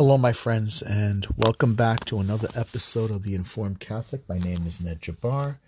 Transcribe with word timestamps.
Hello, 0.00 0.16
my 0.16 0.32
friends, 0.32 0.80
and 0.80 1.26
welcome 1.36 1.74
back 1.74 2.06
to 2.06 2.20
another 2.20 2.48
episode 2.54 3.10
of 3.10 3.22
The 3.22 3.34
Informed 3.34 3.80
Catholic. 3.80 4.26
My 4.26 4.38
name 4.38 4.66
is 4.66 4.80
Ned 4.80 5.02
Jabbar, 5.02 5.58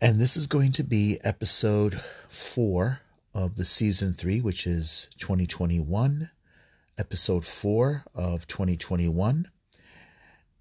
and 0.00 0.18
this 0.18 0.38
is 0.38 0.46
going 0.46 0.72
to 0.72 0.82
be 0.82 1.18
episode 1.22 2.00
four 2.30 3.00
of 3.34 3.56
the 3.56 3.64
season 3.66 4.14
three, 4.14 4.40
which 4.40 4.66
is 4.66 5.10
2021, 5.18 6.30
episode 6.96 7.44
four 7.44 8.04
of 8.14 8.48
2021. 8.48 9.50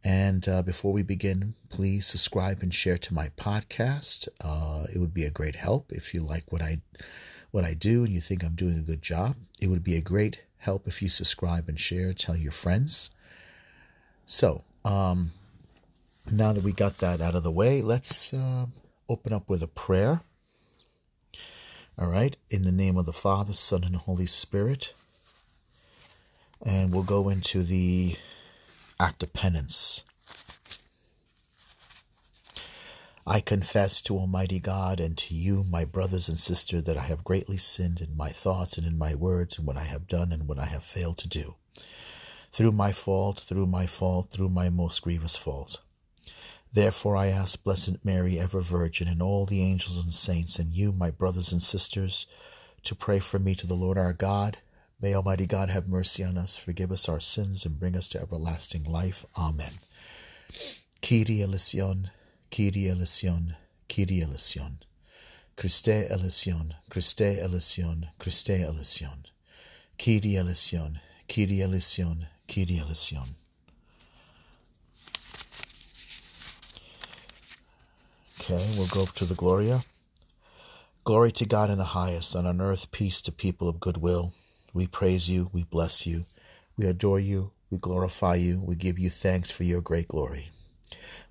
And 0.03 0.49
uh, 0.49 0.63
before 0.63 0.91
we 0.91 1.01
begin, 1.01 1.53
please 1.69 2.05
subscribe 2.05 2.61
and 2.61 2.73
share 2.73 2.97
to 2.97 3.13
my 3.13 3.29
podcast. 3.37 4.27
Uh, 4.43 4.87
it 4.93 4.97
would 4.97 5.13
be 5.13 5.23
a 5.23 5.29
great 5.29 5.55
help 5.55 5.93
if 5.93 6.13
you 6.13 6.19
like 6.19 6.51
what 6.51 6.61
I 6.61 6.81
what 7.51 7.63
I 7.63 7.73
do 7.73 8.03
and 8.03 8.11
you 8.11 8.19
think 8.19 8.43
I'm 8.43 8.55
doing 8.55 8.77
a 8.77 8.81
good 8.81 9.01
job. 9.01 9.37
It 9.61 9.67
would 9.67 9.83
be 9.83 9.95
a 9.95 10.01
great 10.01 10.41
help 10.63 10.87
if 10.87 11.01
you 11.01 11.09
subscribe 11.09 11.67
and 11.67 11.79
share, 11.79 12.13
tell 12.13 12.35
your 12.35 12.51
friends. 12.51 13.11
So, 14.25 14.63
um, 14.85 15.31
now 16.31 16.53
that 16.53 16.63
we 16.63 16.71
got 16.71 16.99
that 16.99 17.21
out 17.21 17.35
of 17.35 17.43
the 17.43 17.51
way, 17.51 17.81
let's 17.81 18.33
uh, 18.33 18.67
open 19.09 19.33
up 19.33 19.49
with 19.49 19.61
a 19.61 19.67
prayer. 19.67 20.21
All 21.97 22.07
right, 22.07 22.35
in 22.49 22.63
the 22.63 22.71
name 22.71 22.97
of 22.97 23.05
the 23.05 23.13
Father, 23.13 23.53
Son, 23.53 23.83
and 23.83 23.95
Holy 23.95 24.25
Spirit. 24.25 24.93
And 26.65 26.91
we'll 26.91 27.03
go 27.03 27.29
into 27.29 27.61
the 27.61 28.15
act 28.99 29.21
of 29.21 29.33
penance. 29.33 30.03
I 33.25 33.39
confess 33.39 34.01
to 34.01 34.17
Almighty 34.17 34.59
God 34.59 34.99
and 34.99 35.17
to 35.19 35.33
you, 35.33 35.63
my 35.63 35.85
brothers 35.85 36.27
and 36.27 36.37
sisters, 36.37 36.83
that 36.83 36.97
I 36.97 37.03
have 37.03 37.23
greatly 37.23 37.57
sinned 37.57 38.01
in 38.01 38.17
my 38.17 38.31
thoughts 38.31 38.77
and 38.77 38.85
in 38.85 38.97
my 38.97 39.15
words, 39.15 39.57
and 39.57 39.65
what 39.65 39.77
I 39.77 39.85
have 39.85 40.07
done 40.07 40.33
and 40.33 40.45
what 40.45 40.59
I 40.59 40.65
have 40.65 40.83
failed 40.83 41.17
to 41.19 41.29
do. 41.29 41.55
Through 42.51 42.73
my 42.73 42.91
fault, 42.91 43.39
through 43.39 43.65
my 43.67 43.87
fault, 43.87 44.29
through 44.29 44.49
my 44.49 44.69
most 44.69 45.01
grievous 45.01 45.37
fault. 45.37 45.81
Therefore 46.73 47.15
I 47.15 47.27
ask 47.27 47.63
Blessed 47.63 48.03
Mary, 48.03 48.37
ever 48.39 48.59
Virgin, 48.59 49.07
and 49.07 49.21
all 49.21 49.45
the 49.45 49.61
angels 49.61 50.03
and 50.03 50.13
saints, 50.13 50.59
and 50.59 50.73
you, 50.73 50.91
my 50.91 51.09
brothers 51.09 51.53
and 51.53 51.63
sisters, 51.63 52.27
to 52.83 52.93
pray 52.93 53.19
for 53.19 53.39
me 53.39 53.55
to 53.55 53.65
the 53.65 53.73
Lord 53.73 53.97
our 53.97 54.11
God. 54.11 54.57
May 54.99 55.13
Almighty 55.13 55.45
God 55.45 55.69
have 55.69 55.87
mercy 55.87 56.23
on 56.25 56.37
us, 56.37 56.57
forgive 56.57 56.91
us 56.91 57.07
our 57.07 57.21
sins, 57.21 57.65
and 57.65 57.79
bring 57.79 57.95
us 57.95 58.09
to 58.09 58.21
everlasting 58.21 58.83
life. 58.83 59.25
Amen. 59.37 59.73
Kyrie 61.01 61.41
eleison. 61.41 62.09
Kyrie 62.53 62.87
eleison, 62.87 63.55
Kyrie 63.89 64.21
eleison. 64.21 64.77
Christe 65.57 65.87
eleison, 66.11 66.75
Christe 66.87 67.39
eleison, 67.41 68.09
Christe 68.19 68.51
eleison. 68.51 69.25
Kyrie 69.97 70.37
eleison, 70.37 70.99
Kyrie 71.27 71.63
eleison, 71.63 72.27
Kyrie 72.47 72.77
eleison. 72.77 73.35
Okay, 78.39 78.71
we'll 78.77 78.85
go 78.85 79.01
up 79.01 79.13
to 79.13 79.25
the 79.25 79.33
Gloria. 79.33 79.81
Glory 81.05 81.31
to 81.31 81.45
God 81.47 81.71
in 81.71 81.79
the 81.79 81.85
highest, 81.85 82.35
and 82.35 82.47
on 82.47 82.61
earth 82.61 82.91
peace 82.91 83.19
to 83.23 83.31
people 83.31 83.67
of 83.67 83.79
good 83.79 83.97
will. 83.97 84.31
We 84.75 84.85
praise 84.85 85.27
you, 85.27 85.49
we 85.51 85.63
bless 85.63 86.05
you, 86.05 86.27
we 86.77 86.85
adore 86.85 87.19
you, 87.19 87.49
we 87.71 87.79
glorify 87.79 88.35
you, 88.35 88.59
we 88.59 88.75
give 88.75 88.99
you 88.99 89.09
thanks 89.09 89.49
for 89.49 89.63
your 89.63 89.81
great 89.81 90.07
glory. 90.07 90.51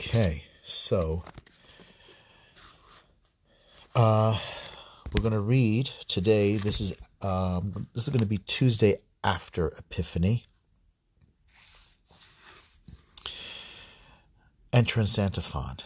Okay, 0.00 0.44
so 0.62 1.24
uh, 3.94 4.38
we're 5.12 5.20
going 5.20 5.34
to 5.34 5.40
read 5.40 5.90
today. 6.08 6.56
This 6.56 6.80
is 6.80 6.94
um, 7.20 7.86
this 7.92 8.04
is 8.04 8.08
going 8.08 8.20
to 8.20 8.26
be 8.26 8.38
Tuesday 8.38 8.96
after 9.22 9.68
Epiphany. 9.68 10.46
Entrance 14.72 15.18
Antiphon. 15.18 15.76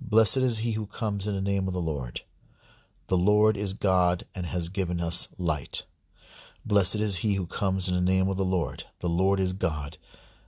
Blessed 0.00 0.36
is 0.36 0.58
he 0.60 0.72
who 0.72 0.86
comes 0.86 1.26
in 1.26 1.34
the 1.34 1.40
name 1.40 1.66
of 1.66 1.74
the 1.74 1.80
Lord. 1.80 2.20
The 3.08 3.18
Lord 3.18 3.56
is 3.56 3.72
God 3.72 4.24
and 4.36 4.46
has 4.46 4.68
given 4.68 5.00
us 5.00 5.28
light. 5.36 5.82
Blessed 6.64 7.00
is 7.00 7.16
he 7.18 7.34
who 7.34 7.46
comes 7.46 7.88
in 7.88 7.96
the 7.96 8.00
name 8.00 8.28
of 8.28 8.36
the 8.36 8.44
Lord. 8.44 8.84
The 9.00 9.08
Lord 9.08 9.40
is 9.40 9.52
God 9.52 9.98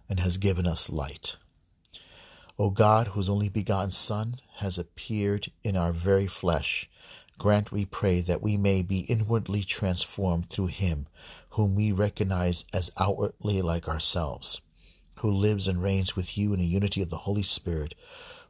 and 0.09 0.21
has 0.21 0.37
given 0.37 0.65
us 0.65 0.91
light. 0.91 1.35
O 2.63 2.71
God, 2.71 3.09
whose 3.09 3.29
only 3.29 3.49
begotten 3.49 3.91
Son 3.91 4.37
has 4.59 4.79
appeared 4.79 5.51
in 5.65 5.77
our 5.77 5.91
very 5.91 6.29
flesh, 6.29 6.89
grant, 7.37 7.73
we 7.73 7.85
pray, 7.85 8.21
that 8.21 8.41
we 8.41 8.57
may 8.57 8.83
be 8.83 9.01
inwardly 9.01 9.65
transformed 9.65 10.49
through 10.49 10.69
him, 10.69 11.09
whom 11.51 11.75
we 11.75 11.91
recognize 11.91 12.65
as 12.73 12.93
outwardly 13.01 13.61
like 13.63 13.89
ourselves, 13.89 14.61
who 15.17 15.29
lives 15.29 15.67
and 15.67 15.83
reigns 15.83 16.15
with 16.15 16.39
you 16.39 16.53
in 16.55 16.61
the 16.61 16.67
unity 16.67 17.03
of 17.03 17.11
the 17.11 17.27
Holy 17.27 17.43
Spirit, 17.43 17.97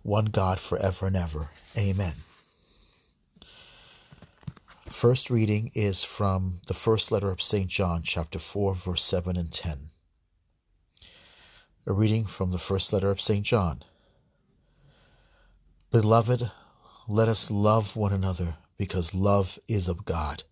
one 0.03 0.27
God 0.27 0.61
forever 0.61 1.06
and 1.06 1.17
ever. 1.17 1.49
Amen. 1.75 2.12
First 4.91 5.31
reading 5.31 5.71
is 5.73 6.05
from 6.05 6.61
the 6.67 6.75
first 6.75 7.11
letter 7.12 7.31
of 7.31 7.41
St. 7.41 7.67
John, 7.67 8.03
chapter 8.03 8.39
4, 8.39 8.75
verse 8.75 9.05
7 9.05 9.39
and 9.39 9.50
10. 9.50 9.89
A 11.87 11.94
reading 11.94 12.27
from 12.27 12.50
the 12.50 12.59
first 12.59 12.93
letter 12.93 13.11
of 13.11 13.19
St. 13.19 13.47
John. 13.47 13.84
Beloved, 15.93 16.51
let 17.07 17.29
us 17.29 17.51
love 17.51 17.99
one 17.99 18.15
another, 18.15 18.57
because 18.79 19.15
love 19.15 19.59
is 19.69 19.89
of 19.89 20.07
God. 20.07 20.43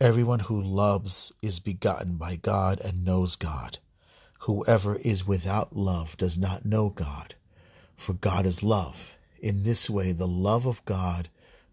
Everyone 0.00 0.40
who 0.40 0.60
loves 0.60 1.32
is 1.40 1.60
begotten 1.60 2.16
by 2.16 2.34
God 2.34 2.80
and 2.80 3.04
knows 3.04 3.36
God. 3.36 3.78
Whoever 4.40 4.96
is 4.96 5.24
without 5.24 5.76
love 5.76 6.16
does 6.16 6.36
not 6.36 6.64
know 6.64 6.88
God, 6.88 7.36
for 7.94 8.12
God 8.14 8.44
is 8.44 8.64
love. 8.64 9.12
In 9.38 9.62
this 9.62 9.88
way, 9.88 10.10
the 10.10 10.26
love 10.26 10.66
of 10.66 10.84
God 10.84 11.28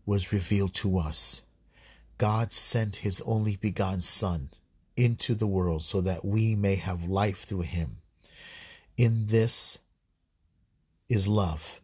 was 0.06 0.32
revealed 0.32 0.76
to 0.76 1.00
us. 1.00 1.48
God 2.20 2.54
sent 2.54 2.98
his 2.98 3.24
only 3.26 3.56
begotten 3.56 4.02
Son 4.02 4.52
into 4.96 5.34
the 5.34 5.48
world 5.48 5.82
so 5.82 6.00
that 6.02 6.24
we 6.24 6.54
may 6.54 6.76
have 6.76 7.06
life 7.06 7.44
through 7.44 7.62
him. 7.62 7.98
In 8.98 9.26
this 9.26 9.80
is 11.10 11.28
love 11.28 11.80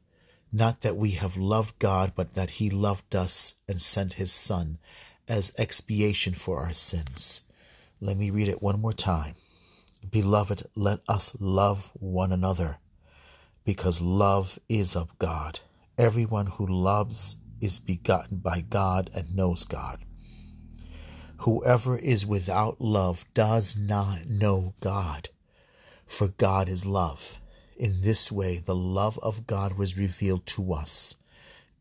not 0.51 0.81
that 0.81 0.97
we 0.97 1.11
have 1.11 1.37
loved 1.37 1.77
God, 1.79 2.13
but 2.15 2.33
that 2.33 2.51
He 2.51 2.69
loved 2.69 3.15
us 3.15 3.55
and 3.67 3.81
sent 3.81 4.13
His 4.13 4.31
Son 4.31 4.77
as 5.27 5.53
expiation 5.57 6.33
for 6.33 6.61
our 6.61 6.73
sins. 6.73 7.43
Let 8.01 8.17
me 8.17 8.29
read 8.29 8.47
it 8.47 8.61
one 8.61 8.81
more 8.81 8.93
time. 8.93 9.35
Beloved, 10.09 10.63
let 10.75 11.01
us 11.07 11.35
love 11.39 11.91
one 11.93 12.31
another, 12.31 12.77
because 13.65 14.01
love 14.01 14.57
is 14.69 14.95
of 14.95 15.17
God. 15.19 15.59
Everyone 15.97 16.47
who 16.47 16.65
loves 16.65 17.35
is 17.61 17.79
begotten 17.79 18.37
by 18.37 18.61
God 18.61 19.09
and 19.13 19.35
knows 19.35 19.65
God. 19.65 19.99
Whoever 21.39 21.97
is 21.97 22.25
without 22.25 22.81
love 22.81 23.25
does 23.33 23.77
not 23.77 24.25
know 24.27 24.73
God, 24.79 25.29
for 26.07 26.29
God 26.29 26.69
is 26.69 26.85
love. 26.85 27.38
In 27.79 28.01
this 28.01 28.29
way, 28.29 28.57
the 28.57 28.75
love 28.75 29.17
of 29.19 29.47
God 29.47 29.77
was 29.77 29.97
revealed 29.97 30.45
to 30.47 30.73
us. 30.73 31.15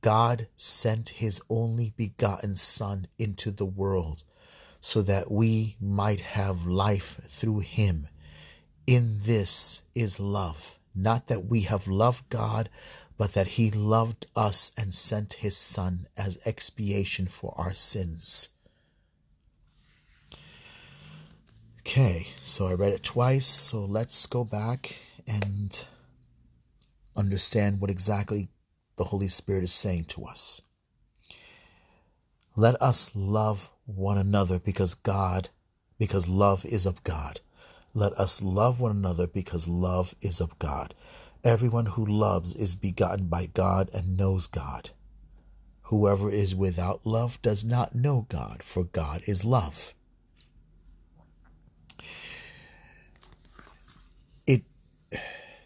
God 0.00 0.47
sent 0.55 1.09
his 1.09 1.43
only 1.50 1.93
begotten 1.97 2.55
Son 2.55 3.09
into 3.19 3.50
the 3.50 3.67
world 3.67 4.23
so 4.81 5.03
that 5.03 5.29
we 5.29 5.77
might 5.81 6.21
have 6.21 6.67
life 6.67 7.21
through 7.27 7.61
him. 7.61 8.06
In 8.87 9.19
this 9.23 9.83
is 9.97 10.21
love, 10.21 10.79
not 10.95 11.27
that 11.27 11.47
we 11.47 11.62
have 11.62 11.89
loved 11.89 12.29
God, 12.29 12.69
but 13.17 13.33
that 13.33 13.49
he 13.49 13.69
loved 13.69 14.29
us 14.37 14.71
and 14.77 14.95
sent 14.95 15.35
his 15.35 15.56
Son 15.56 16.06
as 16.17 16.39
expiation 16.47 17.27
for 17.27 17.53
our 17.59 17.75
sins. 17.75 18.50
Okay, 21.81 22.29
so 22.41 22.69
I 22.69 22.75
read 22.75 22.93
it 22.93 23.03
twice, 23.03 23.47
so 23.47 23.85
let's 23.85 24.27
go 24.27 24.45
back 24.45 25.08
and 25.29 25.87
understand 27.17 27.81
what 27.81 27.91
exactly 27.91 28.49
the 28.97 29.05
Holy 29.05 29.29
Spirit 29.29 29.65
is 29.65 29.73
saying 29.73 30.05
to 30.07 30.25
us. 30.25 30.63
Let 32.57 32.81
us 32.83 33.13
love 33.15 33.71
one 33.85 34.19
another 34.19 34.59
because 34.59 34.95
God, 34.95 35.51
because 35.99 36.29
love 36.29 36.65
is 36.65 36.87
of 36.87 37.05
God. 37.05 37.41
Let 37.95 38.13
us 38.15 38.43
love 38.43 38.81
one 38.81 38.91
another 38.91 39.27
because 39.27 39.69
love 39.69 40.15
is 40.21 40.41
of 40.41 40.59
God. 40.59 40.95
Everyone 41.45 41.87
who 41.87 42.05
loves 42.05 42.55
is 42.55 42.75
begotten 42.75 43.29
by 43.29 43.47
God 43.47 43.91
and 43.95 44.17
knows 44.17 44.47
God. 44.47 44.91
Whoever 45.83 46.31
is 46.31 46.55
without 46.55 47.07
love 47.07 47.41
does 47.43 47.65
not 47.65 47.95
know 47.95 48.27
God, 48.29 48.63
for 48.63 48.85
God 48.85 49.23
is 49.27 49.45
love. 49.45 49.95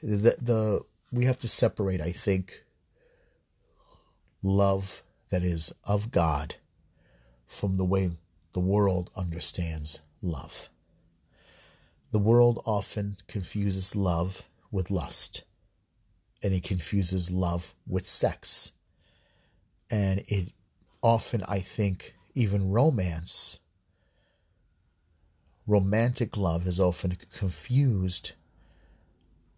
The, 0.03 0.37
the 0.41 0.85
we 1.13 1.27
have 1.27 1.39
to 1.41 1.49
separate, 1.49 2.01
I 2.01 2.13
think, 2.13 2.65
love 4.43 5.03
that 5.31 5.43
is 5.43 5.73
of 5.85 6.11
God 6.11 6.57
from 7.47 7.77
the 7.77 7.85
way 7.85 8.11
the 8.53 8.61
world 8.61 9.11
understands 9.17 10.03
love. 10.21 10.69
The 12.11 12.19
world 12.19 12.63
often 12.67 13.17
confuses 13.29 13.95
love 13.95 14.43
with 14.71 14.91
lust, 14.91 15.45
and 16.43 16.53
it 16.53 16.63
confuses 16.63 17.31
love 17.31 17.75
with 17.87 18.07
sex. 18.07 18.73
And 19.91 20.25
it 20.27 20.53
often, 21.03 21.43
I 21.47 21.61
think, 21.61 22.15
even 22.35 22.71
romance, 22.71 23.61
romantic 25.67 26.37
love 26.37 26.67
is 26.67 26.81
often 26.81 27.17
confused 27.33 28.33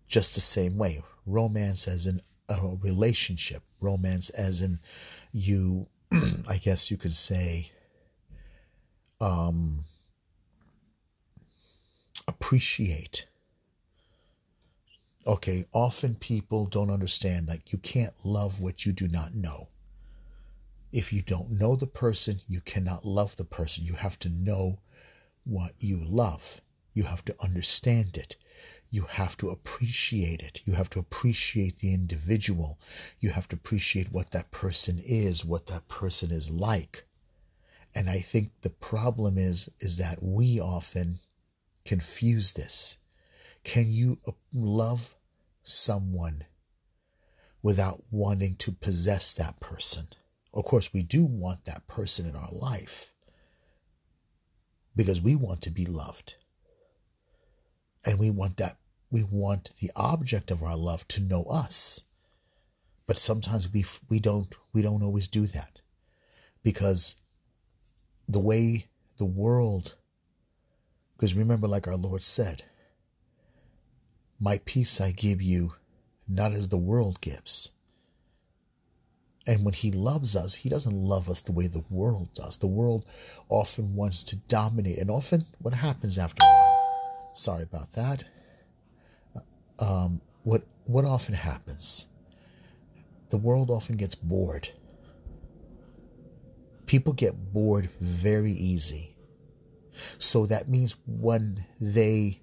just 0.07 0.35
the 0.35 0.41
same 0.41 0.77
way. 0.77 1.03
Romance 1.27 1.89
as 1.89 2.07
in 2.07 2.21
a 2.49 2.61
relationship, 2.81 3.63
romance 3.81 4.31
as 4.31 4.61
in 4.61 4.79
you, 5.33 5.87
I 6.49 6.59
guess 6.59 6.91
you 6.91 6.97
could 6.97 7.15
say, 7.15 7.73
um, 9.21 9.85
appreciate. 12.29 13.27
Okay, 15.27 15.65
often 15.73 16.17
people 16.17 16.67
don't 16.67 16.91
understand 16.91 17.49
like 17.49 17.73
you 17.73 17.79
can't 17.79 18.15
love 18.25 18.61
what 18.61 18.85
you 18.85 18.93
do 18.93 19.09
not 19.09 19.35
know. 19.35 19.69
If 20.93 21.13
you 21.13 21.23
don't 21.23 21.53
know 21.53 21.75
the 21.75 21.87
person, 21.87 22.41
you 22.47 22.61
cannot 22.61 23.05
love 23.05 23.37
the 23.37 23.45
person. 23.45 23.85
You 23.85 23.95
have 23.95 24.19
to 24.21 24.29
know 24.29 24.81
what 25.45 25.73
you 25.79 26.03
love. 26.05 26.61
You 26.93 27.05
have 27.05 27.25
to 27.25 27.35
understand 27.43 28.17
it. 28.17 28.37
You 28.95 29.07
have 29.11 29.37
to 29.39 29.51
appreciate 29.51 30.41
it. 30.41 30.63
You 30.67 30.75
have 30.75 30.89
to 30.91 31.01
appreciate 31.01 31.81
the 31.81 31.93
individual. 31.93 32.79
You 33.19 33.31
have 33.31 33.49
to 33.49 33.57
appreciate 33.57 34.13
what 34.13 34.31
that 34.31 34.53
person 34.53 35.01
is, 35.05 35.45
what 35.45 35.67
that 35.67 35.89
person 35.89 36.31
is 36.31 36.49
like. 36.49 37.05
And 37.93 38.09
I 38.09 38.21
think 38.21 38.53
the 38.61 38.71
problem 38.71 39.37
is 39.37 39.69
is 39.81 39.97
that 39.97 40.23
we 40.23 40.61
often 40.61 41.19
confuse 41.85 42.53
this. 42.53 42.99
Can 43.65 43.91
you 43.91 44.21
uh, 44.29 44.31
love 44.53 45.17
someone 45.65 46.45
without 47.65 48.05
wanting 48.13 48.55
to 48.59 48.71
possess 48.71 49.33
that 49.33 49.59
person? 49.59 50.07
Of 50.53 50.67
course, 50.67 50.93
we 50.93 51.03
do 51.03 51.25
want 51.25 51.65
that 51.65 51.89
person 51.89 52.29
in 52.29 52.37
our 52.37 52.53
life 52.53 53.13
because 54.95 55.21
we 55.21 55.35
want 55.35 55.63
to 55.63 55.71
be 55.71 55.85
loved. 55.85 56.37
And 58.07 58.21
we 58.21 58.31
want 58.31 58.59
that 58.59 58.77
we 59.15 59.23
want 59.23 59.71
the 59.79 59.93
object 59.95 60.51
of 60.51 60.61
our 60.61 60.77
love 60.77 61.07
to 61.07 61.21
know 61.21 61.45
us. 61.45 62.03
But 63.07 63.17
sometimes 63.17 63.73
we 63.73 63.85
we 64.09 64.19
don't 64.19 64.53
we 64.73 64.83
don't 64.83 65.05
always 65.05 65.29
do 65.29 65.47
that. 65.47 65.81
Because 66.65 67.15
the 68.29 68.41
way 68.41 68.89
the 69.19 69.25
world 69.25 69.95
because 71.17 71.35
remember, 71.35 71.69
like 71.69 71.87
our 71.87 71.97
Lord 71.97 72.25
said, 72.25 72.65
My 74.41 74.59
peace 74.59 75.01
I 75.01 75.13
give 75.13 75.41
you, 75.41 75.75
not 76.27 76.53
as 76.53 76.71
the 76.71 76.77
world 76.77 77.21
gives. 77.21 77.71
And 79.47 79.65
when 79.65 79.75
He 79.75 79.93
loves 79.93 80.35
us, 80.35 80.57
He 80.57 80.69
doesn't 80.69 80.93
love 80.93 81.31
us 81.31 81.41
the 81.41 81.53
way 81.53 81.69
the 81.69 81.85
world 81.89 82.31
does. 82.35 82.59
The 82.59 82.67
world 82.67 83.07
often 83.49 83.95
wants 83.95 84.25
to 84.25 84.37
dominate. 84.37 84.99
And 84.99 85.09
often, 85.09 85.47
what 85.61 85.75
happens 85.75 86.19
after 86.19 86.43
a 86.43 86.47
while? 86.47 87.31
Sorry 87.35 87.63
about 87.63 87.93
that. 87.93 88.25
Um, 89.79 90.21
what, 90.43 90.63
what 90.85 91.05
often 91.05 91.35
happens? 91.35 92.09
The 93.31 93.39
world 93.39 93.71
often 93.71 93.97
gets 93.97 94.15
bored. 94.15 94.71
People 96.87 97.13
get 97.13 97.53
bored 97.53 97.89
very 98.01 98.53
easy 98.53 99.15
so 100.19 100.47
that 100.47 100.69
means 100.69 100.97
when 101.07 101.67
they, 101.81 102.41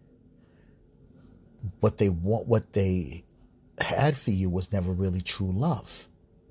what 1.80 1.98
they 1.98 2.10
want, 2.10 2.48
what 2.48 2.74
they 2.74 3.25
had 3.80 4.18
for 4.18 4.31
you 4.31 4.50
was 4.50 4.72
never 4.72 4.92
really 4.92 5.22
true 5.22 5.51
love 5.51 6.07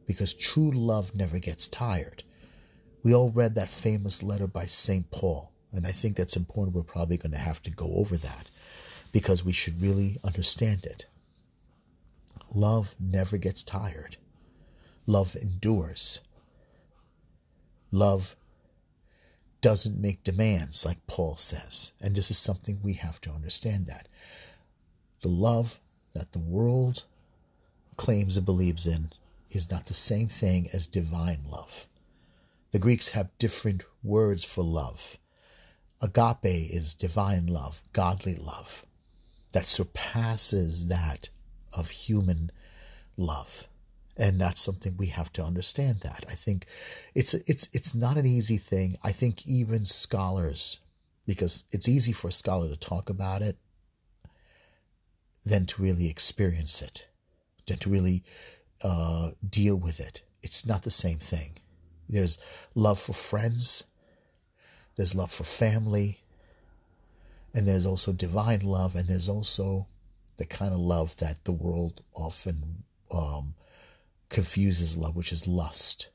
because 0.06 0.34
true 0.34 0.70
love 0.70 1.14
never 1.14 1.38
gets 1.38 1.68
tired. 1.68 2.24
We 3.02 3.14
all 3.14 3.30
read 3.30 3.54
that 3.54 3.68
famous 3.68 4.22
letter 4.22 4.46
by 4.46 4.66
St. 4.66 5.10
Paul, 5.10 5.52
and 5.72 5.86
I 5.86 5.92
think 5.92 6.16
that's 6.16 6.36
important. 6.36 6.76
We're 6.76 6.82
probably 6.82 7.16
going 7.16 7.32
to 7.32 7.38
have 7.38 7.62
to 7.62 7.70
go 7.70 7.94
over 7.94 8.16
that 8.18 8.50
because 9.12 9.44
we 9.44 9.52
should 9.52 9.82
really 9.82 10.18
understand 10.24 10.86
it. 10.86 11.06
Love 12.52 12.94
never 12.98 13.36
gets 13.36 13.62
tired, 13.62 14.16
love 15.06 15.36
endures. 15.36 16.20
Love 17.92 18.36
doesn't 19.60 20.00
make 20.00 20.22
demands, 20.22 20.86
like 20.86 21.06
Paul 21.06 21.36
says. 21.36 21.92
And 22.00 22.14
this 22.14 22.30
is 22.30 22.38
something 22.38 22.78
we 22.82 22.94
have 22.94 23.20
to 23.22 23.32
understand 23.32 23.86
that. 23.86 24.08
The 25.22 25.28
love 25.28 25.80
that 26.14 26.32
the 26.32 26.38
world 26.38 27.04
claims 27.96 28.36
and 28.36 28.46
believes 28.46 28.86
in 28.86 29.10
is 29.50 29.70
not 29.70 29.86
the 29.86 29.94
same 29.94 30.28
thing 30.28 30.68
as 30.72 30.86
divine 30.86 31.40
love. 31.50 31.86
The 32.70 32.78
Greeks 32.78 33.10
have 33.10 33.36
different 33.38 33.82
words 34.02 34.44
for 34.44 34.62
love. 34.62 35.18
Agape 36.00 36.70
is 36.70 36.94
divine 36.94 37.46
love, 37.46 37.82
godly 37.92 38.36
love, 38.36 38.86
that 39.52 39.66
surpasses 39.66 40.88
that 40.88 41.28
of 41.72 41.90
human 41.90 42.50
love. 43.16 43.66
And 44.16 44.40
that's 44.40 44.60
something 44.60 44.96
we 44.96 45.06
have 45.06 45.32
to 45.34 45.44
understand 45.44 46.00
that. 46.00 46.26
I 46.28 46.34
think 46.34 46.66
it's 47.14 47.32
it's 47.34 47.68
it's 47.72 47.94
not 47.94 48.18
an 48.18 48.26
easy 48.26 48.58
thing. 48.58 48.96
I 49.02 49.12
think 49.12 49.46
even 49.46 49.84
scholars 49.84 50.80
because 51.26 51.64
it's 51.70 51.88
easy 51.88 52.12
for 52.12 52.28
a 52.28 52.32
scholar 52.32 52.68
to 52.68 52.76
talk 52.76 53.08
about 53.08 53.40
it 53.40 53.56
than 55.44 55.64
to 55.66 55.82
really 55.82 56.08
experience 56.08 56.82
it 56.82 57.08
than 57.66 57.78
to 57.78 57.88
really 57.88 58.24
uh, 58.82 59.30
deal 59.48 59.76
with 59.76 60.00
it. 60.00 60.22
It's 60.42 60.66
not 60.66 60.82
the 60.82 60.90
same 60.90 61.18
thing. 61.18 61.58
There's 62.08 62.38
love 62.74 62.98
for 62.98 63.12
friends. 63.12 63.84
There's 64.96 65.14
love 65.14 65.30
for 65.30 65.44
family 65.44 66.19
and 67.54 67.66
there's 67.66 67.86
also 67.86 68.12
divine 68.12 68.60
love 68.60 68.94
and 68.94 69.08
there's 69.08 69.28
also 69.28 69.86
the 70.36 70.44
kind 70.46 70.72
of 70.72 70.80
love 70.80 71.16
that 71.16 71.44
the 71.44 71.52
world 71.52 72.02
often 72.14 72.84
um, 73.10 73.54
confuses 74.28 74.96
love, 74.96 75.16
which 75.16 75.32
is 75.32 75.46
lust. 75.46 76.08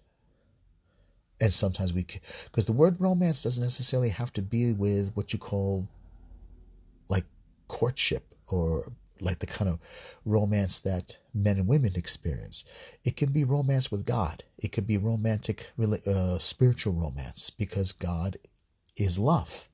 And 1.40 1.54
sometimes 1.54 1.94
we, 1.94 2.06
because 2.46 2.66
the 2.66 2.72
word 2.72 3.00
romance 3.00 3.44
doesn't 3.44 3.62
necessarily 3.62 4.10
have 4.10 4.32
to 4.34 4.42
be 4.42 4.74
with 4.74 5.12
what 5.16 5.34
you 5.34 5.40
call 5.40 5.88
like 7.10 7.26
courtship 7.68 8.34
or 8.48 8.92
like 9.22 9.40
the 9.40 9.46
kind 9.46 9.70
of 9.70 9.80
romance 10.26 10.80
that 10.80 11.18
men 11.34 11.58
and 11.58 11.68
women 11.68 11.94
experience. 11.96 12.66
It 13.04 13.18
can 13.18 13.32
be 13.32 13.44
romance 13.44 13.92
with 13.92 14.06
God. 14.06 14.44
It 14.58 14.72
could 14.72 14.88
be 14.88 14.98
romantic, 14.98 15.72
uh, 15.80 16.38
spiritual 16.40 16.94
romance 16.94 17.50
because 17.50 17.92
God 17.92 18.38
is 18.98 19.20
love. 19.20 19.68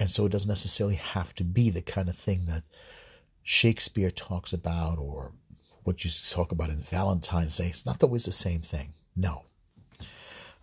And 0.00 0.10
so 0.10 0.24
it 0.24 0.32
doesn't 0.32 0.48
necessarily 0.48 0.96
have 0.96 1.34
to 1.34 1.44
be 1.44 1.68
the 1.68 1.82
kind 1.82 2.08
of 2.08 2.16
thing 2.16 2.46
that 2.46 2.64
Shakespeare 3.42 4.10
talks 4.10 4.54
about 4.54 4.98
or 4.98 5.32
what 5.84 6.04
you 6.04 6.10
talk 6.30 6.52
about 6.52 6.70
in 6.70 6.78
Valentine's 6.78 7.58
Day. 7.58 7.66
It's 7.66 7.84
not 7.84 8.02
always 8.02 8.24
the 8.24 8.32
same 8.32 8.62
thing. 8.62 8.94
No. 9.14 9.42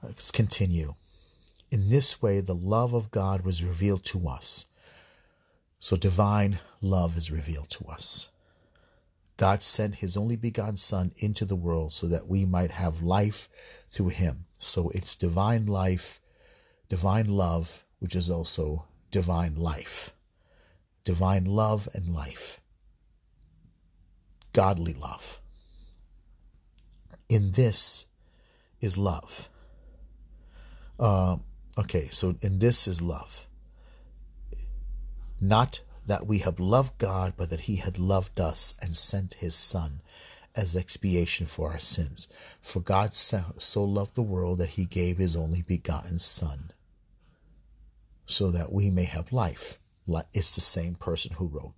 Let's 0.02 0.32
continue. 0.32 0.96
In 1.70 1.90
this 1.90 2.20
way, 2.20 2.40
the 2.40 2.56
love 2.56 2.94
of 2.94 3.12
God 3.12 3.42
was 3.42 3.64
revealed 3.64 4.04
to 4.06 4.28
us. 4.28 4.66
So 5.78 5.96
divine 5.96 6.58
love 6.82 7.16
is 7.16 7.32
revealed 7.32 7.70
to 7.72 7.86
us. 7.86 8.30
God 9.38 9.62
sent 9.62 9.96
his 9.96 10.18
only 10.18 10.36
begotten 10.36 10.78
Son 10.78 11.12
into 11.18 11.46
the 11.46 11.56
world 11.56 11.94
so 11.94 12.08
that 12.08 12.28
we 12.28 12.44
might 12.44 12.72
have 12.72 13.04
life 13.04 13.48
through 13.92 14.10
him. 14.10 14.46
So 14.58 14.90
it's 14.96 15.16
divine 15.16 15.68
life, 15.68 16.20
divine 16.90 17.28
love, 17.28 17.84
which 18.00 18.16
is 18.16 18.32
also 18.32 18.86
divine 19.18 19.56
life. 19.56 20.14
Divine 21.04 21.46
love 21.46 21.90
and 21.96 22.14
life 22.14 22.62
godly 24.58 24.94
love. 24.94 25.40
In 27.30 27.52
this 27.52 28.08
is 28.82 28.98
love. 28.98 29.50
Uh, 31.00 31.38
okay, 31.78 32.10
so 32.12 32.36
in 32.42 32.58
this 32.58 32.88
is 32.88 33.00
love. 33.02 33.48
Not 35.40 35.82
that 36.08 36.26
we 36.26 36.40
have 36.40 36.60
loved 36.60 36.98
God, 36.98 37.34
but 37.38 37.52
that 37.52 37.62
he 37.70 37.76
had 37.76 38.00
loved 38.00 38.40
us 38.40 38.74
and 38.82 38.96
sent 38.96 39.36
his 39.46 39.54
Son 39.54 40.02
as 40.56 40.76
expiation 40.76 41.46
for 41.46 41.72
our 41.72 41.80
sins. 41.80 42.28
For 42.60 42.80
God 42.80 43.14
so 43.14 43.84
loved 43.84 44.16
the 44.16 44.24
world 44.34 44.58
that 44.58 44.78
he 44.78 44.86
gave 44.86 45.20
his 45.20 45.36
only 45.36 45.62
begotten 45.62 46.18
Son, 46.18 46.72
so 48.28 48.52
that 48.52 48.72
we 48.72 48.92
may 48.92 49.06
have 49.06 49.32
life. 49.32 49.80
It's 50.34 50.54
the 50.54 50.62
same 50.62 50.96
person 50.96 51.34
who 51.36 51.48
wrote 51.48 51.74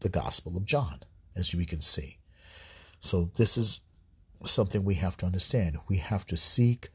the 0.00 0.08
Gospel 0.08 0.56
of 0.56 0.64
John, 0.64 1.00
as 1.36 1.54
we 1.54 1.64
can 1.64 1.80
see. 1.80 2.18
So 2.98 3.30
this 3.36 3.56
is 3.56 3.82
something 4.44 4.84
we 4.84 4.94
have 4.96 5.16
to 5.18 5.26
understand. 5.26 5.78
We 5.88 5.98
have 5.98 6.26
to 6.26 6.36
seek 6.36 6.88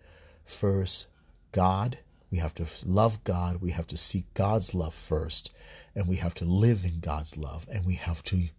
first 0.44 1.08
God. 1.52 2.00
We 2.30 2.40
have 2.40 2.54
to 2.56 2.66
love 2.86 3.24
God. 3.24 3.62
We 3.62 3.72
have 3.72 3.88
to 3.88 3.98
seek 3.98 4.34
God's 4.34 4.74
love 4.74 4.94
first. 4.94 5.54
And 5.96 6.08
we 6.08 6.18
have 6.18 6.34
to 6.36 6.46
live 6.46 6.84
in 6.84 7.00
God's 7.00 7.38
love. 7.38 7.66
And 7.72 7.86
we 7.86 7.96
have 7.96 8.22
to 8.24 8.50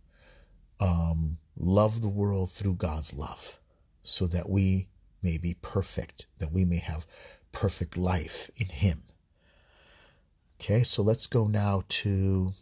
um, 0.80 1.38
love 1.56 2.00
the 2.00 2.08
world 2.08 2.50
through 2.52 2.74
God's 2.74 3.12
love 3.12 3.58
so 4.02 4.26
that 4.28 4.48
we 4.48 4.88
may 5.22 5.36
be 5.36 5.54
perfect, 5.60 6.26
that 6.38 6.52
we 6.52 6.64
may 6.64 6.78
have 6.78 7.06
perfect 7.52 7.96
life 7.96 8.50
in 8.56 8.68
Him. 8.68 9.02
Okay, 10.60 10.82
so 10.82 11.04
let's 11.04 11.28
go 11.28 11.46
now 11.46 11.84
to 11.86 12.52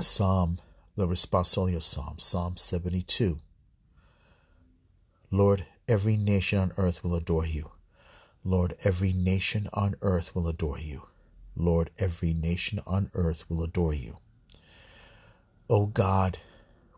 Psalm, 0.00 0.58
the 0.96 1.06
responsorial 1.06 1.82
Psalm, 1.82 2.14
Psalm 2.18 2.56
72. 2.56 3.38
Lord, 5.30 5.66
every 5.86 6.16
nation 6.16 6.58
on 6.58 6.72
earth 6.78 7.04
will 7.04 7.14
adore 7.14 7.44
you. 7.44 7.72
Lord, 8.42 8.74
every 8.84 9.12
nation 9.12 9.68
on 9.74 9.96
earth 10.00 10.34
will 10.34 10.48
adore 10.48 10.78
you. 10.78 11.08
Lord, 11.54 11.90
every 11.98 12.32
nation 12.32 12.80
on 12.86 13.10
earth 13.12 13.44
will 13.50 13.62
adore 13.62 13.92
you. 13.92 14.16
O 15.68 15.84
God, 15.84 16.38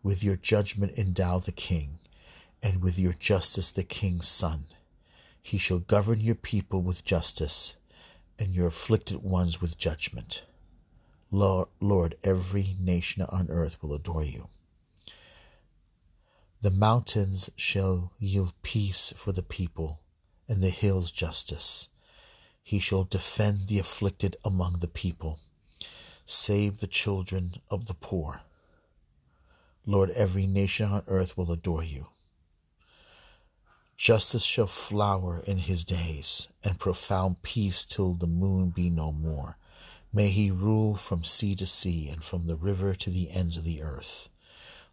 with 0.05 0.23
your 0.23 0.37
judgment 0.37 0.97
endow 0.97 1.41
the 1.41 1.51
king, 1.51 1.99
and 2.63 2.81
with 2.81 2.97
your 2.97 3.13
justice 3.13 3.73
the 3.73 3.83
king's 3.83 4.29
son. 4.29 4.67
He 5.43 5.59
shall 5.59 5.81
govern 5.81 6.21
your 6.21 6.37
people 6.37 6.81
with 6.81 7.05
justice, 7.05 7.77
and 8.39 8.55
your 8.55 8.69
afflicted 8.69 9.23
ones 9.23 9.61
with 9.61 9.79
judgment. 9.79 10.45
Lord, 11.31 12.17
every 12.25 12.77
nation 12.81 13.23
on 13.23 13.51
earth 13.51 13.83
will 13.83 13.93
adore 13.95 14.25
you. 14.25 14.49
The 16.61 16.71
mountains 16.71 17.51
shall 17.57 18.13
yield 18.19 18.53
peace 18.63 19.13
for 19.17 19.33
the 19.33 19.43
people, 19.43 20.01
and 20.49 20.63
the 20.63 20.71
hills 20.71 21.11
justice. 21.13 21.89
He 22.63 22.79
shall 22.79 23.05
defend 23.05 23.69
the 23.69 23.79
afflicted 23.79 24.37
among 24.45 24.81
the 24.81 24.89
people, 24.89 25.39
save 26.25 26.81
the 26.81 26.87
children 26.87 27.55
of 27.71 27.87
the 27.87 27.95
poor. 27.95 28.43
Lord, 29.87 30.11
every 30.11 30.47
nation 30.47 30.91
on 30.91 31.03
earth 31.07 31.37
will 31.37 31.51
adore 31.53 31.85
you. 31.85 32.09
Justice 33.99 34.45
shall 34.45 34.69
flower 34.69 35.43
in 35.45 35.59
his 35.59 35.85
days, 35.85 36.49
and 36.63 36.79
profound 36.79 37.43
peace 37.43 37.85
till 37.85 38.15
the 38.15 38.29
moon 38.29 38.71
be 38.71 38.89
no 38.89 39.11
more. 39.11 39.59
May 40.13 40.29
he 40.29 40.53
rule 40.53 40.95
from 40.95 41.25
sea 41.25 41.57
to 41.57 41.67
sea, 41.67 42.09
and 42.09 42.23
from 42.23 42.47
the 42.47 42.55
river 42.55 42.95
to 42.95 43.11
the 43.11 43.29
ends 43.33 43.59
of 43.59 43.65
the 43.65 43.83
earth. 43.83 44.29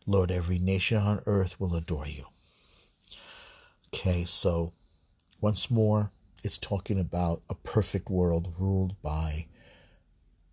Lord, 0.07 0.31
every 0.31 0.57
nation 0.57 0.97
on 0.97 1.21
earth 1.27 1.59
will 1.59 1.75
adore 1.75 2.07
you. 2.07 2.25
Okay, 3.93 4.25
so 4.25 4.73
once 5.39 5.69
more, 5.69 6.09
it's 6.43 6.57
talking 6.57 6.99
about 6.99 7.43
a 7.47 7.53
perfect 7.53 8.09
world 8.09 8.55
ruled 8.57 8.99
by 9.03 9.45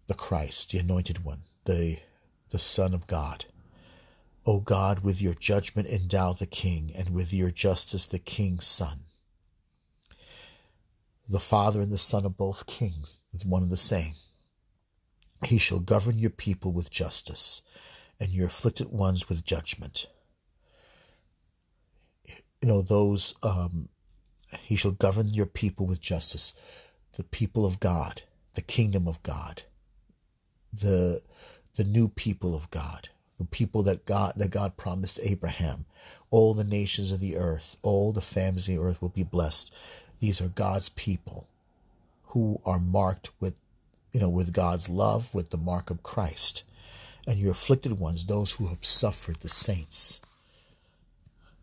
the 0.08 0.14
Christ, 0.14 0.72
the 0.72 0.78
anointed 0.78 1.24
one, 1.24 1.44
the, 1.64 2.00
the 2.50 2.58
Son 2.58 2.92
of 2.92 3.06
God. 3.06 3.46
O 4.44 4.58
God, 4.60 5.00
with 5.00 5.22
your 5.22 5.34
judgment 5.34 5.88
endow 5.88 6.32
the 6.32 6.46
king, 6.46 6.92
and 6.96 7.10
with 7.10 7.32
your 7.32 7.50
justice 7.50 8.06
the 8.06 8.18
king's 8.18 8.66
son. 8.66 9.04
The 11.28 11.40
Father 11.40 11.80
and 11.80 11.92
the 11.92 11.98
Son 11.98 12.26
are 12.26 12.30
both 12.30 12.66
kings, 12.66 13.20
one 13.44 13.62
and 13.62 13.70
the 13.70 13.76
same. 13.76 14.14
He 15.46 15.58
shall 15.58 15.78
govern 15.78 16.18
your 16.18 16.30
people 16.30 16.72
with 16.72 16.90
justice 16.90 17.62
and 18.18 18.30
your 18.30 18.46
afflicted 18.46 18.88
ones 18.88 19.28
with 19.28 19.44
judgment. 19.44 20.06
You 22.26 22.68
know, 22.68 22.82
those, 22.82 23.34
um, 23.42 23.88
he 24.60 24.76
shall 24.76 24.90
govern 24.92 25.28
your 25.28 25.46
people 25.46 25.86
with 25.86 26.00
justice, 26.00 26.54
the 27.16 27.24
people 27.24 27.64
of 27.64 27.80
God, 27.80 28.22
the 28.54 28.62
kingdom 28.62 29.08
of 29.08 29.22
God, 29.22 29.62
the, 30.72 31.22
the 31.76 31.84
new 31.84 32.08
people 32.08 32.54
of 32.54 32.70
God, 32.70 33.08
the 33.42 33.48
people 33.48 33.82
that 33.82 34.06
God, 34.06 34.34
that 34.36 34.50
God 34.50 34.76
promised 34.76 35.20
Abraham. 35.22 35.84
All 36.30 36.54
the 36.54 36.64
nations 36.64 37.12
of 37.12 37.20
the 37.20 37.36
earth, 37.36 37.76
all 37.82 38.12
the 38.12 38.20
families 38.20 38.68
of 38.68 38.76
the 38.76 38.82
earth 38.82 39.02
will 39.02 39.10
be 39.10 39.22
blessed. 39.22 39.74
These 40.20 40.40
are 40.40 40.48
God's 40.48 40.88
people 40.88 41.46
who 42.26 42.60
are 42.64 42.78
marked 42.78 43.30
with, 43.40 43.54
you 44.12 44.20
know, 44.20 44.28
with 44.28 44.52
God's 44.52 44.88
love, 44.88 45.34
with 45.34 45.50
the 45.50 45.58
mark 45.58 45.90
of 45.90 46.02
Christ 46.02 46.64
and 47.26 47.38
your 47.38 47.52
afflicted 47.52 47.98
ones, 47.98 48.24
those 48.24 48.52
who 48.52 48.68
have 48.68 48.84
suffered, 48.84 49.36
the 49.40 49.48
saints, 49.48 50.20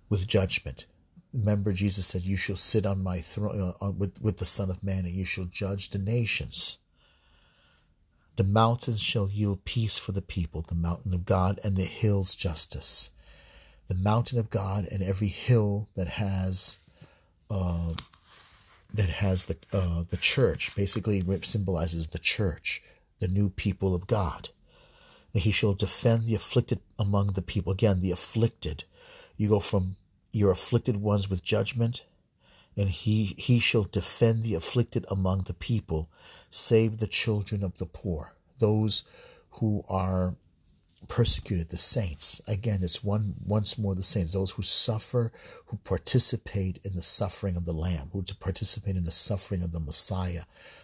with 0.09 0.27
judgment. 0.27 0.85
Remember, 1.33 1.73
Jesus 1.73 2.05
said, 2.05 2.23
You 2.23 2.37
shall 2.37 2.55
sit 2.55 2.85
on 2.85 3.03
my 3.03 3.19
throne 3.19 3.73
uh, 3.81 3.91
with, 3.91 4.21
with 4.21 4.37
the 4.37 4.45
Son 4.45 4.69
of 4.69 4.83
Man, 4.83 5.05
and 5.05 5.13
you 5.13 5.25
shall 5.25 5.45
judge 5.45 5.89
the 5.89 5.99
nations. 5.99 6.79
The 8.39 8.45
mountains 8.45 9.03
shall 9.03 9.29
yield 9.29 9.65
peace 9.65 9.97
for 9.97 10.13
the 10.13 10.21
people, 10.21 10.61
the 10.61 10.73
mountain 10.73 11.13
of 11.13 11.25
God 11.25 11.59
and 11.61 11.75
the 11.75 11.83
hills 11.83 12.35
justice. 12.35 13.11
The 13.89 13.95
mountain 13.95 14.39
of 14.39 14.49
God 14.49 14.87
and 14.89 15.03
every 15.03 15.27
hill 15.27 15.89
that 15.97 16.07
has 16.07 16.79
uh, 17.51 17.89
that 18.93 19.09
has 19.09 19.43
the 19.43 19.57
uh, 19.73 20.03
the 20.09 20.15
church 20.15 20.73
basically 20.73 21.21
symbolizes 21.41 22.07
the 22.07 22.17
church, 22.17 22.81
the 23.19 23.27
new 23.27 23.49
people 23.49 23.93
of 23.93 24.07
God 24.07 24.51
and 25.33 25.43
he 25.43 25.51
shall 25.51 25.73
defend 25.73 26.25
the 26.25 26.35
afflicted 26.35 26.79
among 26.97 27.33
the 27.33 27.41
people. 27.41 27.73
Again, 27.73 27.99
the 27.99 28.11
afflicted. 28.11 28.85
You 29.35 29.49
go 29.49 29.59
from 29.59 29.97
your 30.31 30.51
afflicted 30.51 30.97
ones 30.97 31.29
with 31.29 31.43
judgment, 31.43 32.05
and 32.77 32.89
he, 32.89 33.35
he 33.37 33.59
shall 33.59 33.83
defend 33.83 34.43
the 34.43 34.55
afflicted 34.55 35.05
among 35.09 35.43
the 35.43 35.53
people, 35.53 36.09
save 36.49 36.97
the 36.97 37.07
children 37.07 37.63
of 37.63 37.77
the 37.77 37.85
poor, 37.85 38.33
those 38.59 39.03
who 39.51 39.83
are 39.87 40.35
persecuted, 41.07 41.69
the 41.69 41.77
saints. 41.77 42.41
Again, 42.47 42.83
it's 42.83 43.03
one 43.03 43.35
once 43.45 43.77
more 43.77 43.95
the 43.95 44.03
saints, 44.03 44.33
those 44.33 44.51
who 44.51 44.61
suffer, 44.61 45.31
who 45.67 45.77
participate 45.77 46.79
in 46.83 46.95
the 46.95 47.01
suffering 47.01 47.55
of 47.55 47.65
the 47.65 47.73
Lamb, 47.73 48.09
who 48.13 48.23
participate 48.39 48.95
in 48.95 49.05
the 49.05 49.11
suffering 49.11 49.63
of 49.63 49.71
the 49.71 49.79
Messiah, 49.79 50.43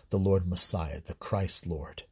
the 0.09 0.19
Lord 0.19 0.47
Messiah, 0.47 1.01
the 1.05 1.13
Christ 1.13 1.67
Lord. 1.67 2.03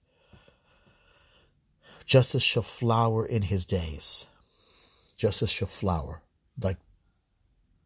Justice 2.05 2.43
shall 2.43 2.63
flower 2.63 3.25
in 3.25 3.43
his 3.43 3.65
days. 3.65 4.27
Justice 5.17 5.51
shall 5.51 5.67
flower. 5.67 6.21
Like 6.61 6.77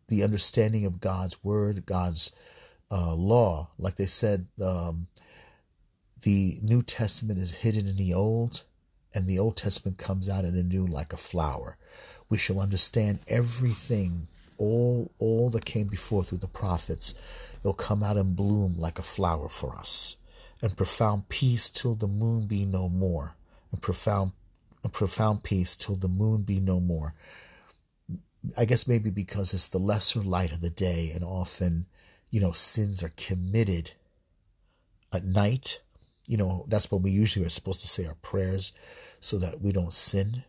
the 0.07 0.24
understanding 0.24 0.86
of 0.86 1.00
God's 1.00 1.43
word, 1.43 1.86
God's 1.86 2.36
uh, 2.91 3.13
law. 3.13 3.69
Like 3.77 3.95
they 3.95 4.07
said, 4.07 4.47
um, 4.62 5.07
the 6.21 6.59
New 6.62 6.81
Testament 6.81 7.39
is 7.39 7.55
hidden 7.55 7.88
in 7.88 7.95
the 7.95 8.13
Old, 8.13 8.63
and 9.13 9.27
the 9.27 9.39
Old 9.39 9.57
Testament 9.57 9.97
comes 9.97 10.29
out 10.29 10.45
in 10.45 10.55
the 10.55 10.63
New 10.63 10.86
like 10.86 11.13
a 11.13 11.17
flower. 11.17 11.77
We 12.29 12.38
shall 12.38 12.59
understand 12.59 13.19
everything, 13.27 14.27
all 14.57 15.12
all 15.19 15.50
that 15.51 15.65
came 15.65 15.88
before 15.88 16.24
through 16.24 16.39
the 16.39 16.47
prophets. 16.47 17.15
It'll 17.59 17.74
come 17.74 18.03
out 18.03 18.17
and 18.17 18.36
bloom 18.36 18.77
like 18.77 19.00
a 19.00 19.03
flower 19.03 19.50
for 19.50 19.75
us, 19.77 20.17
and 20.62 20.75
profound 20.75 21.29
peace 21.29 21.69
till 21.69 21.95
the 21.95 22.07
moon 22.07 22.47
be 22.47 22.65
no 22.65 22.89
more 22.89 23.36
and 23.71 23.81
profound 23.81 24.31
a 24.83 24.89
profound 24.89 25.43
peace 25.43 25.75
till 25.75 25.95
the 25.95 26.07
moon 26.07 26.43
be 26.43 26.59
no 26.59 26.79
more. 26.79 27.13
I 28.57 28.65
guess 28.65 28.88
maybe 28.88 29.09
because 29.09 29.53
it's 29.53 29.67
the 29.67 29.79
lesser 29.79 30.21
light 30.21 30.51
of 30.51 30.62
the 30.62 30.69
day, 30.69 31.12
and 31.13 31.24
often, 31.24 31.88
you 32.29 32.39
know, 32.39 32.51
sins 32.51 33.03
are 33.03 33.12
committed 33.17 33.91
at 35.12 35.25
night. 35.25 35.81
You 36.27 36.38
know, 36.38 36.65
that's 36.67 36.91
when 36.91 37.01
we 37.01 37.12
usually 37.12 37.46
are 37.46 37.50
supposed 37.50 37.81
to 37.81 37.88
say 37.88 38.05
our 38.05 38.15
prayers 38.15 38.74
so 39.19 39.38
that 39.39 39.62
we 39.62 39.72
don't 39.72 39.93
sin. 39.93 40.43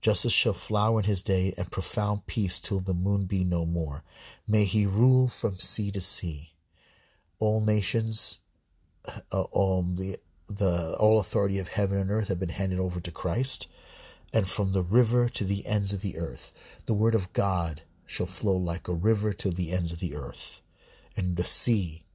Justice 0.00 0.32
shall 0.32 0.52
flower 0.52 1.00
in 1.00 1.06
his 1.06 1.22
day, 1.22 1.52
and 1.56 1.70
profound 1.70 2.26
peace 2.26 2.60
till 2.60 2.80
the 2.80 2.94
moon 2.94 3.26
be 3.26 3.44
no 3.44 3.66
more. 3.66 4.04
May 4.46 4.64
he 4.64 4.86
rule 4.86 5.28
from 5.28 5.58
sea 5.58 5.90
to 5.90 6.00
sea. 6.00 6.54
All 7.38 7.60
nations, 7.60 8.40
uh, 9.32 9.44
um, 9.54 9.96
the 9.96 10.18
the 10.48 10.94
all 10.98 11.18
authority 11.18 11.58
of 11.58 11.68
heaven 11.68 11.98
and 11.98 12.10
earth 12.10 12.28
have 12.28 12.38
been 12.38 12.50
handed 12.50 12.78
over 12.78 13.00
to 13.00 13.10
Christ, 13.10 13.66
and 14.32 14.48
from 14.48 14.72
the 14.72 14.82
river 14.82 15.28
to 15.28 15.44
the 15.44 15.66
ends 15.66 15.92
of 15.92 16.02
the 16.02 16.16
earth, 16.16 16.52
the 16.86 16.94
word 16.94 17.14
of 17.14 17.32
God 17.32 17.82
shall 18.06 18.26
flow 18.26 18.56
like 18.56 18.86
a 18.86 18.94
river 18.94 19.32
to 19.32 19.50
the 19.50 19.72
ends 19.72 19.92
of 19.92 19.98
the 19.98 20.14
earth, 20.14 20.62
and 21.16 21.36
the 21.36 21.44
sea 21.44 22.05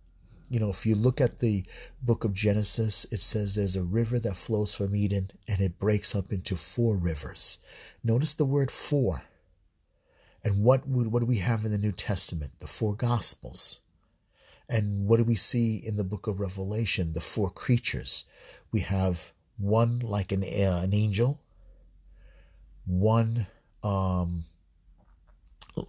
you 0.52 0.60
know, 0.60 0.70
if 0.70 0.86
you 0.86 0.96
look 0.96 1.22
at 1.22 1.40
the 1.40 1.64
book 2.02 2.26
of 2.26 2.34
Genesis, 2.34 3.06
it 3.10 3.22
says 3.22 3.56
there's 3.56 3.78
a 3.78 3.84
river 3.84 4.20
that 4.20 4.36
flows 4.36 4.76
from 4.76 4.94
Eden 4.94 5.32
and 5.48 5.62
it 5.62 5.80
breaks 5.80 6.14
up 6.14 6.34
into 6.34 6.58
four 6.58 6.98
rivers. 6.98 7.60
Notice 8.04 8.34
the 8.34 8.44
word 8.44 8.70
four. 8.70 9.22
And 10.44 10.62
what 10.62 10.86
would, 10.86 11.08
what 11.08 11.22
do 11.22 11.26
we 11.26 11.38
have 11.38 11.64
in 11.64 11.72
the 11.72 11.78
New 11.78 11.94
Testament? 11.94 12.52
The 12.60 12.68
four 12.68 12.96
Gospels. 12.96 13.80
And 14.68 15.08
what 15.08 15.18
do 15.18 15.24
we 15.24 15.36
see 15.36 15.78
in 15.78 15.96
the 15.96 16.04
book 16.04 16.28
of 16.28 16.42
Revelation? 16.42 17.14
The 17.14 17.22
four 17.22 17.50
creatures. 17.50 18.26
We 18.74 18.82
have 18.82 19.32
one 19.58 20.00
like 20.00 20.34
an, 20.34 20.44
uh, 20.44 20.82
an 20.84 20.94
angel, 20.94 21.40
one 22.86 23.48
um, 23.84 24.44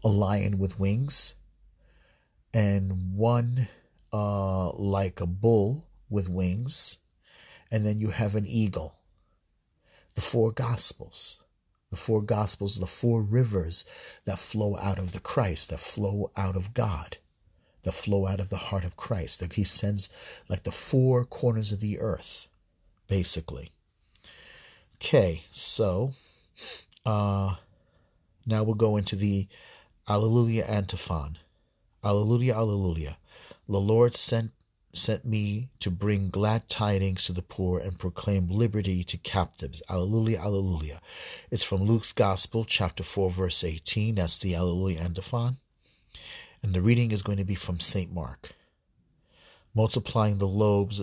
a 0.05 0.09
lion 0.09 0.59
with 0.59 0.79
wings, 0.79 1.35
and 2.55 3.17
one 3.17 3.67
uh, 4.13 4.73
like 4.73 5.21
a 5.21 5.27
bull 5.27 5.87
with 6.11 6.29
wings, 6.29 6.99
and 7.71 7.87
then 7.87 7.99
you 7.99 8.11
have 8.11 8.35
an 8.35 8.47
eagle. 8.47 8.97
The 10.15 10.21
four 10.21 10.53
gospels, 10.53 11.43
the 11.91 11.97
four 11.97 12.23
gospels, 12.23 12.79
the 12.79 12.87
four 12.87 13.23
rivers 13.23 13.87
that 14.25 14.39
flow 14.39 14.77
out 14.79 14.99
of 14.99 15.13
the 15.13 15.21
Christ, 15.21 15.71
that 15.71 15.81
flow 15.81 16.31
out 16.37 16.57
of 16.57 16.75
God, 16.75 17.17
that 17.83 17.95
flow 17.95 18.27
out 18.27 18.41
of 18.41 18.51
the 18.51 18.57
heart 18.57 18.85
of 18.85 18.97
Christ. 18.97 19.41
That 19.41 19.55
He 19.55 19.65
sends 19.65 20.11
like 20.49 20.65
the 20.65 20.73
four 20.73 21.25
corners 21.25 21.73
of 21.73 21.81
the 21.81 21.99
earth, 21.99 22.49
basically. 23.09 23.73
Okay, 24.97 25.45
so 25.51 26.13
uh, 27.05 27.57
now 28.47 28.63
we'll 28.63 28.75
go 28.75 28.97
into 28.97 29.17
the 29.17 29.49
Alleluia 30.09 30.65
antiphon. 30.65 31.39
Alleluia, 32.05 32.55
Alleluia. 32.55 33.17
The 33.69 33.81
Lord 33.81 34.17
sent 34.17 34.53
sent 34.95 35.25
me 35.25 35.71
to 35.81 35.91
bring 35.91 36.29
glad 36.29 36.69
tidings 36.69 37.25
to 37.25 37.33
the 37.33 37.43
poor 37.43 37.79
and 37.79 37.99
proclaim 37.99 38.47
liberty 38.49 39.03
to 39.05 39.17
captives. 39.17 39.83
Alleluia, 39.89 40.39
Alleluia. 40.39 41.01
It's 41.51 41.65
from 41.65 41.83
Luke's 41.83 42.13
Gospel, 42.13 42.65
chapter 42.65 43.03
4, 43.03 43.31
verse 43.31 43.65
18. 43.65 44.17
That's 44.17 44.39
the 44.39 44.55
Alleluia 44.55 45.01
antiphon. 45.01 45.57
And 46.63 46.75
the 46.75 46.83
reading 46.83 47.11
is 47.11 47.23
going 47.23 47.39
to 47.39 47.45
be 47.45 47.55
from 47.55 47.81
St. 47.81 48.13
Mark. 48.13 48.53
Multiplying 49.75 50.39
the 50.39 50.47
loaves, 50.47 51.03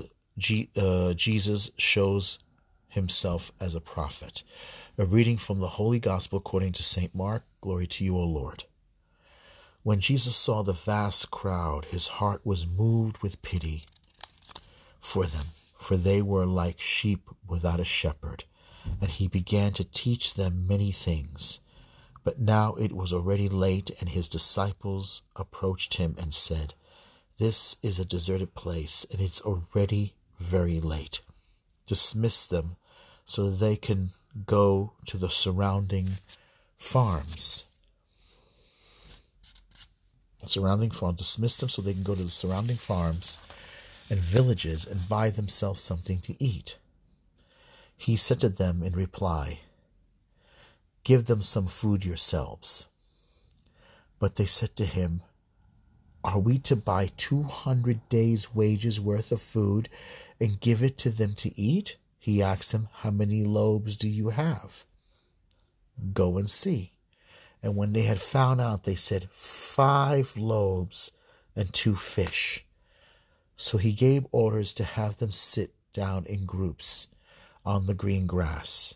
uh, 0.77 1.13
Jesus 1.13 1.71
shows 1.77 2.39
himself 2.87 3.51
as 3.59 3.73
a 3.73 3.81
prophet. 3.81 4.43
A 4.97 5.05
reading 5.05 5.37
from 5.37 5.59
the 5.59 5.69
Holy 5.69 5.99
Gospel 5.99 6.37
according 6.37 6.73
to 6.73 6.83
St. 6.83 7.15
Mark. 7.15 7.43
Glory 7.61 7.87
to 7.87 8.03
you, 8.03 8.15
O 8.17 8.23
Lord. 8.23 8.65
When 9.81 10.01
Jesus 10.01 10.35
saw 10.35 10.61
the 10.61 10.73
vast 10.73 11.31
crowd, 11.31 11.85
his 11.85 12.07
heart 12.19 12.45
was 12.45 12.67
moved 12.67 13.23
with 13.23 13.41
pity 13.41 13.83
for 14.99 15.25
them, 15.25 15.45
for 15.77 15.95
they 15.95 16.21
were 16.21 16.45
like 16.45 16.81
sheep 16.81 17.29
without 17.47 17.79
a 17.79 17.85
shepherd, 17.85 18.43
and 18.99 19.09
he 19.09 19.29
began 19.29 19.71
to 19.73 19.85
teach 19.85 20.33
them 20.33 20.67
many 20.67 20.91
things. 20.91 21.61
But 22.25 22.41
now 22.41 22.75
it 22.75 22.91
was 22.91 23.13
already 23.13 23.47
late, 23.47 23.89
and 24.01 24.09
his 24.09 24.27
disciples 24.27 25.21
approached 25.37 25.93
him 25.93 26.13
and 26.19 26.33
said, 26.33 26.73
This 27.37 27.77
is 27.81 27.99
a 27.99 28.05
deserted 28.05 28.55
place, 28.55 29.05
and 29.09 29.21
it's 29.21 29.41
already 29.41 30.13
very 30.39 30.81
late. 30.81 31.21
Dismiss 31.85 32.47
them 32.47 32.75
so 33.23 33.49
they 33.49 33.77
can 33.77 34.11
go 34.45 34.91
to 35.05 35.17
the 35.17 35.29
surrounding 35.29 36.17
farms 36.77 37.68
surrounding 40.47 40.91
farms, 40.91 41.17
dismiss 41.17 41.55
them 41.55 41.69
so 41.69 41.81
they 41.81 41.93
can 41.93 42.03
go 42.03 42.15
to 42.15 42.23
the 42.23 42.29
surrounding 42.29 42.77
farms 42.77 43.39
and 44.09 44.19
villages 44.19 44.85
and 44.85 45.09
buy 45.09 45.29
themselves 45.29 45.81
something 45.81 46.19
to 46.21 46.43
eat. 46.43 46.77
He 47.97 48.15
said 48.15 48.39
to 48.39 48.49
them 48.49 48.81
in 48.81 48.93
reply, 48.93 49.59
Give 51.03 51.25
them 51.25 51.43
some 51.43 51.67
food 51.67 52.05
yourselves. 52.05 52.87
But 54.19 54.35
they 54.35 54.45
said 54.45 54.75
to 54.77 54.85
him, 54.85 55.21
Are 56.23 56.39
we 56.39 56.59
to 56.59 56.75
buy 56.75 57.09
two 57.17 57.43
hundred 57.43 58.07
days' 58.09 58.53
wages 58.53 58.99
worth 58.99 59.31
of 59.31 59.41
food 59.41 59.89
and 60.39 60.59
give 60.59 60.83
it 60.83 60.97
to 60.99 61.09
them 61.09 61.33
to 61.35 61.57
eat? 61.59 61.97
He 62.17 62.41
asked 62.41 62.71
them, 62.71 62.89
How 62.93 63.11
many 63.11 63.43
loaves 63.43 63.95
do 63.95 64.07
you 64.07 64.29
have? 64.29 64.83
Go 66.13 66.37
and 66.37 66.49
see. 66.49 66.91
And 67.61 67.75
when 67.75 67.93
they 67.93 68.03
had 68.03 68.21
found 68.21 68.61
out, 68.61 68.83
they 68.83 68.95
said, 68.95 69.29
Five 69.31 70.37
loaves 70.37 71.11
and 71.55 71.73
two 71.73 71.95
fish. 71.95 72.65
So 73.55 73.77
he 73.77 73.91
gave 73.91 74.25
orders 74.31 74.73
to 74.75 74.83
have 74.83 75.17
them 75.17 75.31
sit 75.31 75.73
down 75.91 76.25
in 76.25 76.45
groups 76.45 77.07
on 77.65 77.85
the 77.85 77.93
green 77.93 78.25
grass. 78.27 78.95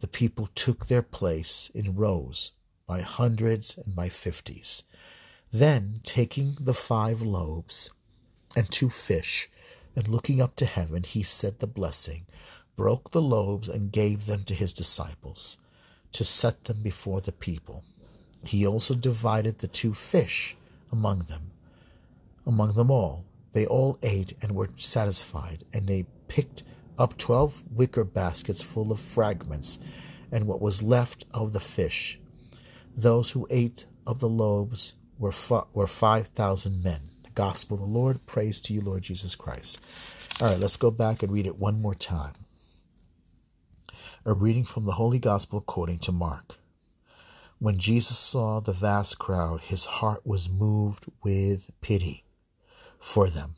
The 0.00 0.08
people 0.08 0.48
took 0.54 0.86
their 0.86 1.02
place 1.02 1.70
in 1.74 1.96
rows 1.96 2.52
by 2.86 3.02
hundreds 3.02 3.76
and 3.76 3.94
by 3.94 4.08
fifties. 4.08 4.84
Then, 5.52 6.00
taking 6.04 6.56
the 6.60 6.74
five 6.74 7.20
loaves 7.20 7.90
and 8.56 8.70
two 8.70 8.88
fish, 8.88 9.50
and 9.94 10.08
looking 10.08 10.40
up 10.40 10.56
to 10.56 10.66
heaven, 10.66 11.02
he 11.02 11.22
said 11.22 11.58
the 11.58 11.66
blessing, 11.66 12.26
broke 12.76 13.10
the 13.10 13.20
loaves, 13.20 13.68
and 13.68 13.92
gave 13.92 14.26
them 14.26 14.44
to 14.44 14.54
his 14.54 14.72
disciples 14.72 15.58
to 16.18 16.24
set 16.24 16.64
them 16.64 16.82
before 16.82 17.20
the 17.20 17.30
people. 17.30 17.84
He 18.44 18.66
also 18.66 18.92
divided 18.92 19.58
the 19.58 19.68
two 19.68 19.94
fish 19.94 20.56
among 20.90 21.20
them, 21.20 21.52
among 22.44 22.72
them 22.72 22.90
all. 22.90 23.24
They 23.52 23.66
all 23.66 24.00
ate 24.02 24.32
and 24.42 24.50
were 24.50 24.68
satisfied, 24.74 25.62
and 25.72 25.86
they 25.86 26.06
picked 26.26 26.64
up 26.98 27.16
twelve 27.18 27.62
wicker 27.70 28.02
baskets 28.02 28.62
full 28.62 28.90
of 28.90 28.98
fragments 28.98 29.78
and 30.32 30.48
what 30.48 30.60
was 30.60 30.82
left 30.82 31.24
of 31.32 31.52
the 31.52 31.60
fish. 31.60 32.18
Those 32.96 33.30
who 33.30 33.46
ate 33.48 33.86
of 34.04 34.18
the 34.18 34.28
loaves 34.28 34.94
were, 35.20 35.32
were 35.72 35.86
5,000 35.86 36.82
men. 36.82 37.10
The 37.22 37.30
gospel 37.30 37.76
of 37.76 37.80
the 37.82 37.86
Lord. 37.86 38.26
Praise 38.26 38.58
to 38.62 38.74
you, 38.74 38.80
Lord 38.80 39.04
Jesus 39.04 39.36
Christ. 39.36 39.80
All 40.40 40.48
right, 40.48 40.58
let's 40.58 40.76
go 40.76 40.90
back 40.90 41.22
and 41.22 41.30
read 41.30 41.46
it 41.46 41.60
one 41.60 41.80
more 41.80 41.94
time. 41.94 42.32
A 44.24 44.34
reading 44.34 44.64
from 44.64 44.84
the 44.84 44.94
Holy 44.94 45.20
Gospel 45.20 45.60
according 45.60 46.00
to 46.00 46.12
Mark. 46.12 46.58
When 47.60 47.78
Jesus 47.78 48.18
saw 48.18 48.60
the 48.60 48.72
vast 48.72 49.18
crowd, 49.18 49.60
his 49.60 49.84
heart 49.84 50.26
was 50.26 50.48
moved 50.48 51.06
with 51.22 51.70
pity 51.80 52.24
for 52.98 53.30
them, 53.30 53.54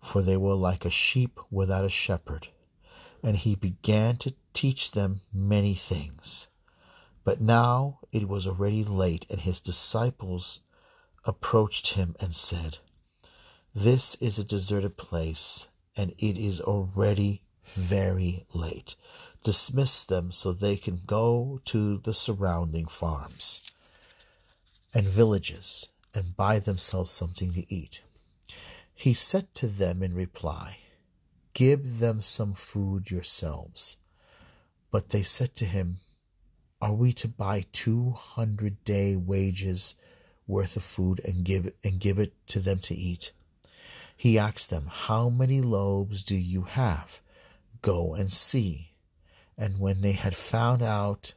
for 0.00 0.22
they 0.22 0.36
were 0.36 0.54
like 0.54 0.84
a 0.84 0.90
sheep 0.90 1.38
without 1.52 1.84
a 1.84 1.88
shepherd, 1.88 2.48
and 3.22 3.36
he 3.36 3.54
began 3.54 4.16
to 4.16 4.34
teach 4.54 4.90
them 4.90 5.20
many 5.32 5.74
things. 5.74 6.48
But 7.22 7.40
now 7.40 8.00
it 8.10 8.28
was 8.28 8.48
already 8.48 8.82
late, 8.82 9.24
and 9.30 9.40
his 9.40 9.60
disciples 9.60 10.60
approached 11.24 11.94
him 11.94 12.16
and 12.20 12.34
said, 12.34 12.78
This 13.72 14.16
is 14.16 14.36
a 14.36 14.44
deserted 14.44 14.96
place, 14.96 15.68
and 15.96 16.10
it 16.18 16.36
is 16.36 16.60
already 16.60 17.42
very 17.62 18.46
late 18.52 18.96
dismiss 19.42 20.04
them 20.04 20.32
so 20.32 20.52
they 20.52 20.76
can 20.76 21.00
go 21.06 21.60
to 21.64 21.98
the 21.98 22.14
surrounding 22.14 22.86
farms 22.86 23.62
and 24.94 25.06
villages 25.06 25.88
and 26.14 26.36
buy 26.36 26.58
themselves 26.58 27.10
something 27.10 27.52
to 27.52 27.74
eat. 27.74 28.02
He 28.94 29.14
said 29.14 29.54
to 29.54 29.66
them 29.66 30.02
in 30.02 30.14
reply, 30.14 30.78
Give 31.54 31.98
them 31.98 32.20
some 32.20 32.54
food 32.54 33.10
yourselves. 33.10 33.98
But 34.90 35.10
they 35.10 35.22
said 35.22 35.54
to 35.56 35.64
him, 35.64 35.98
Are 36.80 36.92
we 36.92 37.12
to 37.14 37.28
buy 37.28 37.64
two 37.72 38.10
hundred 38.10 38.84
day 38.84 39.16
wages 39.16 39.94
worth 40.46 40.76
of 40.76 40.82
food 40.82 41.20
and 41.24 41.44
give 41.44 41.72
and 41.84 42.00
give 42.00 42.18
it 42.18 42.34
to 42.48 42.60
them 42.60 42.78
to 42.80 42.94
eat? 42.94 43.32
He 44.16 44.38
asked 44.38 44.68
them, 44.68 44.86
How 44.88 45.28
many 45.28 45.60
loaves 45.60 46.22
do 46.22 46.36
you 46.36 46.62
have? 46.62 47.20
Go 47.82 48.14
and 48.14 48.30
see. 48.30 48.89
And 49.60 49.78
when 49.78 50.00
they 50.00 50.12
had 50.12 50.34
found 50.34 50.80
out, 50.80 51.34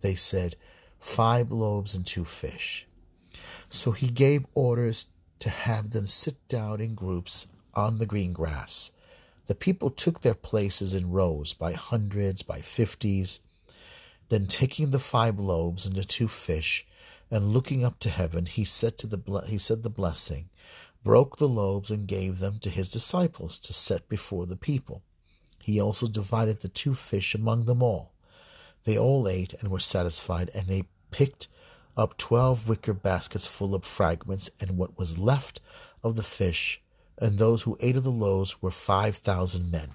they 0.00 0.14
said, 0.14 0.56
Five 0.98 1.52
loaves 1.52 1.94
and 1.94 2.06
two 2.06 2.24
fish. 2.24 2.86
So 3.68 3.90
he 3.90 4.08
gave 4.08 4.46
orders 4.54 5.08
to 5.40 5.50
have 5.50 5.90
them 5.90 6.06
sit 6.06 6.36
down 6.48 6.80
in 6.80 6.94
groups 6.94 7.46
on 7.74 7.98
the 7.98 8.06
green 8.06 8.32
grass. 8.32 8.90
The 9.48 9.54
people 9.54 9.90
took 9.90 10.22
their 10.22 10.34
places 10.34 10.94
in 10.94 11.10
rows 11.10 11.52
by 11.52 11.72
hundreds, 11.72 12.42
by 12.42 12.62
fifties. 12.62 13.40
Then, 14.30 14.46
taking 14.46 14.90
the 14.90 14.98
five 14.98 15.38
loaves 15.38 15.84
and 15.84 15.94
the 15.94 16.04
two 16.04 16.28
fish, 16.28 16.86
and 17.30 17.52
looking 17.52 17.84
up 17.84 18.00
to 18.00 18.08
heaven, 18.08 18.46
he 18.46 18.64
said 18.64 18.96
to 18.98 19.06
the 19.06 19.44
he 19.46 19.58
said 19.58 19.82
the 19.82 19.90
blessing, 19.90 20.48
broke 21.04 21.36
the 21.36 21.48
loaves 21.48 21.90
and 21.90 22.08
gave 22.08 22.38
them 22.38 22.58
to 22.60 22.70
his 22.70 22.90
disciples 22.90 23.58
to 23.58 23.74
set 23.74 24.08
before 24.08 24.46
the 24.46 24.56
people. 24.56 25.02
He 25.66 25.80
also 25.80 26.06
divided 26.06 26.60
the 26.60 26.68
two 26.68 26.94
fish 26.94 27.34
among 27.34 27.64
them 27.64 27.82
all. 27.82 28.12
They 28.84 28.96
all 28.96 29.26
ate 29.26 29.52
and 29.54 29.68
were 29.68 29.80
satisfied, 29.80 30.48
and 30.54 30.68
they 30.68 30.84
picked 31.10 31.48
up 31.96 32.16
twelve 32.16 32.68
wicker 32.68 32.94
baskets 32.94 33.48
full 33.48 33.74
of 33.74 33.84
fragments, 33.84 34.48
and 34.60 34.78
what 34.78 34.96
was 34.96 35.18
left 35.18 35.60
of 36.04 36.14
the 36.14 36.22
fish 36.22 36.80
and 37.18 37.36
those 37.36 37.62
who 37.62 37.76
ate 37.80 37.96
of 37.96 38.04
the 38.04 38.12
loaves 38.12 38.62
were 38.62 38.70
5,000 38.70 39.72
men. 39.72 39.90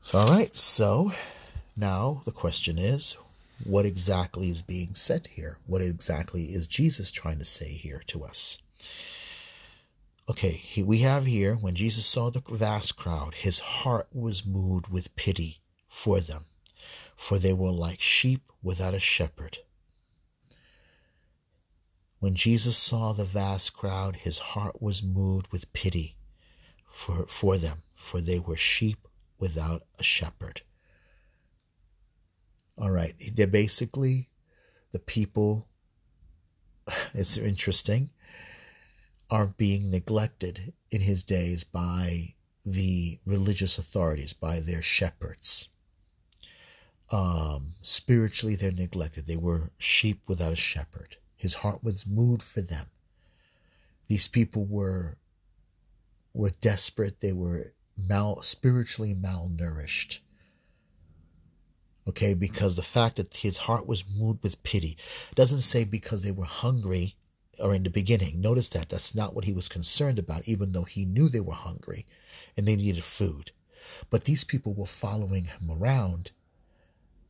So, 0.00 0.18
all 0.18 0.26
right, 0.26 0.56
so 0.56 1.12
now 1.76 2.22
the 2.24 2.32
question 2.32 2.80
is 2.80 3.16
what 3.62 3.86
exactly 3.86 4.50
is 4.50 4.60
being 4.60 4.96
said 4.96 5.28
here? 5.28 5.58
What 5.68 5.82
exactly 5.82 6.46
is 6.46 6.66
Jesus 6.66 7.12
trying 7.12 7.38
to 7.38 7.44
say 7.44 7.68
here 7.68 8.02
to 8.08 8.24
us? 8.24 8.58
Okay, 10.28 10.50
he, 10.50 10.82
we 10.82 10.98
have 10.98 11.26
here 11.26 11.54
when 11.54 11.76
Jesus 11.76 12.04
saw 12.04 12.30
the 12.30 12.42
vast 12.48 12.96
crowd, 12.96 13.34
his 13.34 13.60
heart 13.60 14.08
was 14.12 14.44
moved 14.44 14.88
with 14.88 15.14
pity 15.14 15.60
for 15.88 16.20
them, 16.20 16.46
for 17.14 17.38
they 17.38 17.52
were 17.52 17.70
like 17.70 18.00
sheep 18.00 18.50
without 18.60 18.94
a 18.94 18.98
shepherd. 18.98 19.58
When 22.18 22.34
Jesus 22.34 22.76
saw 22.76 23.12
the 23.12 23.24
vast 23.24 23.74
crowd, 23.74 24.16
his 24.16 24.38
heart 24.38 24.82
was 24.82 25.00
moved 25.00 25.52
with 25.52 25.72
pity 25.72 26.16
for, 26.84 27.26
for 27.26 27.56
them, 27.56 27.82
for 27.92 28.20
they 28.20 28.40
were 28.40 28.56
sheep 28.56 29.06
without 29.38 29.82
a 29.98 30.02
shepherd. 30.02 30.62
All 32.76 32.90
right, 32.90 33.14
they're 33.34 33.46
basically 33.46 34.28
the 34.90 34.98
people, 34.98 35.68
it's 37.14 37.36
interesting, 37.36 38.10
are 39.30 39.46
being 39.46 39.90
neglected 39.90 40.72
in 40.90 41.00
his 41.02 41.22
days 41.22 41.64
by 41.64 42.34
the 42.64 43.18
religious 43.24 43.78
authorities, 43.78 44.32
by 44.32 44.60
their 44.60 44.82
shepherds. 44.82 45.68
Um, 47.10 47.74
spiritually, 47.82 48.56
they're 48.56 48.72
neglected. 48.72 49.26
They 49.26 49.36
were 49.36 49.70
sheep 49.78 50.22
without 50.26 50.52
a 50.52 50.56
shepherd. 50.56 51.16
His 51.36 51.54
heart 51.54 51.84
was 51.84 52.06
moved 52.06 52.42
for 52.42 52.60
them. 52.60 52.86
These 54.08 54.28
people 54.28 54.64
were 54.64 55.18
were 56.32 56.50
desperate. 56.60 57.20
They 57.20 57.32
were 57.32 57.72
mal 57.96 58.42
spiritually 58.42 59.14
malnourished. 59.14 60.18
Okay, 62.08 62.34
because 62.34 62.76
the 62.76 62.82
fact 62.82 63.16
that 63.16 63.38
his 63.38 63.58
heart 63.58 63.86
was 63.86 64.04
moved 64.08 64.42
with 64.42 64.62
pity 64.62 64.96
doesn't 65.34 65.62
say 65.62 65.82
because 65.84 66.22
they 66.22 66.30
were 66.30 66.44
hungry 66.44 67.16
or 67.58 67.74
in 67.74 67.82
the 67.82 67.90
beginning. 67.90 68.40
Notice 68.40 68.68
that 68.70 68.88
that's 68.88 69.14
not 69.14 69.34
what 69.34 69.44
he 69.44 69.52
was 69.52 69.68
concerned 69.68 70.18
about, 70.18 70.48
even 70.48 70.72
though 70.72 70.84
he 70.84 71.04
knew 71.04 71.28
they 71.28 71.40
were 71.40 71.54
hungry 71.54 72.06
and 72.56 72.66
they 72.66 72.76
needed 72.76 73.04
food. 73.04 73.52
But 74.10 74.24
these 74.24 74.44
people 74.44 74.74
were 74.74 74.86
following 74.86 75.44
him 75.44 75.70
around 75.70 76.32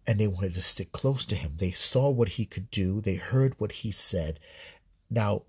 and 0.06 0.20
they 0.20 0.28
wanted 0.28 0.54
to 0.54 0.62
stick 0.62 0.92
close 0.92 1.24
to 1.26 1.34
him. 1.34 1.54
They 1.56 1.72
saw 1.72 2.08
what 2.08 2.30
he 2.30 2.44
could 2.44 2.70
do, 2.70 3.00
they 3.00 3.16
heard 3.16 3.54
what 3.58 3.72
he 3.72 3.90
said. 3.90 4.38
Now, 5.10 5.42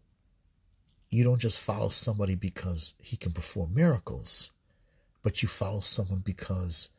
you 1.10 1.24
don't 1.24 1.40
just 1.40 1.62
follow 1.62 1.90
somebody 1.90 2.36
because 2.36 2.96
he 3.02 3.16
can 3.16 3.32
perform 3.32 3.74
miracles, 3.74 4.52
but 5.24 5.42
you 5.42 5.48
follow 5.48 5.80
someone 5.80 6.20
because 6.20 6.90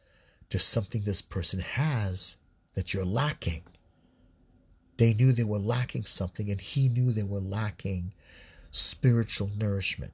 there's 0.50 0.64
something 0.64 1.02
this 1.02 1.20
person 1.20 1.60
has 1.60 2.36
that 2.74 2.94
you're 2.94 3.04
lacking. 3.04 3.62
They 4.98 5.14
knew 5.14 5.32
they 5.32 5.44
were 5.44 5.58
lacking 5.58 6.04
something, 6.04 6.50
and 6.50 6.60
he 6.60 6.88
knew 6.88 7.12
they 7.12 7.22
were 7.22 7.40
lacking 7.40 8.12
spiritual 8.70 9.50
nourishment, 9.56 10.12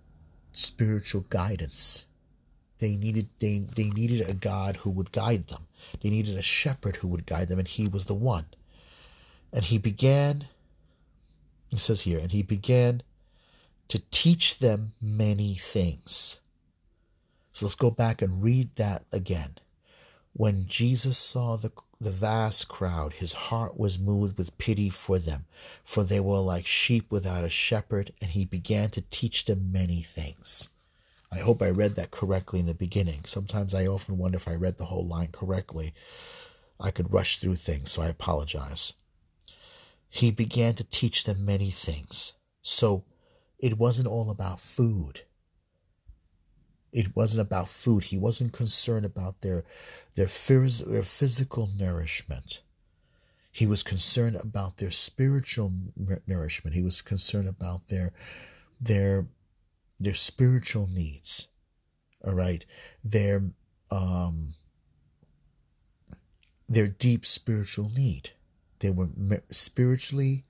spiritual 0.52 1.22
guidance. 1.30 2.06
They 2.78 2.96
needed 2.96 3.28
they, 3.38 3.58
they 3.58 3.90
needed 3.90 4.28
a 4.28 4.34
God 4.34 4.76
who 4.76 4.90
would 4.90 5.10
guide 5.10 5.48
them. 5.48 5.66
They 6.02 6.10
needed 6.10 6.36
a 6.36 6.42
shepherd 6.42 6.96
who 6.96 7.08
would 7.08 7.26
guide 7.26 7.48
them, 7.48 7.58
and 7.58 7.66
he 7.66 7.88
was 7.88 8.04
the 8.04 8.14
one. 8.14 8.46
And 9.52 9.64
he 9.64 9.78
began, 9.78 10.48
it 11.70 11.80
says 11.80 12.02
here, 12.02 12.18
and 12.18 12.32
he 12.32 12.42
began 12.42 13.02
to 13.88 14.02
teach 14.10 14.58
them 14.58 14.92
many 15.00 15.54
things. 15.54 16.40
So 17.52 17.66
let's 17.66 17.74
go 17.74 17.90
back 17.90 18.20
and 18.20 18.42
read 18.42 18.74
that 18.76 19.04
again. 19.12 19.58
When 20.32 20.66
Jesus 20.66 21.16
saw 21.16 21.56
the, 21.56 21.70
the 22.00 22.10
vast 22.10 22.68
crowd, 22.68 23.14
his 23.14 23.32
heart 23.32 23.78
was 23.78 23.98
moved 23.98 24.36
with 24.36 24.58
pity 24.58 24.90
for 24.90 25.18
them, 25.18 25.46
for 25.84 26.04
they 26.04 26.20
were 26.20 26.40
like 26.40 26.66
sheep 26.66 27.10
without 27.10 27.44
a 27.44 27.48
shepherd, 27.48 28.12
and 28.20 28.30
he 28.30 28.44
began 28.44 28.90
to 28.90 29.02
teach 29.10 29.44
them 29.44 29.72
many 29.72 30.02
things. 30.02 30.70
I 31.30 31.38
hope 31.38 31.62
I 31.62 31.70
read 31.70 31.96
that 31.96 32.10
correctly 32.10 32.60
in 32.60 32.66
the 32.66 32.74
beginning. 32.74 33.22
Sometimes 33.26 33.74
I 33.74 33.86
often 33.86 34.18
wonder 34.18 34.36
if 34.36 34.46
I 34.46 34.54
read 34.54 34.78
the 34.78 34.86
whole 34.86 35.06
line 35.06 35.30
correctly. 35.32 35.94
I 36.78 36.90
could 36.90 37.12
rush 37.12 37.38
through 37.38 37.56
things, 37.56 37.90
so 37.90 38.02
I 38.02 38.08
apologize. 38.08 38.94
He 40.08 40.30
began 40.30 40.74
to 40.76 40.84
teach 40.84 41.24
them 41.24 41.44
many 41.44 41.70
things. 41.70 42.34
So 42.62 43.04
it 43.58 43.78
wasn't 43.78 44.08
all 44.08 44.30
about 44.30 44.60
food. 44.60 45.22
It 46.94 47.14
wasn't 47.14 47.42
about 47.42 47.68
food. 47.68 48.04
He 48.04 48.16
wasn't 48.16 48.54
concerned 48.54 49.04
about 49.04 49.42
their, 49.42 49.64
their, 50.14 50.26
phys- 50.26 50.90
their 50.90 51.02
physical 51.02 51.68
nourishment. 51.76 52.62
He 53.52 53.66
was 53.66 53.82
concerned 53.82 54.36
about 54.36 54.78
their 54.78 54.90
spiritual 54.90 55.72
nourishment. 56.26 56.74
He 56.74 56.82
was 56.82 57.02
concerned 57.02 57.48
about 57.48 57.88
their, 57.88 58.12
their 58.80 59.26
their 60.00 60.14
spiritual 60.14 60.86
needs, 60.86 61.48
all 62.24 62.34
right, 62.34 62.66
their 63.02 63.42
um, 63.90 64.54
their 66.68 66.88
deep 66.88 67.24
spiritual 67.24 67.90
need. 67.90 68.30
They 68.80 68.90
were 68.90 69.08
spiritually, 69.50 70.44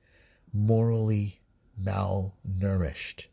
morally 0.52 1.40
malnourished. 1.80 3.26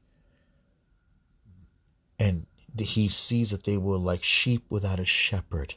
And 2.20 2.46
he 2.80 3.08
sees 3.08 3.52
that 3.52 3.64
they 3.64 3.78
were 3.78 3.98
like 3.98 4.24
sheep 4.24 4.66
without 4.70 5.00
a 5.00 5.06
shepherd. 5.06 5.76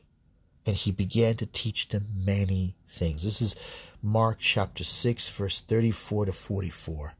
And 0.67 0.77
he 0.77 0.91
began 0.91 1.37
to 1.37 1.47
teach 1.47 1.89
them 1.89 2.07
many 2.17 2.77
things. 2.89 3.25
This 3.25 3.43
is 3.43 3.57
Mark 4.03 4.39
chapter 4.39 4.85
6, 4.85 5.29
verse 5.29 5.61
34 5.61 6.27
to 6.27 6.33
44. 6.33 7.15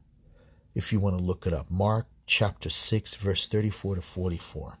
If 0.73 0.91
you 0.91 0.99
want 0.99 1.17
to 1.17 1.23
look 1.23 1.45
it 1.45 1.53
up, 1.53 1.69
Mark 1.69 2.07
chapter 2.25 2.69
6, 2.69 3.15
verse 3.15 3.47
34 3.47 3.95
to 3.95 4.01
44. 4.01 4.77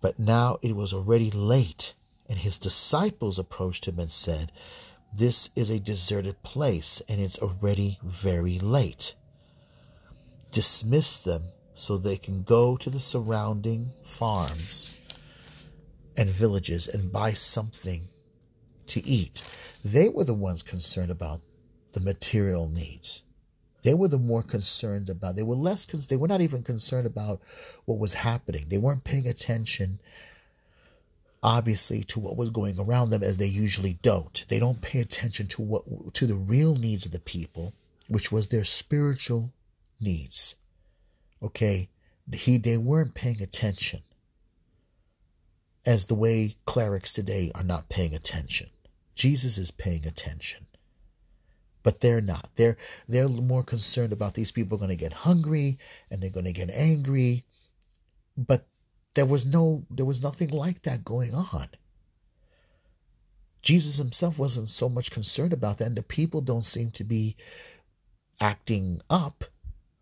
But 0.00 0.18
now 0.18 0.58
it 0.62 0.76
was 0.76 0.92
already 0.92 1.30
late, 1.30 1.94
and 2.28 2.38
his 2.38 2.58
disciples 2.58 3.38
approached 3.38 3.86
him 3.86 3.98
and 3.98 4.10
said, 4.10 4.52
This 5.14 5.50
is 5.56 5.70
a 5.70 5.80
deserted 5.80 6.42
place, 6.42 7.02
and 7.08 7.20
it's 7.20 7.38
already 7.38 7.98
very 8.02 8.58
late. 8.58 9.14
Dismiss 10.50 11.22
them 11.22 11.44
so 11.74 11.96
they 11.96 12.16
can 12.16 12.42
go 12.42 12.76
to 12.76 12.90
the 12.90 13.00
surrounding 13.00 13.90
farms 14.04 14.94
and 16.16 16.30
villages 16.30 16.88
and 16.88 17.12
buy 17.12 17.32
something 17.32 18.08
to 18.86 19.04
eat. 19.06 19.42
They 19.84 20.08
were 20.08 20.24
the 20.24 20.34
ones 20.34 20.62
concerned 20.62 21.10
about 21.10 21.40
the 21.92 22.00
material 22.00 22.68
needs. 22.68 23.22
They 23.82 23.94
were 23.94 24.08
the 24.08 24.18
more 24.18 24.42
concerned 24.42 25.08
about. 25.08 25.36
They 25.36 25.42
were 25.42 25.54
less. 25.54 25.86
They 25.86 26.16
were 26.16 26.28
not 26.28 26.42
even 26.42 26.62
concerned 26.62 27.06
about 27.06 27.40
what 27.86 27.98
was 27.98 28.14
happening. 28.14 28.66
They 28.68 28.78
weren't 28.78 29.04
paying 29.04 29.26
attention, 29.26 30.00
obviously, 31.42 32.04
to 32.04 32.20
what 32.20 32.36
was 32.36 32.50
going 32.50 32.78
around 32.78 33.10
them, 33.10 33.22
as 33.22 33.38
they 33.38 33.46
usually 33.46 33.94
don't. 34.02 34.44
They 34.48 34.58
don't 34.58 34.82
pay 34.82 35.00
attention 35.00 35.46
to 35.48 35.62
what 35.62 36.14
to 36.14 36.26
the 36.26 36.34
real 36.34 36.76
needs 36.76 37.06
of 37.06 37.12
the 37.12 37.20
people, 37.20 37.72
which 38.08 38.30
was 38.30 38.48
their 38.48 38.64
spiritual 38.64 39.52
needs. 39.98 40.56
Okay, 41.42 41.88
he 42.32 42.58
they 42.58 42.76
weren't 42.76 43.14
paying 43.14 43.40
attention, 43.40 44.02
as 45.86 46.06
the 46.06 46.14
way 46.14 46.56
clerics 46.66 47.12
today 47.12 47.50
are 47.54 47.62
not 47.62 47.88
paying 47.88 48.14
attention. 48.14 48.68
Jesus 49.14 49.58
is 49.58 49.70
paying 49.70 50.06
attention. 50.06 50.66
But 51.82 52.00
they're 52.00 52.20
not. 52.20 52.50
They're 52.56 52.76
they're 53.08 53.28
more 53.28 53.64
concerned 53.64 54.12
about 54.12 54.34
these 54.34 54.52
people 54.52 54.76
going 54.76 54.90
to 54.90 54.96
get 54.96 55.12
hungry 55.12 55.78
and 56.10 56.22
they're 56.22 56.30
going 56.30 56.44
to 56.44 56.52
get 56.52 56.70
angry. 56.70 57.44
But 58.36 58.66
there 59.14 59.26
was 59.26 59.46
no 59.46 59.86
there 59.90 60.04
was 60.04 60.22
nothing 60.22 60.50
like 60.50 60.82
that 60.82 61.04
going 61.04 61.34
on. 61.34 61.68
Jesus 63.62 63.98
himself 63.98 64.38
wasn't 64.38 64.68
so 64.68 64.88
much 64.88 65.10
concerned 65.10 65.52
about 65.52 65.78
that 65.78 65.86
and 65.86 65.96
the 65.96 66.02
people 66.02 66.40
don't 66.40 66.64
seem 66.64 66.90
to 66.92 67.04
be 67.04 67.36
acting 68.40 69.02
up 69.10 69.44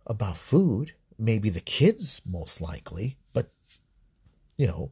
about 0.07 0.37
food 0.37 0.92
maybe 1.18 1.50
the 1.50 1.61
kids 1.61 2.22
most 2.26 2.61
likely 2.61 3.16
but 3.33 3.50
you 4.57 4.66
know 4.66 4.90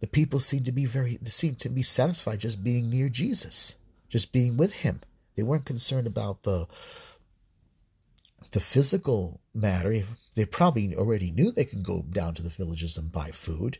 the 0.00 0.06
people 0.06 0.38
seem 0.38 0.62
to 0.62 0.72
be 0.72 0.84
very 0.84 1.18
seem 1.24 1.54
to 1.54 1.68
be 1.68 1.82
satisfied 1.82 2.40
just 2.40 2.62
being 2.62 2.88
near 2.88 3.08
jesus 3.08 3.76
just 4.08 4.32
being 4.32 4.56
with 4.56 4.72
him 4.74 5.00
they 5.36 5.42
weren't 5.42 5.64
concerned 5.64 6.06
about 6.06 6.42
the 6.42 6.66
the 8.52 8.60
physical 8.60 9.40
matter. 9.54 10.02
They 10.34 10.44
probably 10.44 10.94
already 10.94 11.30
knew 11.30 11.52
they 11.52 11.64
could 11.64 11.82
go 11.82 12.02
down 12.02 12.34
to 12.34 12.42
the 12.42 12.48
villages 12.48 12.96
and 12.96 13.12
buy 13.12 13.30
food 13.30 13.78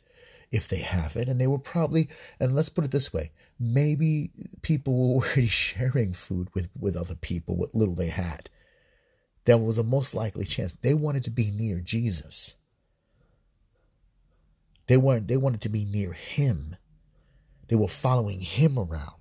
if 0.51 0.69
they 0.69 0.79
have 0.79 1.17
it. 1.17 1.29
And 1.29 1.41
they 1.41 1.47
were 1.47 1.59
probably, 1.59 2.09
and 2.41 2.55
let's 2.55 2.69
put 2.69 2.85
it 2.85 2.91
this 2.91 3.13
way, 3.13 3.33
maybe 3.59 4.31
people 4.63 4.95
were 4.95 5.15
already 5.23 5.47
sharing 5.47 6.13
food 6.13 6.49
with, 6.55 6.69
with 6.79 6.97
other 6.97 7.15
people, 7.15 7.57
what 7.57 7.75
little 7.75 7.95
they 7.95 8.09
had. 8.09 8.51
That 9.49 9.61
was 9.61 9.79
a 9.79 9.83
most 9.83 10.15
likely 10.15 10.45
chance. 10.45 10.77
They 10.83 10.93
wanted 10.93 11.25
to 11.25 11.31
be 11.31 11.51
near 11.51 11.81
Jesus. 11.81 12.57
They 14.89 14.99
weren't 14.99 15.27
they 15.27 15.39
wanted 15.39 15.63
to 15.63 15.71
be 15.71 15.87
near 15.87 16.13
him. 16.13 16.77
They 17.69 17.77
were 17.77 17.89
following 17.89 18.41
him 18.41 18.79
around. 18.79 19.15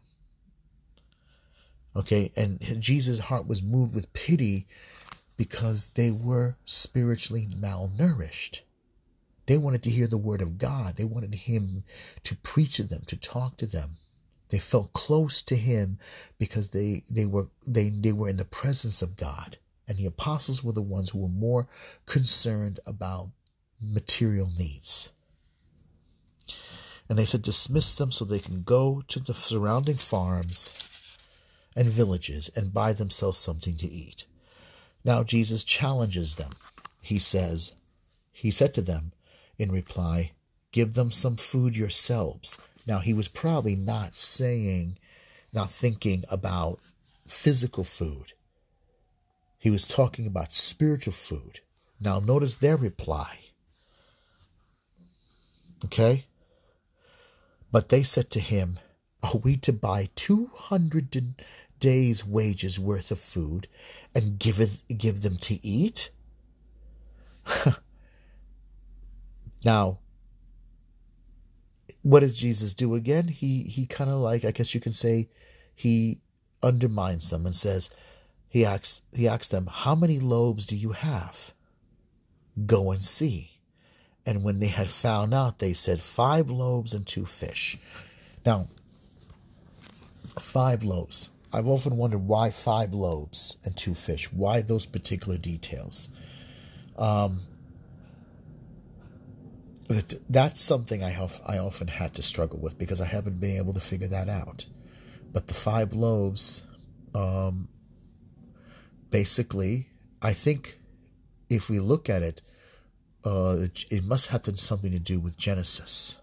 Okay, 1.95 2.33
and 2.35 2.59
Jesus' 2.81 3.19
heart 3.19 3.47
was 3.47 3.63
moved 3.63 3.95
with 3.95 4.11
pity 4.11 4.67
because 5.37 5.91
they 5.93 6.11
were 6.11 6.57
spiritually 6.65 7.47
malnourished. 7.49 8.63
They 9.45 9.57
wanted 9.57 9.81
to 9.83 9.89
hear 9.89 10.07
the 10.07 10.17
word 10.17 10.41
of 10.41 10.57
God. 10.57 10.97
They 10.97 11.05
wanted 11.05 11.35
him 11.35 11.85
to 12.23 12.35
preach 12.35 12.75
to 12.75 12.83
them, 12.83 13.03
to 13.07 13.15
talk 13.15 13.55
to 13.57 13.65
them. 13.65 13.91
They 14.49 14.59
felt 14.59 14.91
close 14.91 15.41
to 15.43 15.55
him 15.55 15.99
because 16.37 16.71
they, 16.71 17.05
they 17.09 17.25
were 17.25 17.47
they, 17.65 17.89
they 17.91 18.11
were 18.11 18.27
in 18.27 18.35
the 18.35 18.43
presence 18.43 19.01
of 19.01 19.15
God. 19.15 19.59
And 19.88 19.97
the 19.97 20.06
apostles 20.06 20.63
were 20.63 20.73
the 20.73 20.82
ones 20.82 21.12
who 21.12 21.19
were 21.19 21.30
more 21.30 21.67
concerned 22.06 22.80
about 22.86 23.30
material 23.82 24.52
needs. 24.58 25.12
And 27.10 27.17
they 27.17 27.26
said, 27.26 27.41
dismiss 27.41 27.95
them 27.95 28.12
so 28.12 28.26
they 28.26 28.39
can 28.39 28.63
go 28.63 29.02
to 29.08 29.19
the 29.19 29.34
surrounding 29.34 29.95
farms 29.95 30.73
and 31.76 31.88
villages 31.88 32.50
and 32.56 32.73
buy 32.73 32.91
themselves 32.91 33.38
something 33.38 33.78
to 33.78 33.88
eat. 33.88 34.26
Now 35.06 35.23
Jesus 35.23 35.63
challenges 35.63 36.36
them. 36.36 36.52
He 37.02 37.19
says, 37.19 37.73
He 38.34 38.52
said 38.52 38.73
to 38.73 38.82
them 38.82 39.13
in 39.58 39.71
reply, 39.71 40.32
Give 40.73 40.95
them 40.95 41.12
some 41.12 41.38
food 41.38 41.78
yourselves. 41.78 42.60
Now 42.86 43.00
he 43.00 43.13
was 43.13 43.30
probably 43.30 43.76
not 43.76 44.15
saying, 44.15 44.97
not 45.54 45.71
thinking 45.71 46.26
about 46.30 46.80
physical 47.28 47.84
food. 47.84 48.34
He 49.57 49.69
was 49.69 49.87
talking 49.87 50.27
about 50.27 50.53
spiritual 50.53 51.13
food. 51.13 51.61
Now 51.99 52.19
notice 52.19 52.55
their 52.55 52.77
reply. 52.77 53.39
Okay? 55.85 56.25
But 57.71 57.89
they 57.89 58.03
said 58.03 58.29
to 58.31 58.39
him, 58.39 58.79
Are 59.23 59.37
we 59.37 59.57
to 59.57 59.73
buy 59.73 60.09
200 60.15 61.43
days' 61.79 62.25
wages 62.25 62.79
worth 62.79 63.11
of 63.11 63.19
food 63.19 63.67
and 64.15 64.39
give, 64.39 64.59
it, 64.59 64.79
give 64.97 65.21
them 65.21 65.37
to 65.37 65.65
eat? 65.65 66.11
now, 69.65 69.99
what 72.07 72.21
does 72.21 72.39
Jesus 72.39 72.73
do 72.73 72.95
again? 72.95 73.27
He 73.27 73.63
he 73.63 73.85
kind 73.85 74.09
of 74.09 74.19
like 74.19 74.45
I 74.45 74.51
guess 74.51 74.73
you 74.73 74.79
can 74.79 74.93
say 74.93 75.27
he 75.75 76.21
undermines 76.63 77.29
them 77.29 77.45
and 77.45 77.55
says 77.55 77.89
he 78.49 78.65
asks 78.65 79.01
he 79.13 79.27
asks 79.27 79.47
them, 79.47 79.67
"How 79.67 79.95
many 79.95 80.19
loaves 80.19 80.65
do 80.65 80.75
you 80.75 80.91
have? 80.91 81.53
Go 82.65 82.91
and 82.91 83.01
see." 83.01 83.57
And 84.27 84.43
when 84.43 84.60
they 84.60 84.67
had 84.67 84.89
found 84.89 85.33
out, 85.33 85.60
they 85.60 85.71
said, 85.71 86.01
Five 86.01 86.49
loaves 86.49 86.93
and 86.93 87.07
two 87.07 87.25
fish. 87.25 87.77
Now, 88.45 88.67
five 90.38 90.83
loaves. 90.83 91.31
I've 91.53 91.67
often 91.67 91.95
wondered 91.95 92.27
why 92.27 92.51
five 92.51 92.93
loaves 92.93 93.55
and 93.63 93.75
two 93.77 93.93
fish. 93.93 94.29
Why 94.33 94.62
those 94.62 94.86
particular 94.86 95.38
details? 95.38 96.10
Um, 96.97 97.43
that, 99.88 100.15
that's 100.29 100.60
something 100.60 101.01
I 101.01 101.12
have 101.12 101.39
I 101.45 101.57
often 101.57 101.88
had 101.88 102.13
to 102.15 102.21
struggle 102.21 102.60
with 102.60 102.77
because 102.77 102.99
I 102.99 103.05
haven't 103.05 103.39
been 103.39 103.55
able 103.55 103.73
to 103.75 103.79
figure 103.79 104.10
that 104.10 104.27
out. 104.27 104.65
But 105.31 105.47
the 105.47 105.53
five 105.53 105.93
loaves, 105.93 106.67
um, 107.15 107.69
basically, 109.09 109.89
I 110.21 110.33
think 110.33 110.79
if 111.49 111.69
we 111.69 111.79
look 111.79 112.09
at 112.09 112.23
it, 112.23 112.41
uh, 113.23 113.67
it 113.91 114.03
must 114.03 114.29
have 114.29 114.59
something 114.59 114.91
to 114.91 114.99
do 114.99 115.19
with 115.19 115.37
Genesis, 115.37 116.19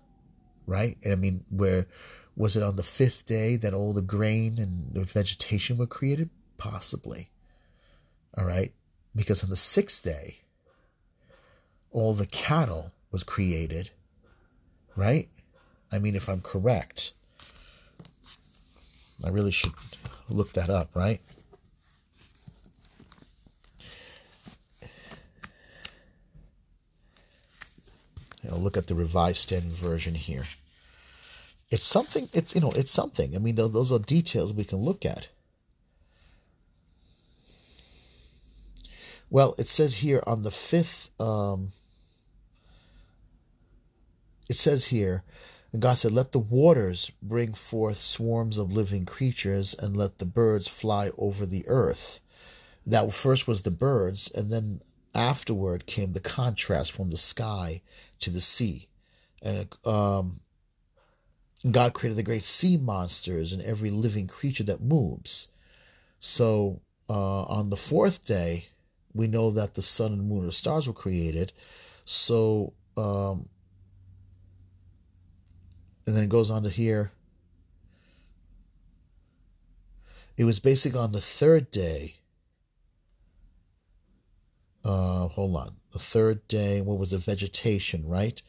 right? 0.67 0.97
And 1.03 1.13
I 1.13 1.17
mean, 1.17 1.45
where 1.51 1.87
was 2.37 2.57
it 2.57 2.63
on 2.63 2.77
the 2.77 2.83
fifth 2.83 3.27
day 3.27 3.57
that 3.57 3.75
all 3.75 3.93
the 3.93 4.03
grain 4.03 4.59
and 4.59 4.93
the 4.93 5.05
vegetation 5.05 5.77
were 5.77 5.87
created? 5.87 6.31
Possibly. 6.57 7.31
All 8.37 8.45
right, 8.45 8.73
because 9.15 9.45
on 9.45 9.51
the 9.51 9.57
sixth 9.57 10.03
day, 10.03 10.39
all 11.91 12.15
the 12.15 12.27
cattle 12.27 12.93
was 13.13 13.23
created, 13.23 13.91
right? 14.97 15.29
I 15.93 16.01
mean, 16.01 16.17
if 16.17 16.29
I'm 16.29 16.41
correct, 16.41 17.13
I 19.23 19.29
really 19.29 19.53
should 19.53 19.73
look 20.29 20.55
that 20.55 20.71
up, 20.71 20.91
right? 20.95 21.21
You 28.45 28.51
know, 28.51 28.57
look 28.57 28.77
at 28.77 28.89
the 28.89 28.95
Revised 28.95 29.39
Standard 29.39 29.73
Version 29.73 30.15
here. 30.15 30.47
It's 31.71 31.87
something. 31.87 32.29
It's 32.35 32.55
you 32.55 32.61
know, 32.61 32.73
it's 32.73 32.93
something. 32.93 33.35
I 33.35 33.39
mean, 33.39 33.55
those 33.55 33.91
are 33.91 33.99
details 33.99 34.53
we 34.53 34.65
can 34.65 34.79
look 34.79 35.07
at. 35.07 35.29
Well, 39.31 39.55
it 39.57 39.67
says 39.67 39.97
here 39.97 40.23
on 40.27 40.43
the 40.43 40.51
fifth. 40.51 41.09
Um, 41.19 41.73
it 44.47 44.57
says 44.57 44.87
here, 44.87 45.25
and 45.73 45.81
God 45.81 45.95
said, 45.95 46.13
"Let 46.13 46.33
the 46.33 46.39
waters 46.39 47.11
bring 47.23 47.55
forth 47.55 48.01
swarms 48.01 48.59
of 48.59 48.71
living 48.71 49.07
creatures, 49.07 49.73
and 49.73 49.97
let 49.97 50.19
the 50.19 50.27
birds 50.27 50.69
fly 50.69 51.13
over 51.17 51.47
the 51.47 51.67
earth." 51.67 52.21
That 52.85 53.11
first 53.15 53.49
was 53.49 53.63
the 53.63 53.71
birds, 53.71 54.31
and 54.31 54.53
then 54.53 54.83
afterward 55.15 55.87
came 55.87 56.13
the 56.13 56.21
contrast 56.21 56.93
from 56.93 57.11
the 57.11 57.17
sky 57.17 57.83
to 58.21 58.31
the 58.31 58.41
sea. 58.41 58.89
And 59.43 59.69
um, 59.85 60.41
God 61.71 61.95
created 61.95 62.17
the 62.17 62.23
great 62.23 62.43
sea 62.43 62.77
monsters 62.77 63.53
and 63.53 63.63
every 63.63 63.91
living 63.91 64.27
creature 64.27 64.65
that 64.65 64.83
moves. 64.83 65.53
So 66.21 66.81
uh, 67.09 67.43
on 67.43 67.71
the 67.71 67.77
fourth 67.77 68.25
day, 68.25 68.67
we 69.13 69.27
know 69.27 69.51
that 69.51 69.75
the 69.75 69.83
sun 69.83 70.13
and 70.13 70.29
moon 70.29 70.45
and 70.45 70.55
stars 70.55 70.87
were 70.87 70.95
created. 70.95 71.53
So, 72.05 72.73
um, 72.97 73.49
and 76.07 76.17
then 76.17 76.25
it 76.25 76.29
goes 76.29 76.51
on 76.51 76.63
to 76.65 76.71
here. 76.71 77.13
It 80.37 80.45
was 80.45 80.59
basically 80.59 81.01
on 81.01 81.13
the 81.13 81.21
third 81.21 81.71
day. 81.71 82.17
Uh, 84.85 85.29
hold 85.29 85.57
on 85.57 85.77
the 85.95 85.99
third 86.01 86.47
day, 86.49 86.81
what 86.81 86.99
was 86.99 87.13
the 87.13 87.19
vegetation, 87.19 88.07
right? 88.07 88.43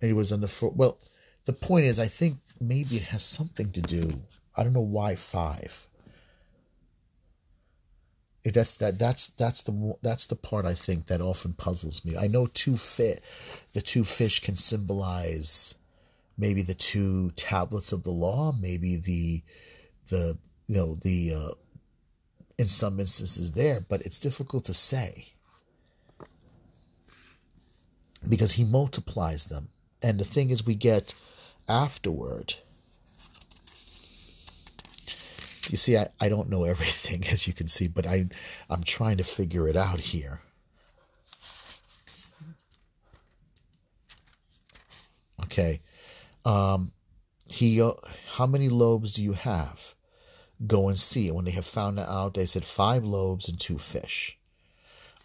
It 0.00 0.14
was 0.14 0.30
on 0.30 0.42
the 0.42 0.48
four. 0.48 0.70
Well, 0.70 0.98
the 1.46 1.54
point 1.54 1.86
is, 1.86 1.98
I 1.98 2.06
think 2.06 2.38
maybe 2.60 2.96
it 2.96 3.06
has 3.06 3.22
something 3.22 3.72
to 3.72 3.80
do. 3.80 4.20
I 4.54 4.62
don't 4.62 4.74
know 4.74 4.80
why 4.80 5.14
five. 5.14 5.86
It, 8.44 8.54
that's 8.54 8.74
that 8.74 8.98
that's 8.98 9.28
that's 9.28 9.62
the 9.62 9.94
that's 10.02 10.26
the 10.26 10.36
part 10.36 10.66
I 10.66 10.74
think 10.74 11.06
that 11.06 11.22
often 11.22 11.54
puzzles 11.54 12.04
me. 12.04 12.16
I 12.16 12.26
know 12.26 12.46
two 12.46 12.76
fit, 12.76 13.24
the 13.72 13.80
two 13.80 14.04
fish 14.04 14.40
can 14.40 14.56
symbolize 14.56 15.76
maybe 16.36 16.62
the 16.62 16.74
two 16.74 17.30
tablets 17.30 17.92
of 17.92 18.02
the 18.02 18.10
law, 18.10 18.52
maybe 18.52 18.96
the 18.96 19.42
the 20.10 20.36
you 20.66 20.76
know 20.76 20.94
the 20.94 21.34
uh, 21.34 21.50
in 22.58 22.68
some 22.68 23.00
instances 23.00 23.52
there, 23.52 23.80
but 23.80 24.02
it's 24.02 24.18
difficult 24.18 24.64
to 24.66 24.74
say 24.74 25.32
because 28.28 28.52
he 28.52 28.64
multiplies 28.64 29.46
them. 29.46 29.68
And 30.02 30.18
the 30.18 30.24
thing 30.24 30.50
is, 30.50 30.66
we 30.66 30.74
get 30.74 31.14
afterward. 31.68 32.54
You 35.68 35.76
see, 35.76 35.96
I, 35.96 36.08
I 36.20 36.28
don't 36.28 36.50
know 36.50 36.64
everything, 36.74 37.26
as 37.28 37.46
you 37.46 37.52
can 37.52 37.68
see, 37.68 37.88
but 37.88 38.06
I, 38.06 38.28
I'm 38.68 38.84
trying 38.84 39.16
to 39.18 39.24
figure 39.24 39.68
it 39.68 39.76
out 39.76 40.00
here. 40.00 40.40
Okay. 45.44 45.80
Um, 46.44 46.92
he, 47.46 47.80
uh, 47.80 47.92
how 48.34 48.46
many 48.46 48.68
lobes 48.68 49.12
do 49.12 49.22
you 49.22 49.34
have? 49.34 49.94
Go 50.66 50.88
and 50.88 50.98
see. 50.98 51.28
And 51.28 51.36
when 51.36 51.44
they 51.44 51.50
have 51.52 51.66
found 51.66 51.98
it 51.98 52.08
out, 52.08 52.34
they 52.34 52.46
said 52.46 52.64
five 52.64 53.04
loaves 53.04 53.48
and 53.48 53.58
two 53.58 53.78
fish. 53.78 54.38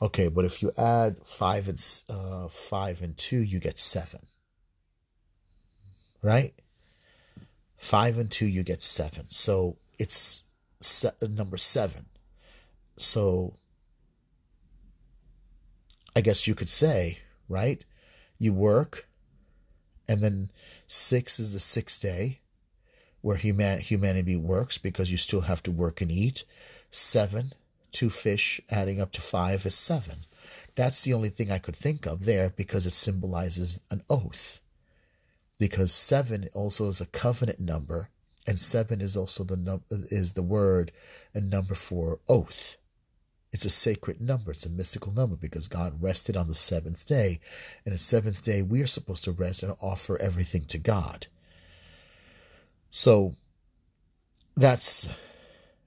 Okay, 0.01 0.27
but 0.27 0.45
if 0.45 0.61
you 0.61 0.71
add 0.77 1.19
five 1.25 1.67
and 1.67 2.03
uh, 2.09 2.47
five 2.47 3.01
and 3.01 3.17
two, 3.17 3.39
you 3.39 3.59
get 3.59 3.79
seven. 3.79 4.21
Right? 6.21 6.53
Five 7.77 8.17
and 8.17 8.29
two, 8.29 8.45
you 8.45 8.63
get 8.63 8.81
seven. 8.81 9.25
So 9.29 9.77
it's 9.97 10.43
se- 10.79 11.11
number 11.21 11.57
seven. 11.57 12.05
So 12.97 13.55
I 16.15 16.21
guess 16.21 16.47
you 16.47 16.55
could 16.55 16.69
say, 16.69 17.19
right? 17.47 17.83
You 18.39 18.53
work, 18.53 19.07
and 20.07 20.21
then 20.21 20.51
six 20.85 21.39
is 21.39 21.53
the 21.53 21.59
sixth 21.59 22.01
day 22.01 22.41
where 23.27 23.35
human, 23.35 23.81
humanity 23.81 24.37
works 24.37 24.77
because 24.77 25.11
you 25.11 25.17
still 25.17 25.41
have 25.41 25.61
to 25.61 25.69
work 25.69 25.99
and 25.99 26.09
eat. 26.09 26.45
Seven, 26.89 27.51
two 27.91 28.09
fish 28.09 28.61
adding 28.69 29.01
up 29.01 29.11
to 29.11 29.19
five 29.19 29.65
is 29.65 29.75
seven. 29.75 30.19
That's 30.75 31.03
the 31.03 31.13
only 31.13 31.27
thing 31.27 31.51
I 31.51 31.57
could 31.57 31.75
think 31.75 32.05
of 32.05 32.23
there 32.23 32.53
because 32.55 32.85
it 32.85 32.91
symbolizes 32.91 33.81
an 33.91 34.01
oath. 34.09 34.61
Because 35.59 35.91
seven 35.91 36.47
also 36.53 36.87
is 36.87 37.01
a 37.01 37.05
covenant 37.05 37.59
number, 37.59 38.11
and 38.47 38.61
seven 38.61 39.01
is 39.01 39.17
also 39.17 39.43
the 39.43 39.57
num- 39.57 39.83
is 39.89 40.31
the 40.31 40.41
word 40.41 40.93
and 41.33 41.49
number 41.49 41.75
for 41.75 42.19
oath. 42.29 42.77
It's 43.51 43.65
a 43.65 43.69
sacred 43.69 44.21
number. 44.21 44.51
It's 44.51 44.65
a 44.65 44.69
mystical 44.69 45.11
number 45.11 45.35
because 45.35 45.67
God 45.67 46.01
rested 46.01 46.37
on 46.37 46.47
the 46.47 46.53
seventh 46.53 47.05
day. 47.05 47.41
And 47.83 47.93
the 47.93 47.99
seventh 47.99 48.41
day, 48.45 48.61
we 48.61 48.81
are 48.81 48.87
supposed 48.87 49.25
to 49.25 49.33
rest 49.33 49.63
and 49.63 49.75
offer 49.81 50.17
everything 50.17 50.63
to 50.67 50.77
God. 50.77 51.27
So 52.97 53.35
that's, 54.55 55.07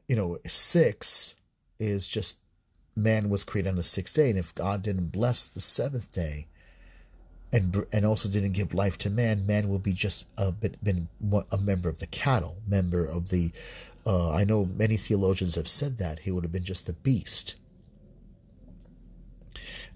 you 0.07 0.15
know, 0.15 0.39
six 0.47 1.35
is 1.81 2.07
just 2.07 2.39
man 2.95 3.29
was 3.29 3.43
created 3.43 3.71
on 3.71 3.75
the 3.75 3.83
sixth 3.83 4.15
day. 4.15 4.31
And 4.31 4.39
if 4.39 4.55
God 4.55 4.85
didn't 4.85 5.11
bless 5.11 5.45
the 5.45 5.59
seventh 5.59 6.13
day, 6.13 6.47
and 7.53 7.85
and 7.93 8.07
also 8.07 8.29
didn't 8.29 8.53
give 8.53 8.73
life 8.73 8.97
to 8.99 9.11
man, 9.11 9.45
man 9.45 9.69
will 9.69 9.81
be 9.81 9.93
just 9.93 10.29
a 10.39 10.53
been 10.53 11.09
a 11.51 11.59
member 11.59 11.89
of 11.89 11.99
the 11.99 12.07
cattle, 12.07 12.59
member 12.65 13.05
of 13.05 13.31
the. 13.31 13.51
Uh, 14.07 14.31
I 14.31 14.45
know 14.45 14.65
many 14.65 14.97
theologians 14.97 15.57
have 15.57 15.67
said 15.67 15.99
that 15.99 16.21
he 16.21 16.31
would 16.31 16.45
have 16.45 16.53
been 16.53 16.63
just 16.63 16.87
the 16.87 16.93
beast. 16.93 17.57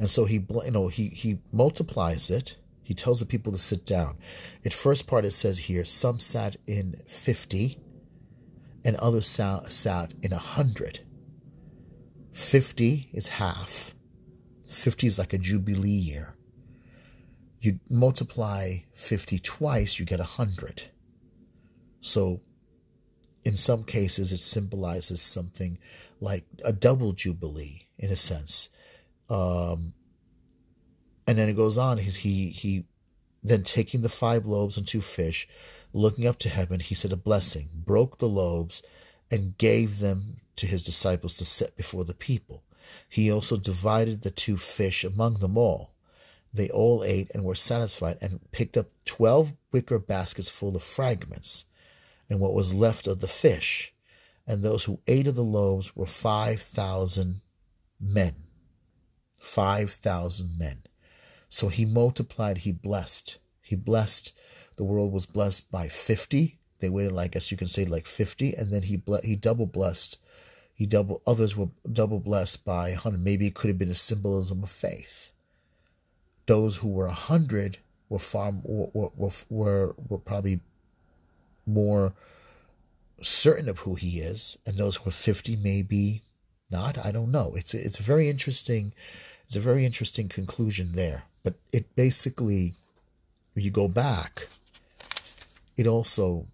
And 0.00 0.10
so 0.10 0.24
he, 0.24 0.44
you 0.64 0.70
know, 0.72 0.88
he 0.88 1.10
he 1.10 1.38
multiplies 1.52 2.28
it. 2.28 2.56
He 2.84 2.94
tells 2.94 3.18
the 3.18 3.26
people 3.26 3.50
to 3.50 3.58
sit 3.58 3.84
down. 3.84 4.18
At 4.64 4.72
first 4.72 5.08
part, 5.08 5.24
it 5.24 5.32
says 5.32 5.58
here, 5.58 5.84
some 5.84 6.20
sat 6.20 6.56
in 6.66 7.02
fifty, 7.08 7.80
and 8.84 8.94
others 8.96 9.26
sat, 9.26 9.72
sat 9.72 10.14
in 10.22 10.32
a 10.32 10.38
hundred. 10.38 11.00
Fifty 12.32 13.08
is 13.12 13.28
half. 13.28 13.94
Fifty 14.68 15.08
is 15.08 15.18
like 15.18 15.32
a 15.32 15.38
jubilee 15.38 15.88
year 15.88 16.36
you 17.64 17.80
multiply 17.88 18.76
50 18.92 19.38
twice, 19.38 19.98
you 19.98 20.04
get 20.04 20.18
100. 20.18 20.84
So, 22.00 22.42
in 23.44 23.56
some 23.56 23.84
cases, 23.84 24.32
it 24.32 24.40
symbolizes 24.40 25.22
something 25.22 25.78
like 26.20 26.44
a 26.62 26.72
double 26.72 27.12
jubilee, 27.12 27.86
in 27.98 28.10
a 28.10 28.16
sense. 28.16 28.68
Um, 29.30 29.94
and 31.26 31.38
then 31.38 31.48
it 31.48 31.56
goes 31.56 31.78
on. 31.78 31.98
He's, 31.98 32.16
he, 32.16 32.50
he, 32.50 32.84
then 33.42 33.62
taking 33.62 34.02
the 34.02 34.08
five 34.08 34.46
loaves 34.46 34.76
and 34.76 34.86
two 34.86 35.00
fish, 35.00 35.48
looking 35.92 36.26
up 36.26 36.38
to 36.40 36.48
heaven, 36.48 36.80
he 36.80 36.94
said 36.94 37.12
a 37.12 37.16
blessing, 37.16 37.68
broke 37.74 38.18
the 38.18 38.28
loaves, 38.28 38.82
and 39.30 39.58
gave 39.58 39.98
them 39.98 40.38
to 40.56 40.66
his 40.66 40.82
disciples 40.84 41.36
to 41.36 41.44
set 41.44 41.76
before 41.76 42.04
the 42.04 42.14
people. 42.14 42.62
He 43.08 43.30
also 43.30 43.56
divided 43.56 44.22
the 44.22 44.30
two 44.30 44.56
fish 44.56 45.04
among 45.04 45.38
them 45.38 45.56
all 45.56 45.94
they 46.54 46.70
all 46.70 47.02
ate 47.02 47.30
and 47.34 47.44
were 47.44 47.56
satisfied 47.56 48.16
and 48.20 48.40
picked 48.52 48.76
up 48.76 48.86
twelve 49.04 49.52
wicker 49.72 49.98
baskets 49.98 50.48
full 50.48 50.76
of 50.76 50.84
fragments 50.84 51.66
and 52.30 52.38
what 52.38 52.54
was 52.54 52.72
left 52.72 53.08
of 53.08 53.20
the 53.20 53.28
fish. 53.28 53.92
And 54.46 54.62
those 54.62 54.84
who 54.84 55.00
ate 55.08 55.26
of 55.26 55.34
the 55.34 55.42
loaves 55.42 55.96
were 55.96 56.06
5,000 56.06 57.40
men. 57.98 58.34
5,000 59.38 60.58
men. 60.58 60.82
So 61.54 61.68
he 61.68 61.84
multiplied, 61.84 62.58
he 62.58 62.72
blessed. 62.72 63.38
He 63.62 63.76
blessed, 63.76 64.36
the 64.76 64.84
world 64.84 65.12
was 65.12 65.26
blessed 65.26 65.70
by 65.70 65.88
50. 65.88 66.58
They 66.80 66.88
waited, 66.88 67.12
like, 67.12 67.26
I 67.26 67.34
guess 67.34 67.50
you 67.50 67.56
can 67.56 67.68
say, 67.68 67.84
like 67.84 68.06
50. 68.06 68.54
And 68.54 68.72
then 68.72 68.82
he 68.82 68.96
ble- 68.96 69.20
he 69.22 69.36
double 69.36 69.66
blessed. 69.66 70.20
He 70.74 70.86
double, 70.86 71.22
others 71.26 71.56
were 71.56 71.68
double 71.90 72.18
blessed 72.18 72.64
by 72.64 72.90
100. 72.90 73.22
Maybe 73.22 73.46
it 73.46 73.54
could 73.54 73.68
have 73.68 73.78
been 73.78 73.90
a 73.90 73.94
symbolism 73.94 74.62
of 74.64 74.70
faith 74.70 75.34
those 76.46 76.78
who 76.78 76.88
were 76.88 77.06
a 77.06 77.12
hundred 77.12 77.78
were 78.08 78.18
far 78.18 78.52
were, 78.62 79.10
were, 79.48 79.94
were, 80.08 80.18
probably 80.18 80.60
more 81.66 82.12
certain 83.20 83.68
of 83.68 83.80
who 83.80 83.94
he 83.94 84.20
is, 84.20 84.58
and 84.66 84.76
those 84.76 84.96
who 84.96 85.08
are 85.08 85.12
fifty 85.12 85.56
maybe 85.56 86.22
not. 86.70 86.98
I 86.98 87.10
don't 87.10 87.30
know. 87.30 87.54
It's 87.56 87.74
it's 87.74 87.98
very 87.98 88.28
interesting. 88.28 88.92
It's 89.46 89.56
a 89.56 89.60
very 89.60 89.84
interesting 89.84 90.28
conclusion 90.28 90.92
there, 90.92 91.24
but 91.44 91.54
it 91.72 91.94
basically, 91.94 92.74
you 93.54 93.70
go 93.70 93.86
back, 93.86 94.48
it 95.76 95.86
also, 95.86 96.46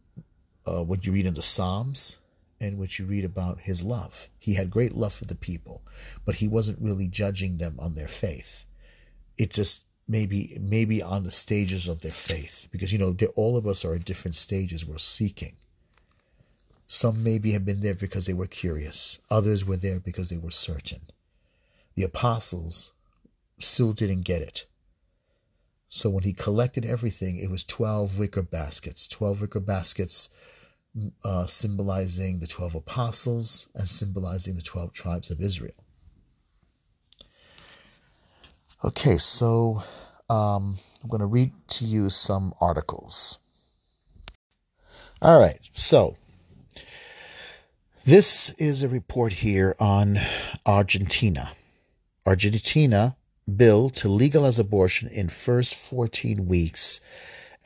uh, 0.67 0.83
what 0.83 1.07
you 1.07 1.13
read 1.13 1.27
in 1.27 1.35
the 1.35 1.43
Psalms 1.43 2.19
and 2.61 2.77
what 2.77 2.99
you 2.99 3.07
read 3.07 3.25
about 3.25 3.61
his 3.61 3.83
love. 3.83 4.29
He 4.39 4.55
had 4.55 4.71
great 4.71 4.93
love 4.93 5.15
for 5.15 5.25
the 5.25 5.37
people, 5.37 5.83
but 6.27 6.37
he 6.37 6.49
wasn't 6.49 6.83
really 6.83 7.07
judging 7.07 7.57
them 7.57 7.77
on 7.79 7.95
their 7.95 8.09
faith. 8.09 8.67
It 9.39 9.51
just 9.51 9.87
maybe 10.07 10.59
maybe 10.61 11.01
on 11.01 11.23
the 11.23 11.31
stages 11.31 11.87
of 11.87 12.01
their 12.01 12.11
faith 12.11 12.67
because 12.73 12.93
you 12.93 12.99
know 12.99 13.17
all 13.37 13.57
of 13.57 13.67
us 13.67 13.85
are 13.85 13.95
at 13.95 14.05
different 14.05 14.35
stages 14.35 14.85
we're 14.85 14.99
seeking. 14.99 15.55
Some 16.87 17.23
maybe 17.23 17.53
have 17.53 17.65
been 17.65 17.81
there 17.81 17.95
because 17.95 18.27
they 18.27 18.35
were 18.35 18.49
curious. 18.49 19.21
Others 19.31 19.65
were 19.65 19.77
there 19.77 20.01
because 20.01 20.29
they 20.29 20.37
were 20.37 20.51
certain. 20.51 21.03
The 21.95 22.03
apostles 22.03 22.93
still 23.61 23.93
didn't 23.93 24.23
get 24.23 24.43
it 24.43 24.67
so 25.91 26.09
when 26.09 26.25
he 26.25 26.33
collected 26.33 26.87
everything 26.87 27.37
it 27.37 27.51
was 27.51 27.63
12 27.65 28.19
wicker 28.19 28.43
baskets 28.43 29.07
12 29.07 29.43
wicker 29.43 29.61
baskets 29.61 30.31
uh, 31.23 31.45
symbolizing 31.45 32.39
the 32.39 32.47
12 32.47 32.75
apostles 32.75 33.69
and 33.75 33.89
symbolizing 33.89 34.55
the 34.55 34.63
12 34.63 34.93
tribes 34.95 35.31
of 35.31 35.41
israel 35.41 35.85
Okay, 38.83 39.19
so 39.19 39.83
um, 40.31 40.79
I'm 41.03 41.11
going 41.11 41.21
to 41.21 41.27
read 41.27 41.53
to 41.69 41.85
you 41.85 42.09
some 42.09 42.55
articles. 42.63 43.39
All 45.21 45.39
right, 45.39 45.59
so 45.75 46.17
this 48.07 48.49
is 48.55 48.83
a 48.83 48.89
report 48.89 49.35
here 49.35 49.77
on 49.79 50.19
Argentina. 50.65 51.51
Argentina 52.25 53.17
bill 53.57 53.91
to 53.91 54.09
legalize 54.09 54.59
abortion 54.59 55.09
in 55.09 55.29
first 55.29 55.75
14 55.75 56.47
weeks 56.47 57.01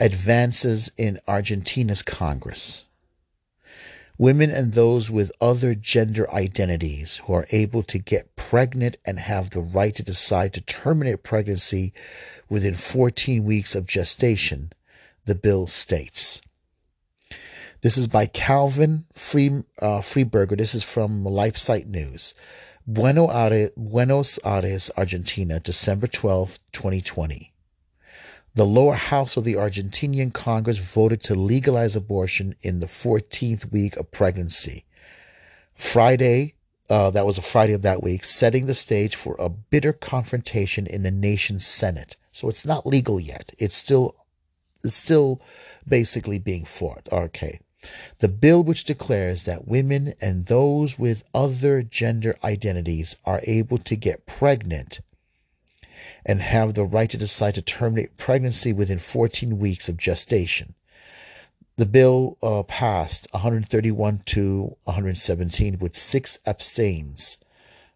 advances 0.00 0.90
in 0.96 1.20
Argentina's 1.28 2.02
Congress. 2.02 2.84
Women 4.16 4.50
and 4.50 4.74
those 4.74 5.10
with 5.10 5.32
other 5.40 5.74
gender 5.74 6.32
identities 6.32 7.20
who 7.24 7.32
are 7.34 7.46
able 7.50 7.82
to 7.84 7.98
get 7.98 8.36
pregnant 8.36 8.96
and 9.04 9.18
have 9.18 9.50
the 9.50 9.60
right 9.60 9.94
to 9.96 10.04
decide 10.04 10.52
to 10.54 10.60
terminate 10.60 11.24
pregnancy 11.24 11.92
within 12.48 12.74
14 12.74 13.44
weeks 13.44 13.74
of 13.74 13.86
gestation, 13.86 14.72
the 15.24 15.34
bill 15.34 15.66
states. 15.66 16.42
This 17.82 17.98
is 17.98 18.06
by 18.06 18.26
Calvin 18.26 19.04
Free, 19.14 19.62
uh, 19.78 19.98
Freiburger. 19.98 20.56
This 20.56 20.74
is 20.74 20.82
from 20.82 21.24
LifeSite 21.24 21.86
News. 21.86 22.34
Buenos 22.86 24.38
Aires, 24.44 24.90
Argentina, 24.94 25.58
December 25.58 26.06
12, 26.06 26.58
2020. 26.72 27.50
The 28.54 28.66
lower 28.66 28.94
house 28.94 29.38
of 29.38 29.44
the 29.44 29.54
Argentinian 29.54 30.34
Congress 30.34 30.76
voted 30.76 31.22
to 31.22 31.34
legalize 31.34 31.96
abortion 31.96 32.56
in 32.60 32.80
the 32.80 32.86
14th 32.86 33.72
week 33.72 33.96
of 33.96 34.10
pregnancy. 34.10 34.84
Friday, 35.74 36.56
uh, 36.90 37.10
that 37.10 37.24
was 37.24 37.38
a 37.38 37.42
Friday 37.42 37.72
of 37.72 37.80
that 37.80 38.02
week, 38.02 38.22
setting 38.22 38.66
the 38.66 38.74
stage 38.74 39.16
for 39.16 39.34
a 39.38 39.48
bitter 39.48 39.94
confrontation 39.94 40.86
in 40.86 41.02
the 41.02 41.10
nation's 41.10 41.66
Senate. 41.66 42.18
So 42.32 42.50
it's 42.50 42.66
not 42.66 42.86
legal 42.86 43.18
yet. 43.18 43.52
It's 43.56 43.76
still, 43.76 44.14
it's 44.84 44.94
still 44.94 45.40
basically 45.88 46.38
being 46.38 46.66
fought. 46.66 47.08
Okay. 47.10 47.60
The 48.18 48.28
bill, 48.28 48.62
which 48.62 48.84
declares 48.84 49.44
that 49.44 49.68
women 49.68 50.14
and 50.20 50.46
those 50.46 50.98
with 50.98 51.24
other 51.34 51.82
gender 51.82 52.36
identities 52.42 53.16
are 53.24 53.40
able 53.44 53.78
to 53.78 53.96
get 53.96 54.26
pregnant 54.26 55.00
and 56.24 56.40
have 56.40 56.74
the 56.74 56.84
right 56.84 57.10
to 57.10 57.16
decide 57.16 57.54
to 57.54 57.62
terminate 57.62 58.16
pregnancy 58.16 58.72
within 58.72 58.98
14 58.98 59.58
weeks 59.58 59.88
of 59.88 59.96
gestation. 59.96 60.74
The 61.76 61.86
bill 61.86 62.38
uh, 62.42 62.62
passed 62.62 63.26
131 63.32 64.22
to 64.26 64.76
117 64.84 65.78
with 65.80 65.96
six 65.96 66.38
abstains. 66.46 67.38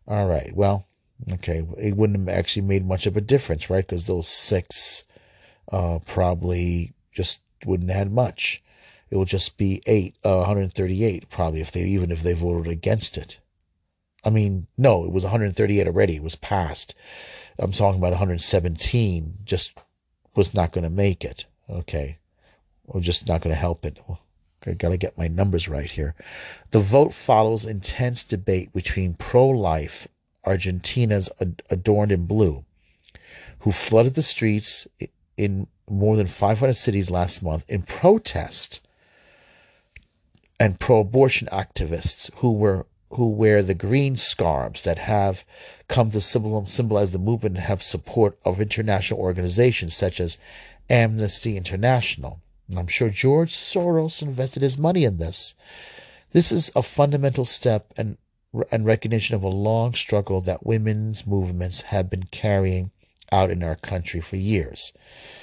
All 0.06 0.26
right, 0.26 0.54
well, 0.54 0.86
okay, 1.32 1.64
it 1.78 1.96
wouldn't 1.96 2.28
have 2.28 2.38
actually 2.38 2.62
made 2.62 2.86
much 2.86 3.06
of 3.06 3.16
a 3.16 3.20
difference, 3.20 3.70
right? 3.70 3.86
Because 3.86 4.06
those 4.06 4.28
six 4.28 5.04
uh, 5.70 6.00
probably 6.06 6.94
just 7.12 7.42
wouldn't 7.64 7.90
have 7.90 7.98
had 7.98 8.12
much. 8.12 8.62
It 9.10 9.16
will 9.16 9.24
just 9.24 9.58
be 9.58 9.82
eight, 9.86 10.16
uh, 10.24 10.36
138 10.38 11.28
probably 11.30 11.60
if 11.60 11.72
they 11.72 11.84
even 11.84 12.10
if 12.10 12.22
they 12.22 12.34
voted 12.34 12.70
against 12.70 13.16
it. 13.16 13.38
I 14.24 14.30
mean, 14.30 14.66
no, 14.76 15.04
it 15.04 15.12
was 15.12 15.24
138 15.24 15.86
already. 15.86 16.16
It 16.16 16.22
was 16.22 16.34
passed. 16.34 16.94
I'm 17.58 17.72
talking 17.72 17.98
about 17.98 18.10
117 18.10 19.38
just 19.44 19.78
was 20.34 20.54
not 20.54 20.72
going 20.72 20.84
to 20.84 20.90
make 20.90 21.24
it. 21.24 21.46
Okay. 21.68 22.18
we're 22.86 23.00
just 23.00 23.28
not 23.28 23.40
going 23.42 23.54
to 23.54 23.60
help 23.60 23.84
it. 23.84 23.98
I 24.66 24.72
got 24.72 24.90
to 24.90 24.96
get 24.96 25.18
my 25.18 25.28
numbers 25.28 25.68
right 25.68 25.90
here. 25.90 26.14
The 26.70 26.80
vote 26.80 27.12
follows 27.12 27.64
intense 27.64 28.24
debate 28.24 28.72
between 28.72 29.14
pro 29.14 29.48
life 29.48 30.08
Argentina's 30.46 31.30
adorned 31.70 32.12
in 32.12 32.26
blue, 32.26 32.64
who 33.60 33.72
flooded 33.72 34.14
the 34.14 34.22
streets 34.22 34.88
in 35.36 35.66
more 35.88 36.16
than 36.16 36.26
500 36.26 36.72
cities 36.74 37.10
last 37.10 37.42
month 37.42 37.64
in 37.68 37.82
protest, 37.82 38.86
and 40.60 40.80
pro 40.80 41.00
abortion 41.00 41.48
activists 41.52 42.30
who 42.36 42.52
were 42.52 42.86
who 43.10 43.28
wear 43.28 43.62
the 43.62 43.74
green 43.74 44.16
scarves 44.16 44.84
that 44.84 44.98
have 44.98 45.44
come 45.88 46.10
to 46.10 46.20
symbolize 46.20 47.10
the 47.10 47.18
movement 47.18 47.56
and 47.56 47.64
have 47.64 47.82
support 47.82 48.38
of 48.44 48.60
international 48.60 49.18
organizations 49.18 49.94
such 49.94 50.20
as 50.20 50.36
Amnesty 50.90 51.56
International. 51.56 52.40
I'm 52.76 52.86
sure 52.86 53.08
George 53.08 53.52
Soros 53.52 54.20
invested 54.20 54.62
his 54.62 54.76
money 54.76 55.04
in 55.04 55.16
this. 55.16 55.54
This 56.32 56.52
is 56.52 56.70
a 56.76 56.82
fundamental 56.82 57.46
step 57.46 57.94
and, 57.96 58.18
and 58.70 58.84
recognition 58.84 59.34
of 59.34 59.42
a 59.42 59.48
long 59.48 59.94
struggle 59.94 60.42
that 60.42 60.66
women's 60.66 61.26
movements 61.26 61.82
have 61.82 62.10
been 62.10 62.24
carrying 62.24 62.90
out 63.32 63.50
in 63.50 63.62
our 63.62 63.76
country 63.76 64.20
for 64.20 64.36
years, 64.36 64.92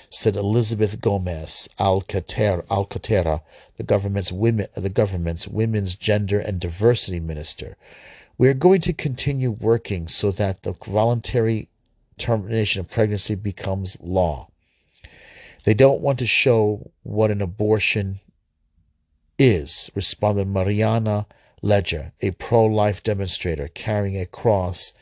said 0.09 0.35
Elizabeth 0.35 1.01
Gomez 1.01 1.67
Alcatera, 1.79 3.41
the 3.77 3.83
government's 3.83 4.31
women, 4.31 4.67
the 4.75 4.89
government's 4.89 5.47
women's 5.47 5.95
gender 5.95 6.39
and 6.39 6.59
diversity 6.59 7.19
minister. 7.19 7.77
We 8.37 8.47
are 8.49 8.53
going 8.53 8.81
to 8.81 8.93
continue 8.93 9.51
working 9.51 10.07
so 10.07 10.31
that 10.31 10.63
the 10.63 10.73
voluntary 10.73 11.69
termination 12.17 12.81
of 12.81 12.89
pregnancy 12.89 13.35
becomes 13.35 13.97
law. 14.01 14.49
They 15.63 15.73
don't 15.73 16.01
want 16.01 16.19
to 16.19 16.25
show 16.25 16.91
what 17.03 17.31
an 17.31 17.41
abortion 17.41 18.19
is, 19.37 19.89
responded 19.95 20.47
Mariana 20.47 21.25
Ledger, 21.61 22.13
a 22.21 22.31
pro 22.31 22.65
life 22.65 23.03
demonstrator 23.03 23.67
carrying 23.69 24.19
a 24.19 24.25
cross 24.25 24.93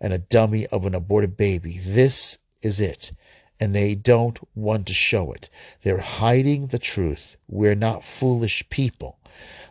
and 0.00 0.12
a 0.12 0.18
dummy 0.18 0.66
of 0.66 0.84
an 0.84 0.94
aborted 0.94 1.36
baby. 1.36 1.78
This 1.78 2.38
is 2.62 2.80
it. 2.80 3.12
And 3.60 3.74
they 3.74 3.94
don't 3.94 4.38
want 4.54 4.86
to 4.86 4.94
show 4.94 5.32
it. 5.32 5.50
They're 5.82 5.98
hiding 5.98 6.68
the 6.68 6.78
truth. 6.78 7.36
We're 7.46 7.74
not 7.74 8.04
foolish 8.04 8.68
people. 8.70 9.18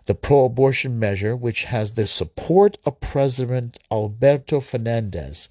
The 0.06 0.16
pro 0.16 0.46
abortion 0.46 0.98
measure, 1.00 1.36
which 1.36 1.66
has 1.66 1.92
the 1.92 2.08
support 2.08 2.78
of 2.86 3.02
President 3.02 3.78
Alberto 3.92 4.60
Fernandez, 4.60 5.50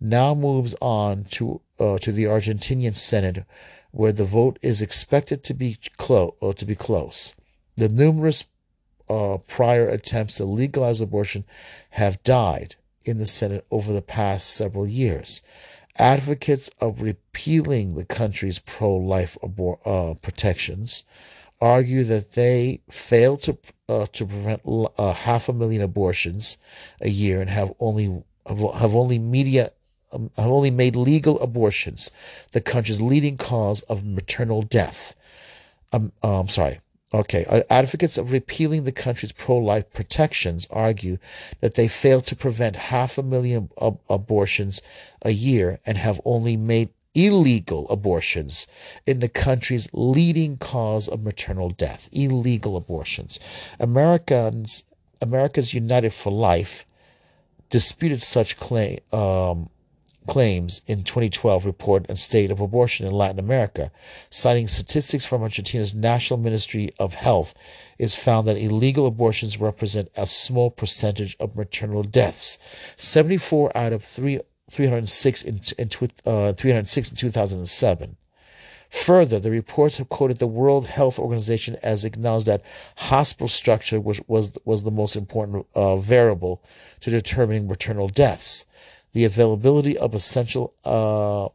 now 0.00 0.34
moves 0.34 0.74
on 0.80 1.24
to, 1.30 1.60
uh, 1.78 1.98
to 1.98 2.10
the 2.10 2.24
Argentinian 2.24 2.96
Senate, 2.96 3.44
where 3.92 4.12
the 4.12 4.24
vote 4.24 4.58
is 4.62 4.80
expected 4.80 5.44
to 5.44 5.54
be 5.54 5.78
close 5.96 6.34
or 6.40 6.54
to 6.54 6.64
be 6.64 6.74
close. 6.74 7.34
The 7.76 7.88
numerous 7.88 8.44
uh, 9.08 9.38
prior 9.46 9.88
attempts 9.88 10.36
to 10.36 10.44
legalize 10.44 11.00
abortion 11.00 11.44
have 11.90 12.22
died 12.22 12.76
in 13.04 13.18
the 13.18 13.26
Senate 13.26 13.66
over 13.70 13.92
the 13.92 14.02
past 14.02 14.50
several 14.50 14.86
years. 14.86 15.42
Advocates 16.00 16.70
of 16.80 17.02
repealing 17.02 17.94
the 17.94 18.04
country's 18.06 18.58
pro-life 18.58 19.36
abor- 19.42 19.78
uh, 19.84 20.14
protections 20.14 21.04
argue 21.60 22.04
that 22.04 22.32
they 22.32 22.80
fail 22.90 23.36
to 23.36 23.58
uh, 23.88 24.06
to 24.06 24.24
prevent 24.24 24.62
uh, 24.66 25.12
half 25.12 25.48
a 25.48 25.52
million 25.52 25.82
abortions 25.82 26.56
a 27.00 27.10
year 27.10 27.40
and 27.40 27.50
have 27.50 27.72
only 27.80 28.22
have 28.46 28.94
only 28.96 29.18
media 29.18 29.72
um, 30.12 30.30
have 30.36 30.46
only 30.46 30.70
made 30.70 30.96
legal 30.96 31.38
abortions 31.40 32.10
the 32.52 32.60
country's 32.60 33.00
leading 33.00 33.36
cause 33.36 33.82
of 33.82 34.04
maternal 34.04 34.62
death. 34.62 35.14
Um, 35.92 36.12
um, 36.22 36.48
sorry. 36.48 36.80
Okay, 37.12 37.44
uh, 37.46 37.62
advocates 37.68 38.16
of 38.16 38.30
repealing 38.30 38.84
the 38.84 38.92
country's 38.92 39.32
pro-life 39.32 39.92
protections 39.92 40.68
argue 40.70 41.18
that 41.60 41.74
they 41.74 41.88
fail 41.88 42.20
to 42.20 42.36
prevent 42.36 42.76
half 42.76 43.18
a 43.18 43.22
million 43.22 43.68
ab- 43.80 43.98
abortions 44.08 44.80
a 45.22 45.30
year 45.30 45.80
and 45.84 45.98
have 45.98 46.20
only 46.24 46.56
made 46.56 46.90
illegal 47.12 47.88
abortions 47.90 48.68
in 49.06 49.18
the 49.18 49.28
country's 49.28 49.88
leading 49.92 50.56
cause 50.56 51.08
of 51.08 51.24
maternal 51.24 51.70
death. 51.70 52.08
Illegal 52.12 52.76
abortions. 52.76 53.40
Americans, 53.80 54.84
America's 55.20 55.74
United 55.74 56.14
for 56.14 56.30
Life 56.30 56.86
disputed 57.70 58.22
such 58.22 58.56
claim, 58.56 58.98
um, 59.12 59.68
claims 60.30 60.80
in 60.86 61.02
2012 61.02 61.66
report 61.66 62.08
on 62.08 62.14
state 62.14 62.52
of 62.52 62.60
abortion 62.60 63.04
in 63.04 63.12
Latin 63.12 63.40
America, 63.40 63.90
citing 64.30 64.68
statistics 64.68 65.26
from 65.26 65.42
Argentina's 65.42 65.92
National 65.92 66.38
Ministry 66.38 66.92
of 67.00 67.14
Health, 67.14 67.52
is 67.98 68.14
found 68.14 68.46
that 68.46 68.56
illegal 68.56 69.08
abortions 69.08 69.58
represent 69.58 70.08
a 70.14 70.28
small 70.28 70.70
percentage 70.70 71.36
of 71.40 71.56
maternal 71.56 72.04
deaths. 72.04 72.60
74 72.94 73.76
out 73.76 73.92
of 73.92 74.04
3, 74.04 74.38
306 74.70 75.42
in, 75.42 75.60
in, 75.76 75.90
uh, 76.24 76.52
306 76.52 77.10
in 77.10 77.16
2007. 77.16 78.16
Further, 78.88 79.40
the 79.40 79.50
reports 79.50 79.98
have 79.98 80.08
quoted 80.08 80.38
the 80.38 80.46
World 80.46 80.86
Health 80.86 81.18
Organization 81.18 81.76
as 81.82 82.04
acknowledged 82.04 82.46
that 82.46 82.62
hospital 82.98 83.48
structure 83.48 84.00
was, 84.00 84.20
was, 84.28 84.52
was 84.64 84.84
the 84.84 84.92
most 84.92 85.16
important 85.16 85.66
uh, 85.74 85.96
variable 85.96 86.62
to 87.00 87.10
determining 87.10 87.66
maternal 87.66 88.08
deaths 88.08 88.66
the 89.12 89.24
availability 89.24 89.96
of 89.98 90.14
essential 90.14 90.74
uh, 90.84 91.48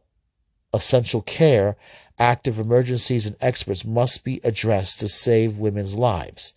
essential 0.76 1.22
care, 1.22 1.76
active 2.18 2.58
emergencies, 2.58 3.26
and 3.26 3.36
experts 3.40 3.84
must 3.84 4.24
be 4.24 4.40
addressed 4.44 5.00
to 5.00 5.08
save 5.08 5.58
women's 5.58 5.94
lives. 5.94 6.54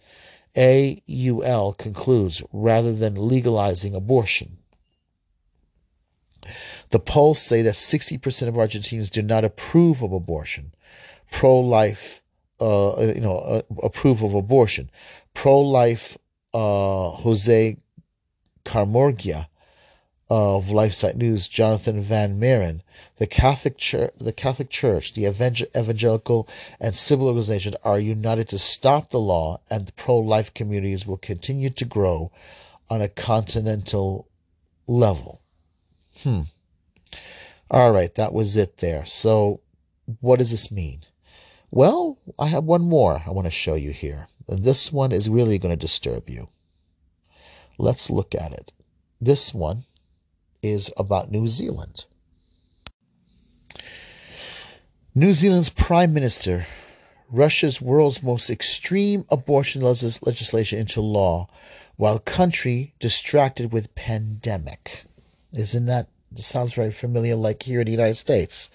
AUL 0.55 1.73
concludes 1.73 2.43
rather 2.51 2.93
than 2.93 3.27
legalizing 3.27 3.95
abortion. 3.95 4.57
The 6.89 6.99
polls 6.99 7.39
say 7.39 7.61
that 7.61 7.75
60% 7.75 8.47
of 8.47 8.55
Argentinians 8.55 9.11
do 9.11 9.21
not 9.21 9.45
approve 9.45 10.01
of 10.01 10.11
abortion. 10.11 10.73
Pro 11.31 11.59
life, 11.59 12.21
uh, 12.59 12.95
you 13.15 13.21
know, 13.21 13.37
uh, 13.37 13.61
approve 13.83 14.23
of 14.23 14.33
abortion. 14.33 14.89
Pro 15.33 15.61
life, 15.61 16.17
uh, 16.53 17.11
Jose 17.11 17.77
Camargo 18.65 19.45
of 20.29 20.67
LifeSite 20.67 21.15
News, 21.15 21.47
Jonathan 21.47 21.99
Van 21.99 22.37
Maren, 22.37 22.83
the 23.17 23.25
Catholic 23.25 23.77
Church, 23.77 24.13
the 24.19 24.31
Catholic 24.31 24.69
Church, 24.69 25.13
the 25.13 25.25
evangelical 25.25 26.47
and 26.79 26.93
civil 26.93 27.27
organization 27.27 27.75
are 27.83 27.99
united 27.99 28.47
to 28.49 28.59
stop 28.59 29.09
the 29.09 29.19
law, 29.19 29.59
and 29.69 29.87
the 29.87 29.91
pro-life 29.93 30.53
communities 30.53 31.07
will 31.07 31.17
continue 31.17 31.69
to 31.71 31.85
grow 31.85 32.31
on 32.89 33.01
a 33.01 33.07
continental 33.07 34.27
level. 34.87 35.41
Hmm. 36.21 36.41
All 37.71 37.91
right, 37.91 38.13
that 38.15 38.33
was 38.33 38.55
it 38.55 38.77
there. 38.77 39.05
So, 39.05 39.61
what 40.21 40.39
does 40.39 40.51
this 40.51 40.71
mean? 40.71 41.03
Well, 41.71 42.17
I 42.37 42.47
have 42.47 42.63
one 42.63 42.81
more 42.81 43.23
I 43.25 43.31
want 43.31 43.45
to 43.45 43.51
show 43.51 43.75
you 43.75 43.91
here. 43.91 44.27
This 44.47 44.91
one 44.91 45.11
is 45.11 45.29
really 45.29 45.59
going 45.59 45.71
to 45.71 45.75
disturb 45.75 46.29
you. 46.29 46.49
Let's 47.77 48.09
look 48.09 48.33
at 48.33 48.51
it. 48.51 48.71
This 49.21 49.53
one 49.53 49.85
is 50.61 50.91
about 50.97 51.31
New 51.31 51.47
Zealand. 51.47 52.05
New 55.15 55.33
Zealand's 55.33 55.69
Prime 55.69 56.13
Minister 56.13 56.67
rushes 57.31 57.81
world's 57.81 58.23
most 58.23 58.49
extreme 58.49 59.25
abortion 59.29 59.81
legislation 59.81 60.79
into 60.79 61.01
law 61.01 61.47
while 61.97 62.19
country 62.19 62.93
distracted 62.99 63.73
with 63.73 63.93
pandemic. 63.95 65.03
Isn't 65.51 65.85
that 65.87 66.07
sounds 66.35 66.73
very 66.73 66.91
familiar 66.91 67.35
like 67.35 67.63
here 67.63 67.81
in 67.81 67.85
the 67.85 67.91
United 67.91 68.15
States? 68.15 68.69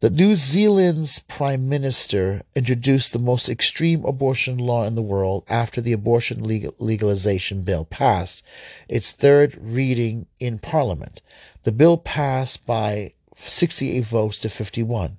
That 0.00 0.12
New 0.12 0.36
Zealand's 0.36 1.18
Prime 1.18 1.68
Minister 1.68 2.42
introduced 2.54 3.12
the 3.12 3.18
most 3.18 3.48
extreme 3.48 4.04
abortion 4.04 4.56
law 4.56 4.84
in 4.84 4.94
the 4.94 5.02
world 5.02 5.44
after 5.48 5.80
the 5.80 5.92
abortion 5.92 6.44
legal- 6.44 6.74
legalization 6.78 7.62
bill 7.62 7.84
passed 7.84 8.44
its 8.88 9.10
third 9.10 9.58
reading 9.60 10.26
in 10.38 10.60
Parliament. 10.60 11.20
The 11.64 11.72
bill 11.72 11.96
passed 11.96 12.64
by 12.64 13.14
68 13.36 14.04
votes 14.04 14.38
to 14.38 14.48
51, 14.48 15.18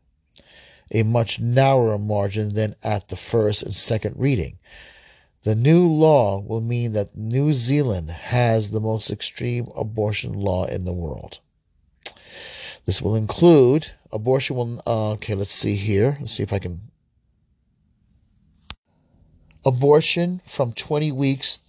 a 0.91 1.03
much 1.03 1.41
narrower 1.41 1.97
margin 1.97 2.49
than 2.49 2.75
at 2.81 3.09
the 3.09 3.17
first 3.17 3.63
and 3.63 3.73
second 3.73 4.15
reading. 4.17 4.59
The 5.43 5.55
new 5.55 5.87
law 5.87 6.39
will 6.39 6.61
mean 6.61 6.93
that 6.93 7.17
New 7.17 7.53
Zealand 7.53 8.09
has 8.09 8.69
the 8.69 8.81
most 8.81 9.11
extreme 9.11 9.69
abortion 9.75 10.33
law 10.33 10.65
in 10.65 10.85
the 10.85 10.93
world. 10.93 11.39
This 12.85 13.01
will 13.01 13.15
include 13.15 13.91
abortion. 14.11 14.55
Will 14.55 14.81
uh, 14.85 15.11
okay. 15.11 15.35
Let's 15.35 15.53
see 15.53 15.75
here. 15.75 16.17
Let's 16.19 16.33
see 16.33 16.43
if 16.43 16.53
I 16.53 16.59
can. 16.59 16.81
Abortion 19.65 20.41
from 20.45 20.71
20 20.73 21.11
weeks 21.11 21.59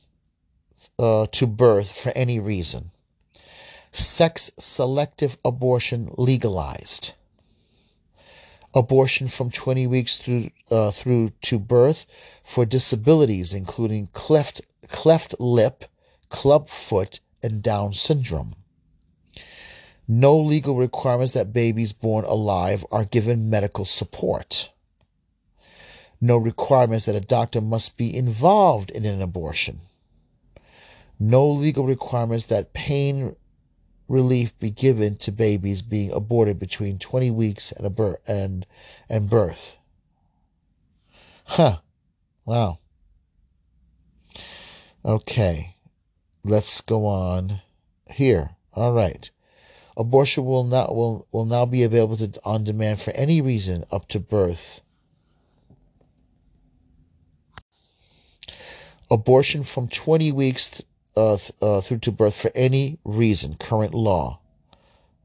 uh, 0.99 1.26
to 1.32 1.47
birth 1.47 1.91
for 1.93 2.12
any 2.14 2.38
reason. 2.38 2.93
Sex 3.93 4.51
selective 4.59 5.36
abortion 5.45 6.14
legalized. 6.16 7.14
abortion 8.74 9.26
from 9.28 9.51
20 9.51 9.86
weeks 9.86 10.18
through 10.18 10.51
uh, 10.70 10.91
through 10.91 11.32
to 11.43 11.59
birth 11.59 12.07
for 12.45 12.64
disabilities 12.64 13.53
including 13.53 14.09
cleft 14.12 14.61
cleft 14.88 15.34
lip, 15.38 15.84
club 16.28 16.68
foot, 16.68 17.20
and 17.43 17.62
Down 17.62 17.93
syndrome. 17.93 18.55
No 20.13 20.37
legal 20.37 20.75
requirements 20.75 21.35
that 21.35 21.53
babies 21.53 21.93
born 21.93 22.25
alive 22.25 22.85
are 22.91 23.05
given 23.05 23.49
medical 23.49 23.85
support. 23.85 24.73
No 26.21 26.37
requirements 26.37 27.07
that 27.07 27.15
a 27.15 27.21
doctor 27.21 27.61
must 27.61 27.97
be 27.97 28.17
involved 28.17 28.91
in 28.91 29.05
an 29.05 29.23
abortion. 29.23 29.83
No 31.21 31.49
legal 31.49 31.87
requirements 31.87 32.47
that 32.47 32.73
pain 32.73 33.37
relief 34.09 34.59
be 34.59 34.73
given 34.73 35.17
to 35.19 35.31
babies 35.31 35.81
being 35.81 36.11
aborted 36.11 36.59
between 36.59 36.99
20 36.99 37.31
weeks 37.31 37.71
and, 37.71 37.95
birth, 37.95 38.19
and, 38.27 38.67
and 39.09 39.31
birth. 39.31 39.79
Huh. 41.45 41.79
Wow. 42.45 42.81
Okay. 45.05 45.77
Let's 46.43 46.81
go 46.81 47.07
on 47.07 47.61
here. 48.11 48.57
All 48.75 48.93
right. 48.93 49.31
Abortion 50.01 50.46
will 50.46 50.64
not 50.64 50.96
will, 50.96 51.26
will 51.30 51.44
now 51.44 51.66
be 51.66 51.82
available 51.82 52.16
to, 52.16 52.40
on 52.42 52.64
demand 52.64 53.03
for 53.03 53.11
any 53.11 53.42
reason 53.42 53.84
up 53.92 54.09
to 54.09 54.18
birth. 54.18 54.80
Abortion 59.11 59.62
from 59.62 59.88
20 59.88 60.32
weeks 60.32 60.80
uh, 61.18 61.36
uh, 61.61 61.82
through 61.82 61.98
to 61.98 62.12
birth 62.12 62.34
for 62.34 62.51
any 62.55 62.98
reason, 63.05 63.57
current 63.57 63.92
law. 63.92 64.38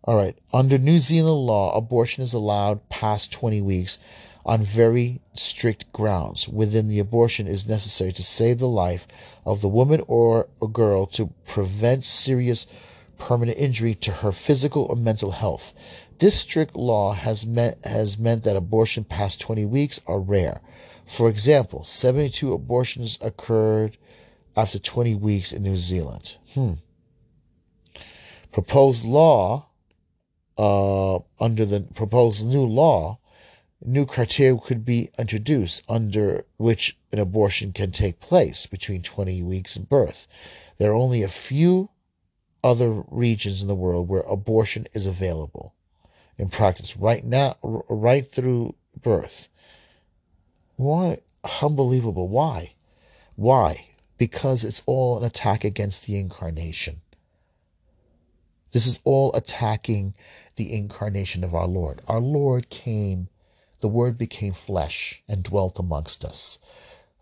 All 0.03 0.17
right. 0.17 0.37
Under 0.51 0.77
New 0.77 0.99
Zealand 0.99 1.45
law, 1.45 1.73
abortion 1.73 2.21
is 2.21 2.33
allowed 2.33 2.89
past 2.89 3.31
20 3.31 3.61
weeks 3.61 3.97
on 4.45 4.61
very 4.61 5.21
strict 5.35 5.89
grounds. 5.93 6.49
Within 6.49 6.89
the 6.89 6.99
abortion 6.99 7.47
is 7.47 7.65
necessary 7.65 8.11
to 8.11 8.23
save 8.23 8.59
the 8.59 8.67
life 8.67 9.07
of 9.45 9.61
the 9.61 9.69
woman 9.69 10.03
or 10.05 10.49
a 10.61 10.67
girl 10.67 11.05
to 11.05 11.27
prevent 11.45 12.03
serious 12.03 12.67
permanent 13.17 13.57
injury 13.57 13.95
to 13.95 14.11
her 14.11 14.31
physical 14.31 14.83
or 14.83 14.95
mental 14.95 15.31
health. 15.31 15.73
This 16.19 16.39
strict 16.39 16.75
law 16.75 17.13
has 17.13 17.45
meant 17.45 17.85
has 17.85 18.17
meant 18.17 18.43
that 18.43 18.55
abortion 18.55 19.03
past 19.03 19.41
20 19.41 19.65
weeks 19.65 19.99
are 20.07 20.19
rare. 20.19 20.61
For 21.05 21.29
example, 21.29 21.83
72 21.83 22.53
abortions 22.53 23.17
occurred 23.21 23.97
after 24.55 24.79
20 24.79 25.15
weeks 25.15 25.51
in 25.51 25.63
New 25.63 25.77
Zealand. 25.77 26.37
Hmm. 26.53 26.73
Proposed 28.51 29.05
law, 29.05 29.67
uh, 30.57 31.19
under 31.39 31.65
the 31.65 31.81
proposed 31.81 32.47
new 32.47 32.65
law, 32.65 33.19
new 33.85 34.05
criteria 34.05 34.57
could 34.57 34.85
be 34.85 35.09
introduced 35.19 35.83
under 35.89 36.45
which 36.57 36.97
an 37.11 37.19
abortion 37.19 37.73
can 37.73 37.91
take 37.91 38.19
place 38.19 38.65
between 38.65 39.01
20 39.01 39.43
weeks 39.43 39.75
and 39.75 39.89
birth. 39.89 40.27
There 40.77 40.91
are 40.91 40.95
only 40.95 41.21
a 41.21 41.27
few 41.27 41.89
other 42.65 42.91
regions 43.07 43.61
in 43.61 43.69
the 43.69 43.75
world 43.75 44.09
where 44.09 44.21
abortion 44.21 44.87
is 44.93 45.05
available 45.05 45.73
in 46.37 46.49
practice 46.49 46.97
right 46.97 47.23
now, 47.23 47.55
right 47.61 48.29
through 48.29 48.75
birth. 49.01 49.47
Why? 50.75 51.19
Unbelievable. 51.61 52.27
Why? 52.27 52.73
Why? 53.35 53.87
because 54.17 54.63
it's 54.63 54.81
all 54.85 55.17
an 55.17 55.23
attack 55.23 55.63
against 55.63 56.05
the 56.05 56.17
incarnation. 56.17 57.01
This 58.71 58.87
is 58.87 58.99
all 59.03 59.33
attacking 59.33 60.13
the 60.55 60.73
incarnation 60.73 61.43
of 61.43 61.55
our 61.55 61.67
Lord. 61.67 62.01
Our 62.07 62.19
Lord 62.19 62.69
came, 62.69 63.29
the 63.79 63.87
Word 63.87 64.17
became 64.17 64.53
flesh 64.53 65.21
and 65.27 65.43
dwelt 65.43 65.79
amongst 65.79 66.25
us. 66.25 66.59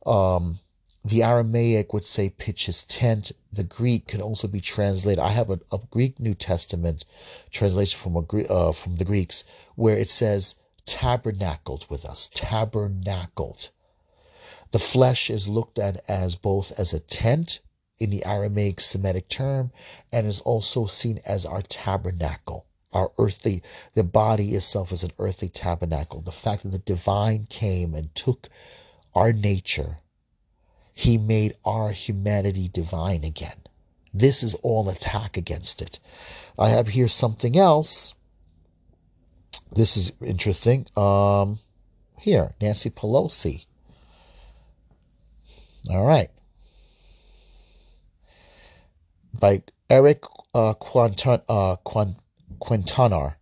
Um, 0.06 0.60
the 1.04 1.24
Aramaic 1.24 1.94
would 1.94 2.06
say 2.06 2.30
pitch 2.30 2.66
his 2.68 2.84
tent. 2.84 3.32
The 3.52 3.64
Greek 3.64 4.08
can 4.08 4.22
also 4.22 4.48
be 4.48 4.62
translated. 4.62 5.20
I 5.20 5.32
have 5.32 5.50
a, 5.50 5.60
a 5.72 5.80
Greek 5.92 6.20
New 6.20 6.34
Testament 6.34 7.06
translation 7.52 8.00
from 8.00 8.16
a 8.16 8.44
uh, 8.46 8.72
from 8.72 8.96
the 8.96 9.06
Greeks 9.06 9.44
where 9.76 9.98
it 9.98 10.10
says 10.10 10.56
tabernacled 10.86 11.86
with 11.90 12.06
us, 12.06 12.30
tabernacled. 12.34 13.70
The 14.72 14.80
flesh 14.80 15.30
is 15.30 15.48
looked 15.48 15.78
at 15.78 16.04
as 16.10 16.36
both 16.36 16.78
as 16.80 16.94
a 16.94 17.00
tent 17.00 17.60
in 18.00 18.10
the 18.10 18.26
Aramaic 18.26 18.80
Semitic 18.80 19.30
term 19.30 19.72
and 20.12 20.26
is 20.26 20.42
also 20.42 20.86
seen 20.86 21.20
as 21.26 21.46
our 21.46 21.62
tabernacle. 21.62 22.66
Our 22.92 23.12
earthly, 23.18 23.64
the 23.94 24.04
body 24.04 24.56
itself 24.56 24.92
is 24.92 25.04
an 25.04 25.12
earthly 25.20 25.50
tabernacle. 25.50 26.22
The 26.22 26.32
fact 26.32 26.64
that 26.64 26.70
the 26.70 26.80
divine 26.80 27.48
came 27.50 27.94
and 27.94 28.14
took 28.14 28.50
our 29.16 29.34
nature, 29.34 30.00
he 30.94 31.18
made 31.18 31.56
our 31.66 31.92
humanity 31.92 32.68
divine 32.68 33.24
again. 33.24 33.58
This 34.14 34.44
is 34.44 34.54
all 34.56 34.90
attack 34.90 35.38
against 35.38 35.82
it. 35.82 36.00
I 36.58 36.70
have 36.70 36.90
here 36.90 37.08
something 37.08 37.58
else. 37.58 38.14
This 39.72 39.98
is 39.98 40.12
interesting. 40.22 40.86
Um, 40.96 41.60
here, 42.20 42.54
Nancy 42.62 42.92
Pelosi 42.92 43.66
all 45.90 46.06
right. 46.06 46.30
By 49.34 49.64
Eric 49.90 50.24
uh, 50.54 50.74
Quinton, 50.74 51.42
uh, 51.50 51.76
Quintanar. 52.62 53.36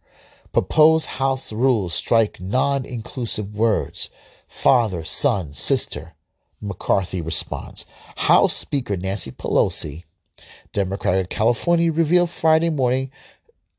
Proposed 0.51 1.05
House 1.05 1.53
rules 1.53 1.93
strike 1.93 2.41
non 2.41 2.83
inclusive 2.83 3.53
words. 3.53 4.09
Father, 4.47 5.03
son, 5.03 5.53
sister. 5.53 6.13
McCarthy 6.61 7.21
responds. 7.21 7.85
House 8.17 8.53
Speaker 8.53 8.95
Nancy 8.95 9.31
Pelosi, 9.31 10.03
Democrat 10.73 11.19
of 11.19 11.29
California, 11.29 11.91
revealed 11.91 12.29
Friday 12.29 12.69
morning 12.69 13.11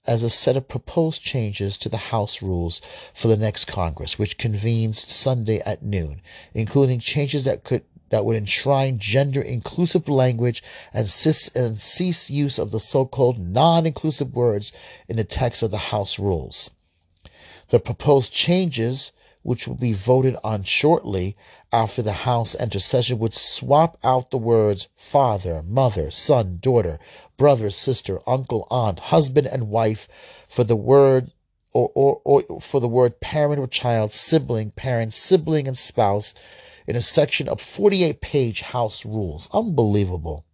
as 0.04 0.22
a 0.22 0.30
set 0.30 0.56
of 0.56 0.66
proposed 0.66 1.22
changes 1.22 1.78
to 1.78 1.88
the 1.88 1.96
House 1.96 2.42
rules 2.42 2.80
for 3.14 3.28
the 3.28 3.36
next 3.36 3.66
Congress, 3.66 4.18
which 4.18 4.38
convenes 4.38 5.10
Sunday 5.12 5.60
at 5.60 5.82
noon, 5.82 6.20
including 6.54 6.98
changes 6.98 7.44
that 7.44 7.64
could 7.64 7.84
that 8.10 8.26
would 8.26 8.36
enshrine 8.36 8.98
gender 8.98 9.40
inclusive 9.40 10.06
language 10.06 10.62
and, 10.92 11.08
cis- 11.08 11.48
and 11.56 11.80
cease 11.80 12.28
use 12.28 12.58
of 12.58 12.70
the 12.70 12.78
so 12.78 13.06
called 13.06 13.38
non 13.38 13.86
inclusive 13.86 14.34
words 14.34 14.70
in 15.08 15.16
the 15.16 15.24
text 15.24 15.62
of 15.62 15.70
the 15.70 15.78
House 15.78 16.18
rules. 16.18 16.70
The 17.70 17.80
proposed 17.80 18.34
changes, 18.34 19.12
which 19.42 19.66
will 19.66 19.76
be 19.76 19.92
voted 19.92 20.36
on 20.44 20.62
shortly 20.62 21.36
after 21.72 22.02
the 22.02 22.12
House 22.12 22.54
enters 22.56 22.84
session, 22.84 23.18
would 23.18 23.34
swap 23.34 23.98
out 24.04 24.30
the 24.30 24.38
words 24.38 24.88
father, 24.96 25.62
mother, 25.62 26.10
son, 26.10 26.58
daughter, 26.60 26.98
brother, 27.36 27.70
sister, 27.70 28.20
uncle, 28.26 28.66
aunt, 28.70 29.00
husband, 29.00 29.46
and 29.46 29.68
wife 29.68 30.08
for 30.48 30.64
the 30.64 30.76
word 30.76 31.32
or, 31.72 31.90
or, 31.94 32.20
or 32.24 32.60
for 32.60 32.80
the 32.80 32.88
word 32.88 33.20
parent 33.20 33.58
or 33.58 33.66
child, 33.66 34.12
sibling, 34.12 34.70
parent, 34.70 35.12
sibling, 35.12 35.66
and 35.66 35.76
spouse 35.76 36.34
in 36.86 36.96
a 36.96 37.00
section 37.00 37.48
of 37.48 37.60
48 37.60 38.20
page 38.20 38.60
House 38.60 39.04
rules. 39.04 39.48
Unbelievable. 39.52 40.44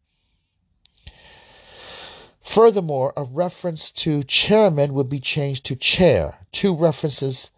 Furthermore, 2.41 3.13
a 3.17 3.25
reference 3.25 3.91
to 3.91 4.23
chairman 4.23 4.95
would 4.95 5.09
be 5.09 5.21
changed 5.21 5.67
to 5.67 5.77
chair. 5.77 6.39
Two 6.53 6.75
references 6.75 7.51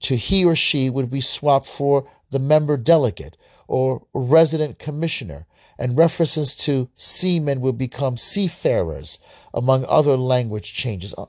to 0.00 0.16
he 0.16 0.44
or 0.44 0.56
she 0.56 0.90
would 0.90 1.10
be 1.10 1.20
swapped 1.20 1.66
for 1.66 2.08
the 2.30 2.38
member 2.38 2.76
delegate 2.76 3.36
or 3.68 4.02
resident 4.12 4.78
commissioner, 4.78 5.46
and 5.78 5.96
references 5.96 6.54
to 6.54 6.88
seamen 6.96 7.60
would 7.60 7.78
become 7.78 8.16
seafarers, 8.16 9.18
among 9.54 9.84
other 9.86 10.16
language 10.16 10.74
changes. 10.74 11.14
Uh, 11.16 11.26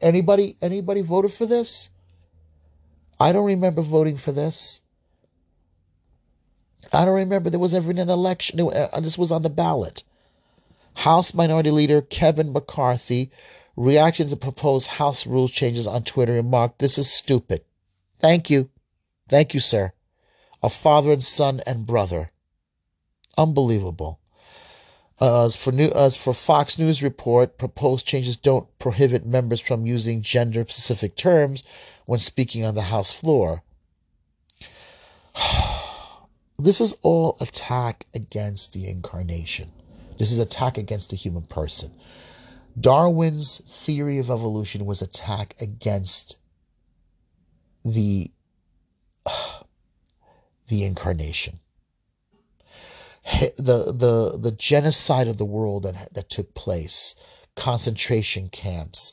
anybody 0.00 0.56
anybody 0.60 1.00
voted 1.00 1.32
for 1.32 1.46
this? 1.46 1.90
I 3.18 3.32
don't 3.32 3.46
remember 3.46 3.82
voting 3.82 4.16
for 4.16 4.32
this. 4.32 4.82
I 6.92 7.04
don't 7.04 7.14
remember 7.14 7.50
there 7.50 7.58
was 7.58 7.74
ever 7.74 7.90
an 7.90 7.98
election. 7.98 8.60
Uh, 8.60 9.00
this 9.00 9.18
was 9.18 9.32
on 9.32 9.42
the 9.42 9.50
ballot. 9.50 10.04
House 10.96 11.34
Minority 11.34 11.70
Leader 11.70 12.02
Kevin 12.02 12.52
McCarthy 12.52 13.30
reacted 13.76 14.30
to 14.30 14.36
proposed 14.36 14.86
House 14.86 15.26
rules 15.26 15.50
changes 15.50 15.86
on 15.86 16.04
Twitter 16.04 16.36
and 16.36 16.44
remarked, 16.44 16.78
This 16.78 16.98
is 16.98 17.10
stupid. 17.10 17.62
Thank 18.24 18.48
you. 18.48 18.70
Thank 19.28 19.52
you, 19.52 19.60
sir. 19.60 19.92
A 20.62 20.70
father 20.70 21.12
and 21.12 21.22
son 21.22 21.60
and 21.66 21.84
brother. 21.84 22.30
Unbelievable. 23.36 24.18
Uh, 25.20 25.44
as 25.44 25.54
for 25.54 25.72
new, 25.72 25.90
as 25.90 26.16
for 26.16 26.32
Fox 26.32 26.78
News 26.78 27.02
report, 27.02 27.58
proposed 27.58 28.06
changes 28.06 28.38
don't 28.38 28.66
prohibit 28.78 29.26
members 29.26 29.60
from 29.60 29.84
using 29.84 30.22
gender-specific 30.22 31.16
terms 31.16 31.64
when 32.06 32.18
speaking 32.18 32.64
on 32.64 32.74
the 32.74 32.88
House 32.94 33.12
floor. 33.12 33.62
This 36.58 36.80
is 36.80 36.96
all 37.02 37.36
attack 37.40 38.06
against 38.14 38.72
the 38.72 38.88
incarnation. 38.88 39.70
This 40.18 40.32
is 40.32 40.38
attack 40.38 40.78
against 40.78 41.10
the 41.10 41.16
human 41.16 41.42
person. 41.42 41.90
Darwin's 42.80 43.58
theory 43.66 44.16
of 44.16 44.30
evolution 44.30 44.86
was 44.86 45.02
attack 45.02 45.56
against 45.60 46.38
the 47.84 48.30
the 50.68 50.84
incarnation. 50.84 51.60
The 53.56 53.92
the 53.92 54.38
the 54.38 54.52
genocide 54.52 55.28
of 55.28 55.38
the 55.38 55.44
world 55.44 55.84
that 55.84 56.12
that 56.14 56.30
took 56.30 56.54
place 56.54 57.14
concentration 57.56 58.48
camps 58.48 59.12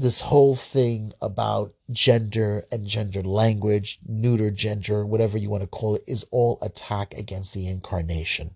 this 0.00 0.22
whole 0.22 0.54
thing 0.54 1.12
about 1.20 1.74
gender 1.90 2.64
and 2.72 2.86
gender 2.86 3.20
language 3.20 3.98
neuter 4.06 4.50
gender 4.50 5.04
whatever 5.04 5.36
you 5.36 5.50
want 5.50 5.62
to 5.62 5.66
call 5.66 5.94
it 5.96 6.04
is 6.06 6.24
all 6.30 6.58
attack 6.62 7.12
against 7.18 7.52
the 7.52 7.68
incarnation. 7.68 8.54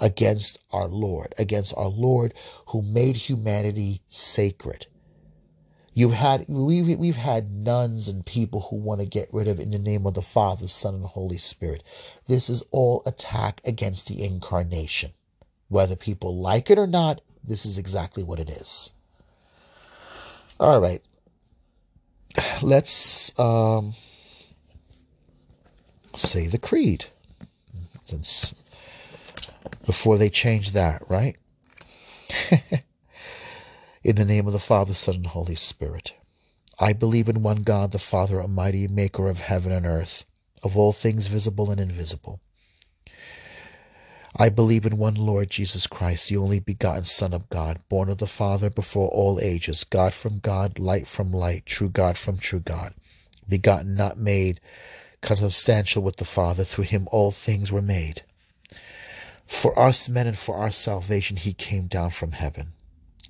Against 0.00 0.58
our 0.72 0.88
lord. 0.88 1.34
Against 1.38 1.72
our 1.76 1.86
lord 1.86 2.34
who 2.68 2.82
made 2.82 3.16
humanity 3.16 4.02
sacred 4.08 4.88
You've 5.96 6.12
had 6.12 6.46
we've 6.48 6.98
we've 6.98 7.16
had 7.16 7.52
nuns 7.52 8.08
and 8.08 8.26
people 8.26 8.62
who 8.62 8.76
want 8.76 9.00
to 9.00 9.06
get 9.06 9.28
rid 9.32 9.46
of 9.46 9.60
it 9.60 9.62
in 9.62 9.70
the 9.70 9.78
name 9.78 10.06
of 10.06 10.14
the 10.14 10.22
Father, 10.22 10.66
Son, 10.66 10.94
and 10.96 11.06
Holy 11.06 11.38
Spirit. 11.38 11.84
This 12.26 12.50
is 12.50 12.64
all 12.72 13.02
attack 13.06 13.60
against 13.64 14.08
the 14.08 14.24
incarnation. 14.24 15.12
Whether 15.68 15.94
people 15.94 16.36
like 16.36 16.68
it 16.68 16.78
or 16.78 16.88
not, 16.88 17.20
this 17.44 17.64
is 17.64 17.78
exactly 17.78 18.24
what 18.24 18.40
it 18.40 18.50
is. 18.50 18.92
All 20.58 20.80
right. 20.80 21.02
Let's 22.60 23.36
um, 23.38 23.94
say 26.14 26.48
the 26.48 26.58
creed. 26.58 27.06
Since 28.02 28.56
before 29.86 30.18
they 30.18 30.28
change 30.28 30.72
that, 30.72 31.08
right? 31.08 31.36
In 34.04 34.16
the 34.16 34.26
name 34.26 34.46
of 34.46 34.52
the 34.52 34.58
Father, 34.58 34.92
Son, 34.92 35.14
and 35.14 35.26
Holy 35.28 35.54
Spirit. 35.54 36.12
I 36.78 36.92
believe 36.92 37.26
in 37.26 37.42
one 37.42 37.62
God, 37.62 37.90
the 37.90 37.98
Father 37.98 38.38
Almighty, 38.38 38.86
maker 38.86 39.30
of 39.30 39.38
heaven 39.38 39.72
and 39.72 39.86
earth, 39.86 40.26
of 40.62 40.76
all 40.76 40.92
things 40.92 41.26
visible 41.26 41.70
and 41.70 41.80
invisible. 41.80 42.38
I 44.36 44.50
believe 44.50 44.84
in 44.84 44.98
one 44.98 45.14
Lord 45.14 45.48
Jesus 45.48 45.86
Christ, 45.86 46.28
the 46.28 46.36
only 46.36 46.60
begotten 46.60 47.04
Son 47.04 47.32
of 47.32 47.48
God, 47.48 47.80
born 47.88 48.10
of 48.10 48.18
the 48.18 48.26
Father 48.26 48.68
before 48.68 49.08
all 49.08 49.40
ages, 49.40 49.84
God 49.84 50.12
from 50.12 50.38
God, 50.38 50.78
light 50.78 51.06
from 51.06 51.32
light, 51.32 51.64
true 51.64 51.88
God 51.88 52.18
from 52.18 52.36
true 52.36 52.60
God, 52.60 52.92
begotten, 53.48 53.94
not 53.96 54.18
made, 54.18 54.60
consubstantial 55.22 56.02
with 56.02 56.16
the 56.16 56.26
Father, 56.26 56.64
through 56.64 56.84
him 56.84 57.08
all 57.10 57.30
things 57.30 57.72
were 57.72 57.80
made. 57.80 58.20
For 59.46 59.78
us 59.78 60.10
men 60.10 60.26
and 60.26 60.38
for 60.38 60.58
our 60.58 60.68
salvation 60.68 61.38
he 61.38 61.54
came 61.54 61.86
down 61.86 62.10
from 62.10 62.32
heaven 62.32 62.74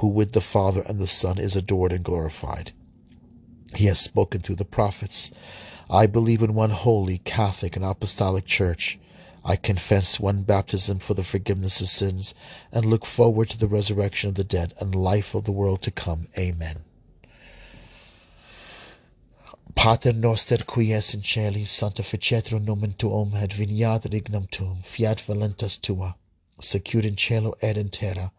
who 0.00 0.08
with 0.08 0.32
the 0.32 0.40
Father 0.40 0.80
and 0.86 0.98
the 0.98 1.06
Son 1.06 1.38
is 1.38 1.54
adored 1.54 1.92
and 1.92 2.02
glorified. 2.02 2.72
He 3.74 3.84
has 3.84 4.00
spoken 4.00 4.40
through 4.40 4.56
the 4.56 4.64
prophets. 4.64 5.30
I 5.90 6.06
believe 6.06 6.42
in 6.42 6.54
one 6.54 6.70
holy, 6.70 7.18
Catholic, 7.18 7.76
and 7.76 7.84
Apostolic 7.84 8.46
Church. 8.46 8.98
I 9.44 9.56
confess 9.56 10.18
one 10.18 10.42
baptism 10.42 11.00
for 11.00 11.12
the 11.12 11.22
forgiveness 11.22 11.82
of 11.82 11.88
sins 11.88 12.34
and 12.72 12.86
look 12.86 13.04
forward 13.04 13.50
to 13.50 13.58
the 13.58 13.68
resurrection 13.68 14.30
of 14.30 14.36
the 14.36 14.44
dead 14.44 14.72
and 14.80 14.94
life 14.94 15.34
of 15.34 15.44
the 15.44 15.52
world 15.52 15.82
to 15.82 15.90
come. 15.90 16.28
Amen. 16.38 16.84
Pater 19.74 20.14
noster 20.14 20.64
qui 20.64 20.92
es 20.92 21.12
in 21.14 21.22
celi, 21.22 21.64
sanctificetur 21.64 22.58
nomen 22.58 22.94
tuum, 22.96 23.34
et 23.36 23.50
veniat 23.50 24.10
regnum 24.10 24.50
tuum, 24.50 24.78
fiat 24.82 25.18
voluntas 25.18 25.80
tua, 25.80 26.16
secur 26.58 27.04
in 27.04 27.16
cielo 27.16 27.54
et 27.60 27.76
in 27.76 27.90
terra, 27.90 28.32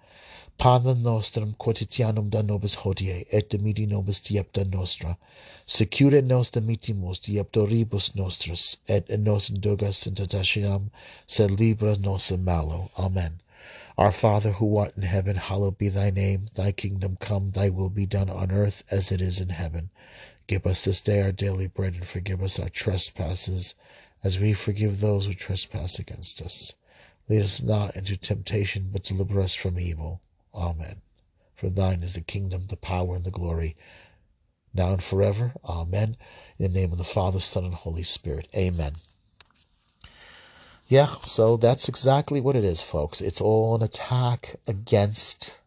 Panem 0.58 1.02
nostrum 1.02 1.56
quotidianum 1.56 2.30
da 2.30 2.42
nobis 2.42 2.76
hodie, 2.76 3.26
et 3.32 3.50
dimiti 3.50 3.88
nobis 3.88 4.20
diepta 4.20 4.64
nostra. 4.64 5.18
Secure 5.66 6.22
nos 6.22 6.52
dimitimus 6.52 7.20
dieptoribus 7.20 8.16
nostris, 8.16 8.78
et 8.88 9.10
in 9.10 9.24
nos 9.24 9.50
indugas 9.50 10.06
in 10.06 10.92
sed 11.28 11.52
libra 11.52 11.96
nos 11.98 12.30
in 12.30 12.44
malo. 12.44 12.92
Amen. 12.98 13.40
Our 13.98 14.12
Father, 14.12 14.54
who 14.54 14.78
art 14.78 14.96
in 14.96 15.04
heaven, 15.04 15.36
hallowed 15.36 15.78
be 15.78 15.90
thy 15.90 16.10
name. 16.10 16.48
Thy 16.54 16.72
kingdom 16.72 17.18
come, 17.20 17.52
thy 17.52 17.70
will 17.70 17.90
be 17.90 18.06
done 18.06 18.30
on 18.30 18.52
earth 18.52 18.84
as 18.90 19.12
it 19.12 19.22
is 19.22 19.40
in 19.40 19.50
heaven. 19.50 19.90
Give 20.48 20.66
us 20.66 20.84
this 20.84 21.02
day 21.02 21.22
our 21.22 21.32
daily 21.32 21.68
bread, 21.68 21.94
and 21.94 22.06
forgive 22.06 22.42
us 22.42 22.60
our 22.60 22.70
trespasses, 22.70 23.76
as 24.24 24.40
we 24.40 24.54
forgive 24.54 25.00
those 25.00 25.26
who 25.26 25.34
trespass 25.34 26.00
against 26.00 26.42
us. 26.42 26.74
Lead 27.30 27.44
us 27.44 27.62
not 27.62 27.96
into 27.96 28.18
temptation, 28.18 28.90
but 28.92 29.04
deliver 29.04 29.40
us 29.40 29.54
from 29.54 29.80
evil. 29.80 30.22
Amen. 30.54 31.02
For 31.54 31.70
thine 31.70 32.04
is 32.04 32.14
the 32.14 32.22
kingdom, 32.22 32.68
the 32.68 32.76
power, 32.76 33.16
and 33.16 33.26
the 33.26 33.32
glory, 33.32 33.76
now 34.74 34.94
and 34.94 35.04
forever. 35.04 35.54
Amen. 35.64 36.18
In 36.58 36.74
the 36.74 36.80
name 36.80 36.92
of 36.92 36.98
the 36.98 37.04
Father, 37.04 37.40
Son, 37.40 37.66
and 37.66 37.74
Holy 37.74 38.04
Spirit. 38.04 38.48
Amen. 38.56 38.94
Yeah, 40.88 41.16
so 41.22 41.56
that's 41.56 41.88
exactly 41.88 42.42
what 42.42 42.56
it 42.56 42.66
is, 42.66 42.84
folks. 42.84 43.22
It's 43.22 43.40
all 43.40 43.76
an 43.76 43.82
attack 43.82 44.58
against 44.68 45.60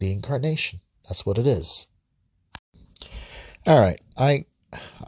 the 0.00 0.12
incarnation. 0.12 0.80
That's 1.06 1.24
what 1.24 1.38
it 1.38 1.46
is. 1.46 1.86
All 3.66 3.80
right, 3.80 4.00
I 4.16 4.46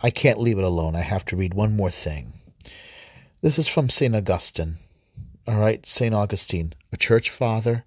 I 0.02 0.10
can't 0.10 0.40
leave 0.40 0.58
it 0.58 0.64
alone. 0.64 0.94
I 0.94 1.00
have 1.00 1.24
to 1.26 1.36
read 1.36 1.54
one 1.54 1.74
more 1.74 1.90
thing. 1.90 2.34
This 3.40 3.58
is 3.58 3.66
from 3.66 3.88
St. 3.88 4.14
Augustine. 4.14 4.76
All 5.48 5.58
right, 5.58 5.84
St. 5.84 6.14
Augustine, 6.14 6.74
a 6.92 6.96
church 6.96 7.30
father, 7.30 7.84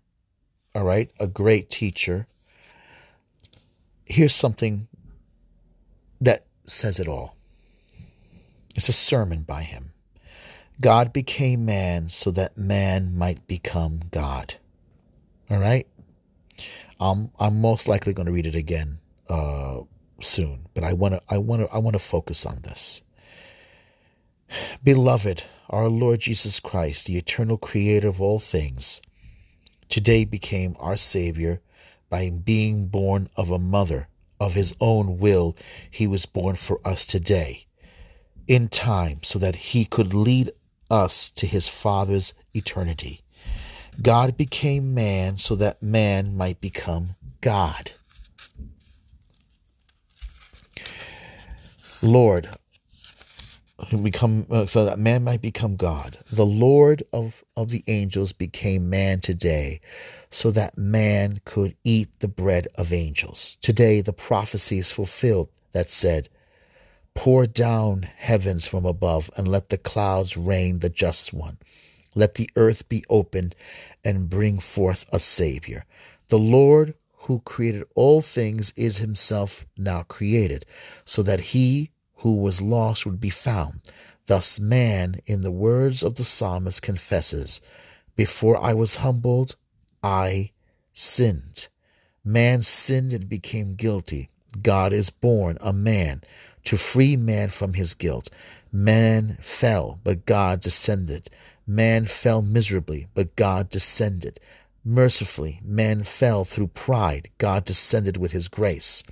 all 0.76 0.84
right, 0.84 1.10
a 1.20 1.26
great 1.26 1.70
teacher. 1.70 2.28
Here's 4.04 4.36
something 4.36 4.88
that 6.20 6.46
says 6.66 7.00
it 7.00 7.08
all. 7.08 7.36
It's 8.76 8.90
a 8.90 8.94
sermon 8.94 9.44
by 9.44 9.64
him. 9.64 9.94
God 10.82 11.14
became 11.14 11.64
man 11.64 12.10
so 12.10 12.30
that 12.32 12.58
man 12.58 13.18
might 13.18 13.48
become 13.48 14.02
God. 14.12 14.56
All 15.50 15.60
right? 15.60 15.88
Um, 17.00 17.32
I'm 17.40 17.62
most 17.62 17.88
likely 17.88 18.12
going 18.12 18.26
to 18.26 18.32
read 18.34 18.48
it 18.48 18.56
again 18.56 19.00
uh, 19.30 19.80
soon, 20.22 20.68
but 20.74 20.84
I 20.84 20.92
want 20.94 21.14
to 21.14 21.22
I 21.30 21.38
want 21.38 21.62
to 21.62 21.74
I 21.74 21.78
want 21.78 21.94
to 21.94 22.00
focus 22.00 22.46
on 22.46 22.60
this. 22.62 23.04
Beloved, 24.84 25.44
our 25.70 25.90
Lord 25.90 26.22
Jesus 26.22 26.60
Christ, 26.60 27.08
the 27.08 27.18
eternal 27.18 27.58
creator 27.58 28.08
of 28.08 28.22
all 28.22 28.40
things, 28.40 29.02
today 29.90 30.26
became 30.26 30.76
our 30.80 30.98
Savior 30.98 31.62
by 32.10 32.30
being 32.30 32.88
born 32.88 33.30
of 33.36 33.50
a 33.50 33.60
mother. 33.60 34.08
Of 34.40 34.54
his 34.54 34.76
own 34.82 35.18
will, 35.18 35.56
he 35.90 36.08
was 36.08 36.26
born 36.26 36.58
for 36.58 36.86
us 36.86 37.06
today, 37.06 37.68
in 38.48 38.68
time, 38.68 39.20
so 39.24 39.40
that 39.40 39.56
he 39.56 39.86
could 39.86 40.14
lead 40.14 40.52
us 40.92 41.30
to 41.30 41.48
his 41.48 41.70
Father's 41.70 42.34
eternity. 42.54 43.22
God 44.02 44.36
became 44.36 44.94
man 44.94 45.38
so 45.38 45.56
that 45.56 45.82
man 45.82 46.36
might 46.36 46.60
become 46.60 47.16
God. 47.40 47.92
Lord, 52.02 52.50
become 54.02 54.48
uh, 54.50 54.66
so 54.66 54.86
that 54.86 55.00
man 55.00 55.24
might 55.24 55.42
become 55.42 55.76
God. 55.76 56.20
The 56.32 56.46
Lord 56.46 57.04
of, 57.12 57.44
of 57.56 57.70
the 57.70 57.84
angels 57.88 58.32
became 58.34 58.90
man 58.90 59.20
today 59.20 59.82
so 60.30 60.52
that 60.52 60.78
man 60.78 61.42
could 61.46 61.76
eat 61.84 62.10
the 62.20 62.28
bread 62.28 62.68
of 62.76 62.94
angels. 62.94 63.58
Today 63.62 64.02
the 64.02 64.14
prophecy 64.14 64.80
is 64.80 64.94
fulfilled 64.94 65.50
that 65.74 65.92
said, 65.92 66.30
Pour 67.14 67.46
down 67.46 68.04
heavens 68.18 68.68
from 68.68 68.86
above 68.86 69.30
and 69.38 69.48
let 69.48 69.70
the 69.70 69.78
clouds 69.78 70.36
rain 70.36 70.80
the 70.80 70.90
just 70.90 71.34
one. 71.34 71.58
Let 72.14 72.36
the 72.36 72.50
earth 72.56 72.88
be 72.88 73.04
opened 73.10 73.56
and 74.04 74.30
bring 74.30 74.60
forth 74.60 75.06
a 75.12 75.20
Savior. 75.20 75.86
The 76.30 76.40
Lord 76.40 76.96
who 77.26 77.40
created 77.40 77.84
all 77.96 78.22
things 78.22 78.72
is 78.76 79.00
himself 79.00 79.66
now 79.78 80.04
created, 80.04 80.66
so 81.06 81.24
that 81.24 81.40
he 81.40 81.92
who 82.26 82.38
was 82.38 82.60
lost 82.60 83.06
would 83.06 83.20
be 83.20 83.30
found. 83.30 83.80
Thus, 84.26 84.60
man, 84.60 85.22
in 85.28 85.42
the 85.42 85.52
words 85.52 86.02
of 86.02 86.16
the 86.16 86.24
psalmist, 86.24 86.82
confesses, 86.82 87.62
Before 88.16 88.60
I 88.60 88.74
was 88.74 88.96
humbled, 88.96 89.56
I 90.02 90.50
sinned. 90.92 91.68
Man 92.24 92.64
sinned 92.64 93.14
and 93.14 93.30
became 93.30 93.76
guilty. 93.76 94.32
God 94.64 94.92
is 94.92 95.12
born, 95.12 95.60
a 95.62 95.72
man, 95.72 96.24
to 96.64 96.78
free 96.78 97.16
man 97.16 97.50
from 97.50 97.74
his 97.74 97.94
guilt. 97.94 98.32
Man 98.72 99.38
fell, 99.40 100.00
but 100.04 100.26
God 100.26 100.62
descended. 100.62 101.30
Man 101.68 102.06
fell 102.06 102.42
miserably, 102.42 103.06
but 103.14 103.36
God 103.36 103.70
descended. 103.70 104.40
Mercifully, 104.84 105.62
man 105.64 106.04
fell 106.04 106.44
through 106.44 106.70
pride. 106.70 107.30
God 107.38 107.66
descended 107.66 108.18
with 108.18 108.32
his 108.32 108.48
grace. 108.48 109.04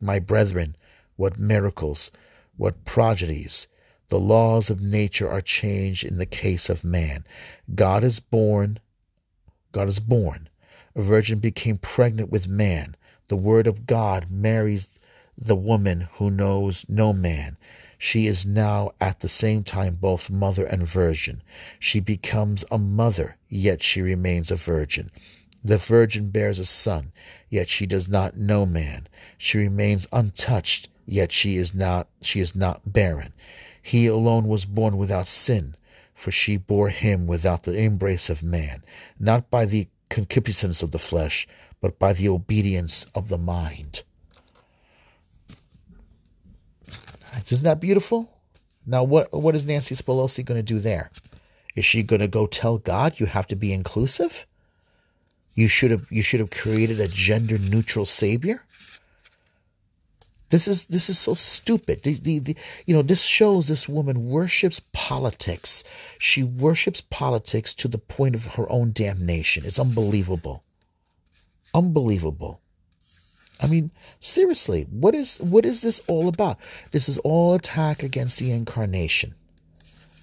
My 0.00 0.18
brethren, 0.18 0.76
what 1.16 1.38
miracles, 1.38 2.10
what 2.56 2.84
prodigies. 2.84 3.68
The 4.08 4.18
laws 4.18 4.70
of 4.70 4.80
nature 4.80 5.28
are 5.28 5.40
changed 5.40 6.04
in 6.04 6.18
the 6.18 6.26
case 6.26 6.68
of 6.68 6.84
man. 6.84 7.24
God 7.74 8.04
is 8.04 8.20
born. 8.20 8.78
God 9.72 9.88
is 9.88 10.00
born. 10.00 10.48
A 10.94 11.02
virgin 11.02 11.38
became 11.38 11.78
pregnant 11.78 12.30
with 12.30 12.46
man. 12.46 12.96
The 13.28 13.36
word 13.36 13.66
of 13.66 13.86
God 13.86 14.30
marries 14.30 14.88
the 15.36 15.56
woman 15.56 16.08
who 16.14 16.30
knows 16.30 16.84
no 16.88 17.12
man. 17.12 17.56
She 17.98 18.26
is 18.26 18.44
now 18.44 18.92
at 19.00 19.20
the 19.20 19.28
same 19.28 19.64
time 19.64 19.96
both 20.00 20.30
mother 20.30 20.66
and 20.66 20.86
virgin. 20.86 21.42
She 21.80 22.00
becomes 22.00 22.64
a 22.70 22.78
mother, 22.78 23.36
yet 23.48 23.82
she 23.82 24.02
remains 24.02 24.50
a 24.50 24.56
virgin. 24.56 25.10
The 25.64 25.78
virgin 25.78 26.28
bears 26.28 26.58
a 26.58 26.66
son, 26.66 27.12
yet 27.48 27.68
she 27.68 27.86
does 27.86 28.08
not 28.08 28.36
know 28.36 28.66
man. 28.66 29.08
She 29.38 29.56
remains 29.58 30.06
untouched, 30.12 30.88
yet 31.06 31.32
she 31.32 31.56
is 31.56 31.74
not 31.74 32.08
she 32.20 32.40
is 32.40 32.54
not 32.54 32.92
barren. 32.92 33.32
He 33.82 34.06
alone 34.06 34.48
was 34.48 34.64
born 34.64 34.96
without 34.96 35.26
sin, 35.26 35.76
for 36.14 36.30
she 36.30 36.56
bore 36.56 36.88
him 36.88 37.26
without 37.26 37.64
the 37.64 37.76
embrace 37.76 38.30
of 38.30 38.42
man, 38.42 38.82
not 39.18 39.50
by 39.50 39.66
the 39.66 39.88
concupiscence 40.08 40.82
of 40.82 40.90
the 40.90 40.98
flesh, 40.98 41.46
but 41.80 41.98
by 41.98 42.12
the 42.12 42.28
obedience 42.28 43.06
of 43.14 43.28
the 43.28 43.38
mind. 43.38 44.02
Isn't 47.50 47.64
that 47.64 47.80
beautiful? 47.80 48.30
Now, 48.86 49.02
what 49.02 49.32
what 49.32 49.54
is 49.54 49.66
Nancy 49.66 49.94
Pelosi 49.94 50.44
going 50.44 50.58
to 50.58 50.62
do 50.62 50.78
there? 50.78 51.10
Is 51.74 51.84
she 51.84 52.02
going 52.02 52.20
to 52.20 52.28
go 52.28 52.46
tell 52.46 52.78
God 52.78 53.18
you 53.18 53.26
have 53.26 53.46
to 53.48 53.56
be 53.56 53.72
inclusive? 53.72 54.46
You 55.54 55.68
should 55.68 55.90
have 55.90 56.06
you 56.10 56.22
should 56.22 56.40
have 56.40 56.50
created 56.50 57.00
a 57.00 57.08
gender 57.08 57.58
neutral 57.58 58.06
savior. 58.06 58.64
This 60.50 60.68
is 60.68 60.84
this 60.84 61.08
is 61.08 61.18
so 61.18 61.34
stupid. 61.34 62.02
The, 62.02 62.14
the, 62.14 62.38
the, 62.38 62.56
you 62.86 62.94
know, 62.94 63.02
this 63.02 63.24
shows 63.24 63.66
this 63.66 63.88
woman 63.88 64.28
worships 64.28 64.80
politics. 64.92 65.84
She 66.18 66.42
worships 66.42 67.00
politics 67.00 67.74
to 67.74 67.88
the 67.88 67.98
point 67.98 68.34
of 68.34 68.54
her 68.54 68.70
own 68.70 68.92
damnation. 68.92 69.64
It's 69.64 69.78
unbelievable. 69.78 70.62
Unbelievable. 71.72 72.60
I 73.60 73.66
mean, 73.66 73.90
seriously, 74.20 74.86
what 74.90 75.14
is 75.14 75.38
what 75.40 75.64
is 75.64 75.80
this 75.80 76.00
all 76.06 76.28
about? 76.28 76.58
This 76.92 77.08
is 77.08 77.18
all 77.18 77.54
attack 77.54 78.02
against 78.02 78.38
the 78.38 78.52
incarnation. 78.52 79.34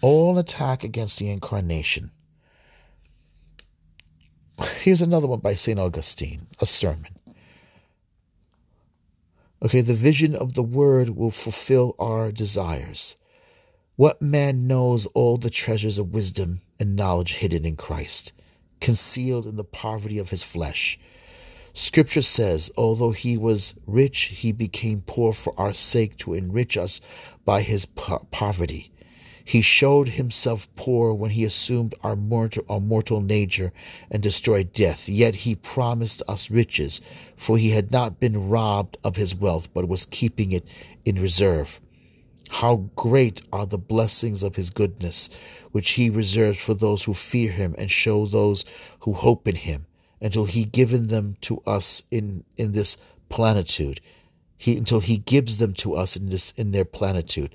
All 0.01 0.37
attack 0.37 0.83
against 0.83 1.19
the 1.19 1.29
incarnation. 1.29 2.11
Here's 4.81 5.01
another 5.01 5.27
one 5.27 5.39
by 5.39 5.55
St. 5.55 5.79
Augustine, 5.79 6.47
a 6.59 6.65
sermon. 6.65 7.17
Okay, 9.63 9.81
the 9.81 9.93
vision 9.93 10.35
of 10.35 10.55
the 10.55 10.63
word 10.63 11.09
will 11.09 11.29
fulfill 11.29 11.95
our 11.99 12.31
desires. 12.31 13.15
What 13.95 14.21
man 14.21 14.65
knows 14.65 15.05
all 15.07 15.37
the 15.37 15.51
treasures 15.51 15.99
of 15.99 16.13
wisdom 16.13 16.61
and 16.79 16.95
knowledge 16.95 17.35
hidden 17.35 17.63
in 17.65 17.75
Christ, 17.75 18.31
concealed 18.79 19.45
in 19.45 19.57
the 19.57 19.63
poverty 19.63 20.17
of 20.17 20.31
his 20.31 20.43
flesh? 20.43 20.97
Scripture 21.73 22.23
says, 22.23 22.71
although 22.75 23.11
he 23.11 23.37
was 23.37 23.75
rich, 23.85 24.23
he 24.25 24.51
became 24.51 25.03
poor 25.05 25.31
for 25.31 25.53
our 25.59 25.73
sake 25.73 26.17
to 26.17 26.33
enrich 26.33 26.75
us 26.75 26.99
by 27.45 27.61
his 27.61 27.85
po- 27.85 28.27
poverty. 28.31 28.90
He 29.43 29.61
showed 29.61 30.09
himself 30.09 30.67
poor 30.75 31.13
when 31.13 31.31
he 31.31 31.43
assumed 31.43 31.95
our 32.03 32.15
mortal, 32.15 32.63
our 32.69 32.79
mortal 32.79 33.21
nature 33.21 33.73
and 34.09 34.21
destroyed 34.21 34.73
death. 34.73 35.09
Yet 35.09 35.35
he 35.35 35.55
promised 35.55 36.21
us 36.27 36.51
riches, 36.51 37.01
for 37.35 37.57
he 37.57 37.71
had 37.71 37.91
not 37.91 38.19
been 38.19 38.49
robbed 38.49 38.97
of 39.03 39.15
his 39.15 39.35
wealth, 39.35 39.73
but 39.73 39.87
was 39.87 40.05
keeping 40.05 40.51
it 40.51 40.65
in 41.05 41.21
reserve. 41.21 41.79
How 42.49 42.89
great 42.95 43.41
are 43.51 43.65
the 43.65 43.77
blessings 43.77 44.43
of 44.43 44.55
his 44.57 44.69
goodness, 44.69 45.29
which 45.71 45.91
he 45.91 46.09
reserves 46.09 46.59
for 46.59 46.73
those 46.73 47.03
who 47.03 47.13
fear 47.13 47.51
him 47.51 47.75
and 47.77 47.89
show 47.89 48.25
those 48.25 48.65
who 49.01 49.13
hope 49.13 49.47
in 49.47 49.55
him 49.55 49.85
until 50.21 50.45
he 50.45 50.65
given 50.65 51.07
them 51.07 51.37
to 51.41 51.61
us 51.65 52.03
in 52.11 52.43
in 52.57 52.73
this 52.73 52.97
plenitude 53.29 53.99
he 54.61 54.77
until 54.77 54.99
he 54.99 55.17
gives 55.17 55.57
them 55.57 55.73
to 55.73 55.95
us 55.95 56.15
in 56.15 56.29
this 56.29 56.51
in 56.51 56.71
their 56.71 56.85
plenitude 56.85 57.49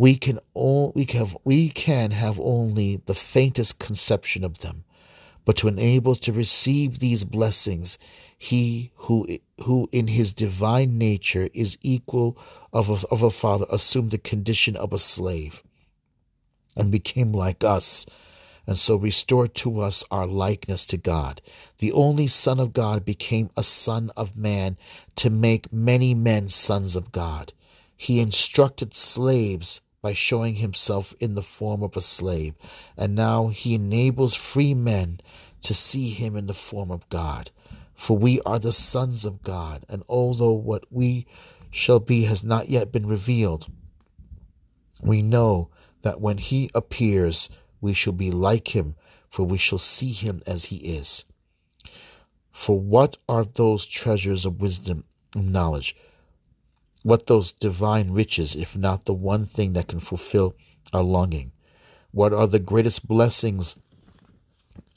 we 0.00 0.16
can 0.16 0.38
all 0.54 0.92
we 0.94 1.04
can 1.04 1.18
have, 1.18 1.36
we 1.44 1.68
can 1.68 2.10
have 2.10 2.40
only 2.40 3.02
the 3.04 3.14
faintest 3.14 3.78
conception 3.78 4.42
of 4.42 4.60
them 4.60 4.82
but 5.44 5.58
to 5.58 5.68
enable 5.68 6.12
us 6.12 6.18
to 6.18 6.32
receive 6.32 6.98
these 6.98 7.22
blessings 7.22 7.98
he 8.38 8.90
who 8.94 9.26
who 9.64 9.90
in 9.92 10.06
his 10.06 10.32
divine 10.32 10.96
nature 10.96 11.50
is 11.52 11.76
equal 11.82 12.34
of 12.72 12.88
a, 12.88 13.06
of 13.08 13.22
a 13.22 13.30
father 13.30 13.66
assumed 13.68 14.10
the 14.10 14.16
condition 14.16 14.74
of 14.74 14.94
a 14.94 14.98
slave 14.98 15.62
and 16.74 16.90
became 16.90 17.30
like 17.30 17.62
us 17.62 18.06
and 18.66 18.78
so 18.78 18.96
restored 18.96 19.54
to 19.54 19.80
us 19.80 20.02
our 20.10 20.26
likeness 20.26 20.86
to 20.86 20.96
God. 20.96 21.42
The 21.78 21.92
only 21.92 22.26
Son 22.26 22.60
of 22.60 22.72
God 22.72 23.04
became 23.04 23.50
a 23.56 23.62
Son 23.62 24.10
of 24.16 24.36
Man 24.36 24.78
to 25.16 25.28
make 25.28 25.72
many 25.72 26.14
men 26.14 26.48
sons 26.48 26.94
of 26.94 27.10
God. 27.10 27.52
He 27.96 28.20
instructed 28.20 28.94
slaves 28.94 29.80
by 30.02 30.12
showing 30.12 30.54
himself 30.54 31.14
in 31.20 31.34
the 31.34 31.42
form 31.42 31.82
of 31.82 31.96
a 31.96 32.00
slave, 32.00 32.54
and 32.96 33.14
now 33.14 33.48
he 33.48 33.74
enables 33.74 34.34
free 34.34 34.74
men 34.74 35.20
to 35.60 35.74
see 35.74 36.10
him 36.10 36.36
in 36.36 36.46
the 36.46 36.54
form 36.54 36.90
of 36.90 37.08
God. 37.08 37.50
For 37.94 38.16
we 38.16 38.40
are 38.42 38.58
the 38.58 38.72
sons 38.72 39.24
of 39.24 39.42
God, 39.42 39.84
and 39.88 40.02
although 40.08 40.52
what 40.52 40.84
we 40.90 41.26
shall 41.70 42.00
be 42.00 42.24
has 42.24 42.42
not 42.42 42.70
yet 42.70 42.90
been 42.90 43.06
revealed, 43.06 43.66
we 45.02 45.22
know 45.22 45.68
that 46.02 46.20
when 46.20 46.38
he 46.38 46.70
appears, 46.74 47.50
we 47.80 47.92
shall 47.92 48.12
be 48.12 48.30
like 48.30 48.74
him, 48.74 48.94
for 49.28 49.44
we 49.44 49.58
shall 49.58 49.78
see 49.78 50.12
him 50.12 50.40
as 50.46 50.66
he 50.66 50.76
is. 50.76 51.24
For 52.50 52.78
what 52.80 53.16
are 53.28 53.44
those 53.44 53.86
treasures 53.86 54.44
of 54.46 54.60
wisdom 54.60 55.04
and 55.34 55.52
knowledge? 55.52 55.94
What 57.02 57.26
those 57.26 57.52
divine 57.52 58.10
riches, 58.10 58.54
if 58.54 58.76
not 58.76 59.06
the 59.06 59.14
one 59.14 59.46
thing 59.46 59.72
that 59.72 59.88
can 59.88 60.00
fulfill 60.00 60.54
our 60.92 61.02
longing? 61.02 61.52
What 62.12 62.32
are 62.32 62.46
the 62.46 62.58
greatest 62.58 63.06
blessings 63.08 63.78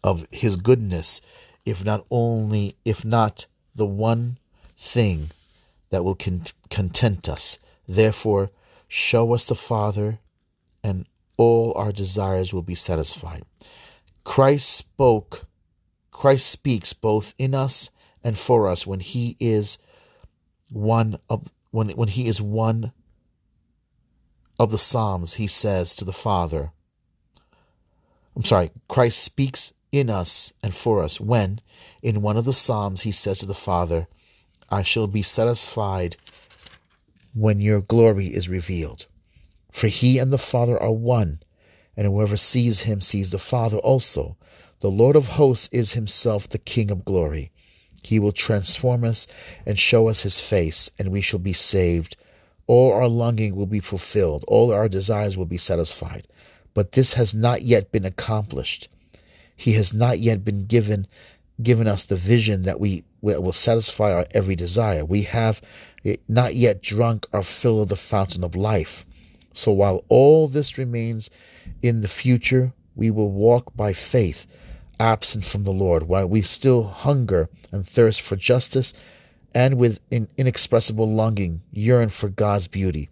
of 0.03 0.27
his 0.31 0.57
goodness, 0.57 1.21
if 1.65 1.85
not 1.85 2.05
only, 2.11 2.75
if 2.83 3.05
not 3.05 3.45
the 3.75 3.85
one 3.85 4.37
thing 4.77 5.31
that 5.91 6.03
will 6.03 6.17
content 6.69 7.29
us? 7.29 7.59
Therefore, 7.87 8.51
show 8.87 9.33
us 9.33 9.45
the 9.45 9.55
Father, 9.55 10.19
and 10.83 11.05
all 11.37 11.73
our 11.75 11.91
desires 11.91 12.53
will 12.53 12.61
be 12.61 12.75
satisfied. 12.75 13.43
Christ 14.23 14.69
spoke, 14.69 15.45
Christ 16.11 16.47
speaks 16.47 16.93
both 16.93 17.33
in 17.37 17.55
us 17.55 17.89
and 18.23 18.37
for 18.37 18.67
us 18.67 18.87
when 18.87 18.99
he 18.99 19.35
is 19.39 19.77
one 20.69 21.17
of 21.29 21.51
when 21.73 21.89
when 21.89 22.09
he 22.09 22.27
is 22.27 22.39
one 22.39 22.91
of 24.59 24.69
the 24.69 24.77
Psalms, 24.77 25.33
he 25.35 25.47
says 25.47 25.95
to 25.95 26.05
the 26.05 26.13
Father, 26.13 26.71
I'm 28.35 28.43
sorry, 28.43 28.69
Christ 28.87 29.23
speaks 29.23 29.73
in 29.91 30.07
us 30.07 30.53
and 30.61 30.75
for 30.75 31.01
us 31.01 31.19
when, 31.19 31.61
in 32.03 32.21
one 32.21 32.37
of 32.37 32.45
the 32.45 32.53
Psalms, 32.53 33.01
he 33.01 33.11
says 33.11 33.39
to 33.39 33.47
the 33.47 33.55
Father, 33.55 34.07
I 34.69 34.83
shall 34.83 35.07
be 35.07 35.23
satisfied 35.23 36.15
when 37.33 37.59
your 37.59 37.81
glory 37.81 38.27
is 38.27 38.47
revealed. 38.47 39.07
For 39.71 39.87
he 39.87 40.19
and 40.19 40.31
the 40.31 40.37
Father 40.37 40.81
are 40.81 40.91
one, 40.91 41.41
and 41.97 42.05
whoever 42.05 42.37
sees 42.37 42.81
him 42.81 43.01
sees 43.01 43.31
the 43.31 43.39
Father 43.39 43.77
also. 43.77 44.37
The 44.81 44.91
Lord 44.91 45.15
of 45.15 45.29
hosts 45.29 45.69
is 45.71 45.93
himself 45.93 46.47
the 46.47 46.59
King 46.59 46.91
of 46.91 47.03
glory. 47.03 47.51
He 48.03 48.19
will 48.19 48.31
transform 48.31 49.03
us 49.03 49.27
and 49.65 49.79
show 49.79 50.09
us 50.09 50.23
his 50.23 50.39
face, 50.39 50.91
and 50.99 51.09
we 51.09 51.21
shall 51.21 51.39
be 51.39 51.53
saved. 51.53 52.15
All 52.67 52.91
our 52.93 53.07
longing 53.07 53.55
will 53.55 53.65
be 53.65 53.79
fulfilled, 53.79 54.43
all 54.47 54.71
our 54.71 54.87
desires 54.87 55.37
will 55.37 55.45
be 55.45 55.57
satisfied. 55.57 56.27
But 56.73 56.93
this 56.93 57.13
has 57.13 57.33
not 57.33 57.61
yet 57.61 57.91
been 57.91 58.05
accomplished. 58.05 58.87
He 59.55 59.73
has 59.73 59.93
not 59.93 60.19
yet 60.19 60.43
been 60.43 60.65
given 60.65 61.07
given 61.61 61.87
us 61.87 62.03
the 62.03 62.15
vision 62.15 62.63
that 62.63 62.79
we 62.79 63.03
will 63.21 63.51
satisfy 63.51 64.11
our 64.11 64.25
every 64.31 64.55
desire. 64.55 65.05
We 65.05 65.23
have 65.23 65.61
not 66.27 66.55
yet 66.55 66.81
drunk 66.81 67.27
our 67.31 67.43
fill 67.43 67.81
of 67.81 67.89
the 67.89 67.95
fountain 67.95 68.43
of 68.43 68.55
life. 68.55 69.05
So 69.53 69.71
while 69.71 70.03
all 70.09 70.47
this 70.47 70.77
remains 70.79 71.29
in 71.81 72.01
the 72.01 72.07
future, 72.07 72.73
we 72.95 73.11
will 73.11 73.29
walk 73.29 73.75
by 73.75 73.93
faith, 73.93 74.47
absent 74.99 75.45
from 75.45 75.63
the 75.63 75.71
Lord, 75.71 76.03
while 76.03 76.27
we 76.27 76.41
still 76.41 76.83
hunger 76.83 77.49
and 77.71 77.87
thirst 77.87 78.21
for 78.21 78.35
justice 78.35 78.93
and 79.55 79.77
with 79.77 79.99
an 80.11 80.27
inexpressible 80.37 81.09
longing 81.09 81.61
yearn 81.71 82.09
for 82.09 82.29
God's 82.29 82.67
beauty. 82.67 83.09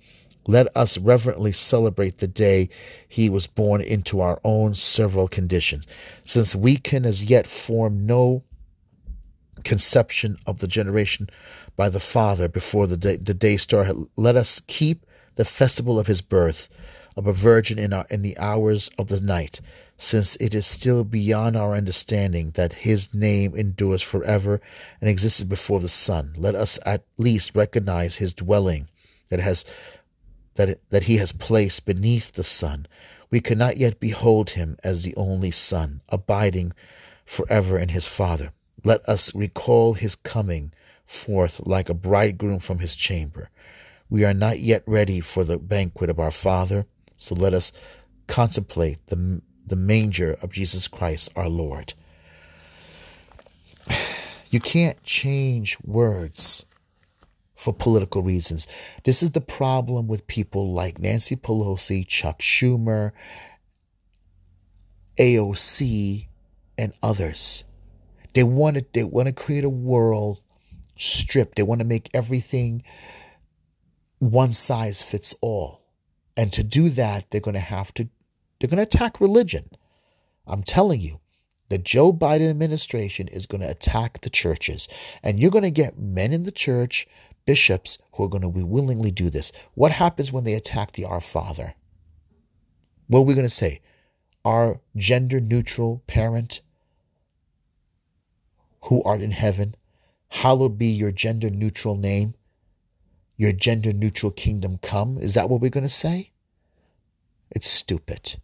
Let 0.47 0.75
us 0.75 0.97
reverently 0.97 1.51
celebrate 1.51 2.17
the 2.17 2.27
day 2.27 2.69
he 3.07 3.29
was 3.29 3.45
born 3.45 3.81
into 3.81 4.21
our 4.21 4.39
own 4.43 4.73
several 4.73 5.27
conditions. 5.27 5.85
Since 6.23 6.55
we 6.55 6.77
can 6.77 7.05
as 7.05 7.25
yet 7.25 7.45
form 7.45 8.05
no 8.05 8.43
conception 9.63 10.37
of 10.47 10.57
the 10.57 10.67
generation 10.67 11.29
by 11.75 11.89
the 11.89 11.99
Father 11.99 12.47
before 12.47 12.87
the 12.87 12.97
day, 12.97 13.17
the 13.17 13.35
day 13.35 13.57
star, 13.57 13.93
let 14.15 14.35
us 14.35 14.61
keep 14.65 15.05
the 15.35 15.45
festival 15.45 15.99
of 15.99 16.07
his 16.07 16.21
birth 16.21 16.67
of 17.15 17.27
a 17.27 17.33
virgin 17.33 17.77
in, 17.77 17.93
our, 17.93 18.05
in 18.09 18.21
the 18.21 18.37
hours 18.37 18.89
of 18.97 19.07
the 19.07 19.21
night, 19.21 19.61
since 19.97 20.35
it 20.37 20.55
is 20.55 20.65
still 20.65 21.03
beyond 21.03 21.55
our 21.55 21.73
understanding 21.73 22.51
that 22.51 22.73
his 22.73 23.13
name 23.13 23.55
endures 23.55 24.01
forever 24.01 24.61
and 24.99 25.09
existed 25.09 25.47
before 25.49 25.79
the 25.79 25.89
sun. 25.89 26.33
Let 26.37 26.55
us 26.55 26.79
at 26.85 27.03
least 27.17 27.55
recognize 27.55 28.15
his 28.15 28.33
dwelling 28.33 28.87
that 29.29 29.39
has 29.39 29.65
that, 30.55 30.79
that 30.89 31.03
he 31.03 31.17
has 31.17 31.31
placed 31.31 31.85
beneath 31.85 32.33
the 32.33 32.43
sun. 32.43 32.87
We 33.29 33.39
cannot 33.39 33.77
yet 33.77 33.99
behold 33.99 34.51
him 34.51 34.77
as 34.83 35.03
the 35.03 35.15
only 35.15 35.51
Son, 35.51 36.01
abiding 36.09 36.73
forever 37.25 37.79
in 37.79 37.89
his 37.89 38.05
Father. 38.05 38.51
Let 38.83 39.07
us 39.07 39.33
recall 39.33 39.93
his 39.93 40.15
coming 40.15 40.73
forth 41.05 41.61
like 41.65 41.89
a 41.89 41.93
bridegroom 41.93 42.59
from 42.59 42.79
his 42.79 42.95
chamber. 42.95 43.49
We 44.09 44.25
are 44.25 44.33
not 44.33 44.59
yet 44.59 44.83
ready 44.85 45.21
for 45.21 45.45
the 45.45 45.57
banquet 45.57 46.09
of 46.09 46.19
our 46.19 46.31
Father, 46.31 46.85
so 47.21 47.35
let 47.35 47.53
us 47.53 47.71
contemplate 48.27 49.05
the, 49.07 49.41
the 49.65 49.75
manger 49.75 50.37
of 50.41 50.53
Jesus 50.53 50.87
Christ 50.87 51.31
our 51.35 51.47
Lord. 51.47 51.93
You 54.49 54.59
can't 54.59 55.01
change 55.03 55.77
words 55.83 56.65
for 57.55 57.73
political 57.73 58.23
reasons. 58.23 58.65
This 59.03 59.21
is 59.21 59.31
the 59.31 59.39
problem 59.39 60.07
with 60.07 60.25
people 60.25 60.73
like 60.73 60.97
Nancy 60.97 61.35
Pelosi, 61.35 62.07
Chuck 62.07 62.39
Schumer, 62.39 63.11
AOC, 65.17 66.27
and 66.75 66.91
others. 67.03 67.65
They 68.33 68.43
want 68.43 68.77
to 68.77 68.85
they 68.93 69.03
want 69.03 69.27
to 69.27 69.33
create 69.33 69.63
a 69.63 69.69
world 69.69 70.41
stripped. 70.97 71.55
They 71.55 71.63
want 71.63 71.81
to 71.81 71.87
make 71.87 72.09
everything 72.15 72.81
one 74.17 74.53
size 74.53 75.03
fits 75.03 75.35
all. 75.41 75.80
And 76.37 76.51
to 76.53 76.63
do 76.63 76.89
that, 76.89 77.25
they're 77.29 77.41
going 77.41 77.53
to 77.55 77.59
have 77.59 77.93
to 77.95 78.09
they're 78.59 78.69
going 78.69 78.77
to 78.77 78.83
attack 78.83 79.19
religion. 79.19 79.71
I'm 80.45 80.61
telling 80.61 81.01
you, 81.01 81.19
the 81.69 81.79
Joe 81.79 82.13
Biden 82.13 82.49
administration 82.49 83.27
is 83.27 83.47
going 83.47 83.61
to 83.61 83.69
attack 83.69 84.21
the 84.21 84.29
churches. 84.29 84.87
And 85.23 85.39
you're 85.39 85.49
going 85.49 85.63
to 85.63 85.71
get 85.71 85.97
men 85.97 86.31
in 86.31 86.43
the 86.43 86.51
church 86.51 87.07
bishops 87.45 87.97
who 88.13 88.23
are 88.23 88.29
going 88.29 88.43
to 88.43 88.49
be 88.49 88.61
willingly 88.61 89.09
do 89.09 89.29
this. 89.29 89.51
What 89.73 89.93
happens 89.93 90.31
when 90.31 90.43
they 90.43 90.53
attack 90.53 90.91
the 90.91 91.05
Our 91.05 91.21
Father? 91.21 91.73
What 93.07 93.19
are 93.19 93.23
we 93.23 93.33
going 93.33 93.45
to 93.45 93.49
say? 93.49 93.81
Our 94.45 94.79
gender 94.95 95.39
neutral 95.39 96.03
parent 96.07 96.61
who 98.85 99.01
art 99.03 99.21
in 99.21 99.31
heaven, 99.31 99.75
hallowed 100.29 100.77
be 100.77 100.87
your 100.87 101.11
gender 101.11 101.49
neutral 101.49 101.95
name, 101.95 102.35
your 103.41 103.51
gender 103.51 103.91
neutral 103.91 104.31
kingdom 104.31 104.77
come. 104.83 105.17
Is 105.17 105.33
that 105.33 105.49
what 105.49 105.59
we're 105.59 105.71
going 105.71 105.83
to 105.83 105.89
say? 105.89 106.29
It's 107.49 107.67
stupid. 107.67 108.35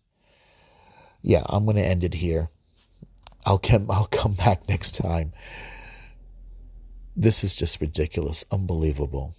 Yeah, 1.21 1.43
I'm 1.45 1.65
going 1.65 1.77
to 1.77 1.85
end 1.85 2.03
it 2.03 2.15
here. 2.15 2.49
I'll 3.45 3.59
come, 3.59 3.91
I'll 3.91 4.07
come 4.07 4.33
back 4.33 4.67
next 4.67 4.93
time. 4.93 5.33
This 7.15 7.43
is 7.43 7.55
just 7.55 7.79
ridiculous, 7.79 8.43
unbelievable. 8.51 9.35